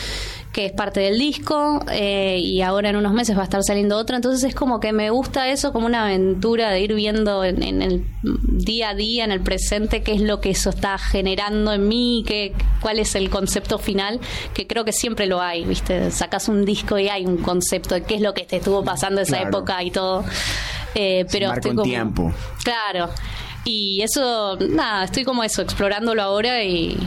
que 0.58 0.66
es 0.66 0.72
parte 0.72 1.02
del 1.02 1.20
disco 1.20 1.86
eh, 1.92 2.40
y 2.42 2.64
ahora 2.64 2.90
en 2.90 2.96
unos 2.96 3.14
meses 3.14 3.38
va 3.38 3.42
a 3.42 3.44
estar 3.44 3.62
saliendo 3.64 3.96
otra, 3.96 4.16
entonces 4.16 4.44
es 4.44 4.56
como 4.56 4.80
que 4.80 4.92
me 4.92 5.12
gusta 5.12 5.50
eso 5.50 5.72
como 5.72 5.86
una 5.86 6.06
aventura 6.06 6.72
de 6.72 6.80
ir 6.82 6.96
viendo 6.96 7.44
en, 7.44 7.62
en 7.62 7.84
el 7.84 8.04
día 8.24 8.90
a 8.90 8.96
día, 8.96 9.24
en 9.24 9.32
el 9.32 9.42
presente, 9.42 10.02
qué 10.02 10.14
es 10.14 10.22
lo 10.22 10.42
que 10.42 10.50
eso 10.50 10.72
está 10.72 10.98
generando 10.98 11.74
en 11.74 11.88
mí, 11.88 12.24
qué, 12.26 12.54
cuál 12.82 12.98
es 12.98 13.14
el 13.14 13.30
concepto 13.30 13.78
final, 13.78 14.20
que 14.56 14.66
creo 14.66 14.84
que 14.84 14.94
siempre 14.94 15.28
lo 15.28 15.40
hay, 15.42 15.64
¿viste? 15.64 16.10
Sacas 16.10 16.48
un 16.50 16.66
disco 16.66 16.98
y 16.98 17.08
hay 17.08 17.28
un 17.28 17.38
concepto 17.38 17.94
de 17.94 18.02
qué 18.02 18.16
es 18.16 18.22
lo 18.22 18.34
que 18.34 18.46
te 18.46 18.56
estuvo 18.56 18.84
pasando 18.84 19.22
esa 19.22 19.36
Claro. 19.38 19.50
época 19.50 19.84
y 19.84 19.92
todo. 19.92 20.26
Eh, 20.96 21.28
pero 21.32 21.54
estoy 21.54 21.72
como- 21.72 21.84
tiempo. 21.84 22.34
Claro. 22.64 23.10
Y 23.64 24.02
eso, 24.02 24.58
nada, 24.70 25.04
estoy 25.04 25.24
como 25.24 25.44
eso, 25.44 25.62
explorándolo 25.62 26.24
ahora 26.24 26.64
y, 26.64 26.98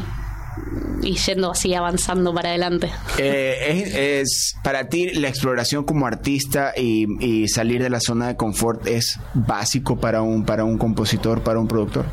y 1.03 1.15
yendo 1.17 1.51
así, 1.51 1.75
avanzando 1.75 2.33
para 2.35 2.51
adelante. 2.51 2.91
Eh, 3.19 3.57
es, 3.69 3.95
es- 3.95 4.55
para 4.63 4.89
ti 4.89 5.11
la 5.15 5.29
exploración 5.29 5.85
como 5.85 6.07
artista 6.07 6.73
y, 6.77 7.07
y 7.25 7.49
salir 7.49 7.83
de 7.83 7.91
la 7.91 8.01
zona 8.01 8.29
de 8.29 8.37
confort 8.37 8.87
es 8.87 9.19
básico 9.35 9.99
para 9.99 10.23
un 10.23 10.45
para 10.45 10.65
un 10.65 10.79
compositor, 10.79 11.43
para 11.43 11.59
un 11.59 11.69
productor. 11.69 12.05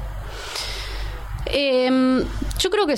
Eh, 1.45 2.23
yo 2.59 2.69
creo 2.69 2.85
que 2.85 2.97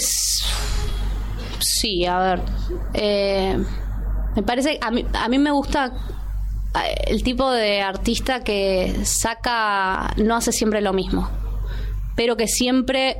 sí, 1.59 2.05
a 2.05 2.19
ver. 2.19 2.41
eh, 2.93 3.57
me 4.35 4.43
parece, 4.43 4.77
a 4.81 4.91
mí, 4.91 5.05
a 5.13 5.27
mí 5.27 5.37
me 5.39 5.51
gusta 5.51 5.91
eh, 6.75 6.95
el 7.07 7.23
tipo 7.23 7.51
de 7.51 7.81
artista 7.81 8.41
que 8.43 8.95
saca, 9.03 10.13
no 10.17 10.35
hace 10.35 10.51
siempre 10.51 10.81
lo 10.81 10.93
mismo, 10.93 11.29
pero 12.15 12.37
que 12.37 12.47
siempre 12.47 13.17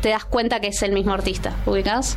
te 0.00 0.10
das 0.10 0.24
cuenta 0.24 0.60
que 0.60 0.68
es 0.68 0.82
el 0.82 0.92
mismo 0.92 1.12
artista, 1.12 1.54
¿ubicás? 1.66 2.16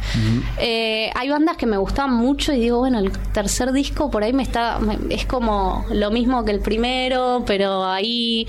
Eh, 0.59 1.09
hay 1.15 1.29
bandas 1.29 1.57
que 1.57 1.65
me 1.65 1.77
gustaban 1.77 2.13
mucho 2.13 2.53
y 2.53 2.59
digo, 2.59 2.79
bueno, 2.79 2.99
el 2.99 3.11
tercer 3.11 3.71
disco 3.71 4.11
por 4.11 4.23
ahí 4.23 4.33
me 4.33 4.43
está, 4.43 4.79
es 5.09 5.25
como 5.25 5.85
lo 5.91 6.11
mismo 6.11 6.45
que 6.45 6.51
el 6.51 6.59
primero, 6.59 7.43
pero 7.45 7.83
ahí... 7.85 8.47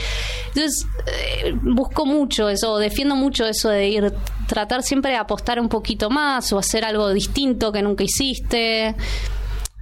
Entonces, 0.49 0.87
eh, 1.07 1.55
busco 1.63 2.05
mucho 2.05 2.49
eso, 2.51 2.77
defiendo 2.77 3.17
mucho 3.17 3.47
eso 3.47 3.71
de 3.71 3.89
ir, 3.89 4.13
tratar 4.47 4.83
siempre 4.83 5.13
de 5.13 5.17
apostar 5.17 5.59
un 5.59 5.69
poquito 5.69 6.11
más 6.11 6.53
o 6.53 6.59
hacer 6.59 6.85
algo 6.85 7.11
distinto 7.11 7.73
que 7.73 7.81
nunca 7.81 8.05
hiciste. 8.05 8.95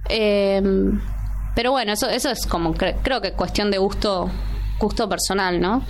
Em, 0.07 1.01
pero 1.55 1.71
bueno, 1.71 1.91
eso, 1.91 2.09
eso 2.09 2.29
es 2.29 2.47
como, 2.47 2.73
creo 2.73 3.19
que 3.19 3.33
cuestión 3.33 3.69
de 3.69 3.77
gusto, 3.77 4.31
gusto 4.79 5.09
personal, 5.09 5.59
¿no? 5.59 5.83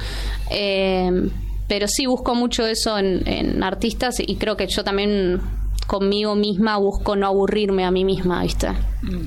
Eh, 0.49 1.30
pero 1.72 1.88
sí 1.88 2.05
busco 2.05 2.36
mucho 2.36 2.67
eso 2.67 2.97
en, 2.99 3.63
artistas 3.63 4.15
y 4.19 4.36
creo 4.36 4.57
que 4.57 4.67
yo 4.67 4.84
también 4.84 5.39
conmigo 5.88 6.36
misma 6.36 6.77
busco 6.77 7.15
no 7.15 7.27
aburrirme 7.27 7.86
a 7.86 7.91
mí 7.91 8.05
misma, 8.05 8.43
¿viste? 8.43 8.69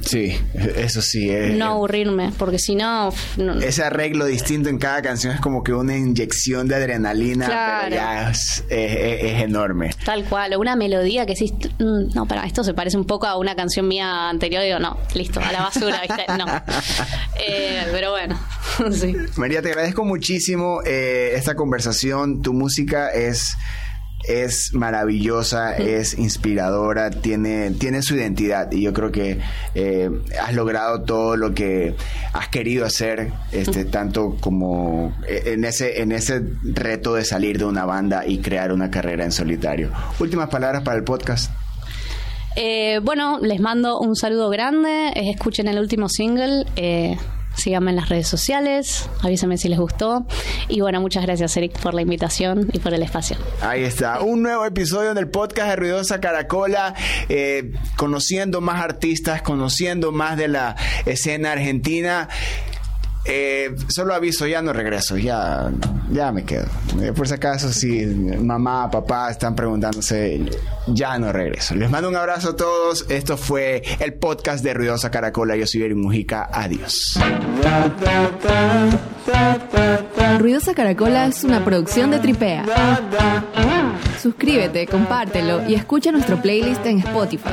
Sí, 0.02 0.38
eso 0.76 1.02
sí. 1.02 1.28
no 1.56 1.66
aburrirme, 1.66 2.32
porque 2.38 2.58
si 2.58 2.76
no, 2.76 3.12
Ese 3.60 3.82
arreglo 3.82 4.24
distinto 4.24 4.68
en 4.68 4.78
cada 4.78 5.02
canción 5.02 5.34
es 5.34 5.40
como 5.40 5.64
que 5.64 5.72
una 5.72 5.96
inyección 5.96 6.68
de 6.68 6.76
adrenalina, 6.76 7.80
pero 7.82 7.96
ya 7.96 8.30
es, 8.30 8.64
enorme. 8.68 9.90
Tal 10.04 10.24
cual, 10.24 10.56
una 10.56 10.76
melodía 10.76 11.26
que 11.26 11.34
sí, 11.34 11.52
mm, 11.78 12.14
no, 12.14 12.26
para 12.26 12.46
esto 12.46 12.62
se 12.62 12.72
parece 12.72 12.96
un 12.96 13.04
poco 13.04 13.26
a 13.26 13.36
una 13.36 13.56
canción 13.56 13.88
mía 13.88 14.28
anterior, 14.28 14.62
digo, 14.62 14.78
no, 14.78 14.96
listo, 15.14 15.40
a 15.40 15.50
la 15.50 15.62
basura, 15.62 16.00
¿viste? 16.02 16.24
No. 16.38 16.46
Eh, 17.46 17.86
pero 17.90 18.12
bueno, 18.12 18.38
sí. 18.92 19.14
María, 19.36 19.60
te 19.60 19.68
agradezco 19.68 20.04
muchísimo 20.04 20.80
eh, 20.86 21.32
esta 21.34 21.54
conversación. 21.54 22.42
Tu 22.42 22.52
música 22.52 23.08
es 23.10 23.56
es 24.26 24.72
maravillosa, 24.74 25.76
es 25.76 26.18
inspiradora, 26.18 27.10
tiene, 27.10 27.70
tiene 27.72 28.02
su 28.02 28.16
identidad 28.16 28.70
y 28.72 28.82
yo 28.82 28.92
creo 28.92 29.12
que 29.12 29.38
eh, 29.74 30.10
has 30.42 30.54
logrado 30.54 31.02
todo 31.02 31.36
lo 31.36 31.54
que 31.54 31.94
has 32.32 32.48
querido 32.48 32.86
hacer, 32.86 33.32
este, 33.52 33.84
tanto 33.84 34.36
como 34.40 35.16
eh, 35.28 35.42
en 35.46 35.64
ese, 35.64 36.00
en 36.00 36.12
ese 36.12 36.42
reto 36.62 37.14
de 37.14 37.24
salir 37.24 37.58
de 37.58 37.64
una 37.64 37.84
banda 37.84 38.26
y 38.26 38.38
crear 38.38 38.72
una 38.72 38.90
carrera 38.90 39.24
en 39.24 39.32
solitario. 39.32 39.90
Últimas 40.18 40.48
palabras 40.48 40.82
para 40.82 40.96
el 40.96 41.04
podcast. 41.04 41.50
Eh, 42.56 43.00
bueno, 43.02 43.40
les 43.40 43.60
mando 43.60 43.98
un 43.98 44.14
saludo 44.14 44.48
grande, 44.48 45.12
escuchen 45.16 45.66
el 45.68 45.78
último 45.78 46.08
single. 46.08 46.66
Síganme 47.54 47.90
en 47.90 47.96
las 47.96 48.08
redes 48.08 48.26
sociales, 48.28 49.08
avísenme 49.22 49.58
si 49.58 49.68
les 49.68 49.78
gustó. 49.78 50.26
Y 50.68 50.80
bueno, 50.80 51.00
muchas 51.00 51.24
gracias, 51.24 51.56
Eric, 51.56 51.78
por 51.78 51.94
la 51.94 52.02
invitación 52.02 52.68
y 52.72 52.78
por 52.78 52.92
el 52.94 53.02
espacio. 53.02 53.36
Ahí 53.60 53.84
está, 53.84 54.20
un 54.20 54.42
nuevo 54.42 54.64
episodio 54.64 55.14
del 55.14 55.28
podcast 55.28 55.70
de 55.70 55.76
Ruidosa 55.76 56.20
Caracola, 56.20 56.94
eh, 57.28 57.72
conociendo 57.96 58.60
más 58.60 58.82
artistas, 58.82 59.42
conociendo 59.42 60.12
más 60.12 60.36
de 60.36 60.48
la 60.48 60.76
escena 61.06 61.52
argentina. 61.52 62.28
Eh, 63.26 63.74
solo 63.88 64.14
aviso, 64.14 64.46
ya 64.46 64.60
no 64.60 64.72
regreso, 64.72 65.16
ya, 65.16 65.70
ya 66.10 66.30
me 66.30 66.44
quedo. 66.44 66.66
Eh, 67.00 67.12
por 67.12 67.26
si 67.26 67.34
acaso, 67.34 67.72
si 67.72 68.04
mamá, 68.04 68.90
papá 68.90 69.30
están 69.30 69.54
preguntándose, 69.54 70.44
ya 70.88 71.18
no 71.18 71.32
regreso. 71.32 71.74
Les 71.74 71.90
mando 71.90 72.08
un 72.08 72.16
abrazo 72.16 72.50
a 72.50 72.56
todos. 72.56 73.06
Esto 73.08 73.36
fue 73.36 73.82
el 74.00 74.14
podcast 74.14 74.62
de 74.62 74.74
Ruidosa 74.74 75.10
Caracola. 75.10 75.56
Yo 75.56 75.66
soy 75.66 75.82
Eric 75.82 75.96
Mujica. 75.96 76.48
Adiós. 76.52 77.18
Ruidosa 80.38 80.74
Caracola 80.74 81.26
es 81.26 81.44
una 81.44 81.64
producción 81.64 82.10
de 82.10 82.18
Tripea. 82.18 82.64
Suscríbete, 84.20 84.86
compártelo 84.86 85.66
y 85.68 85.74
escucha 85.74 86.12
nuestro 86.12 86.40
playlist 86.40 86.84
en 86.86 86.98
Spotify. 86.98 87.50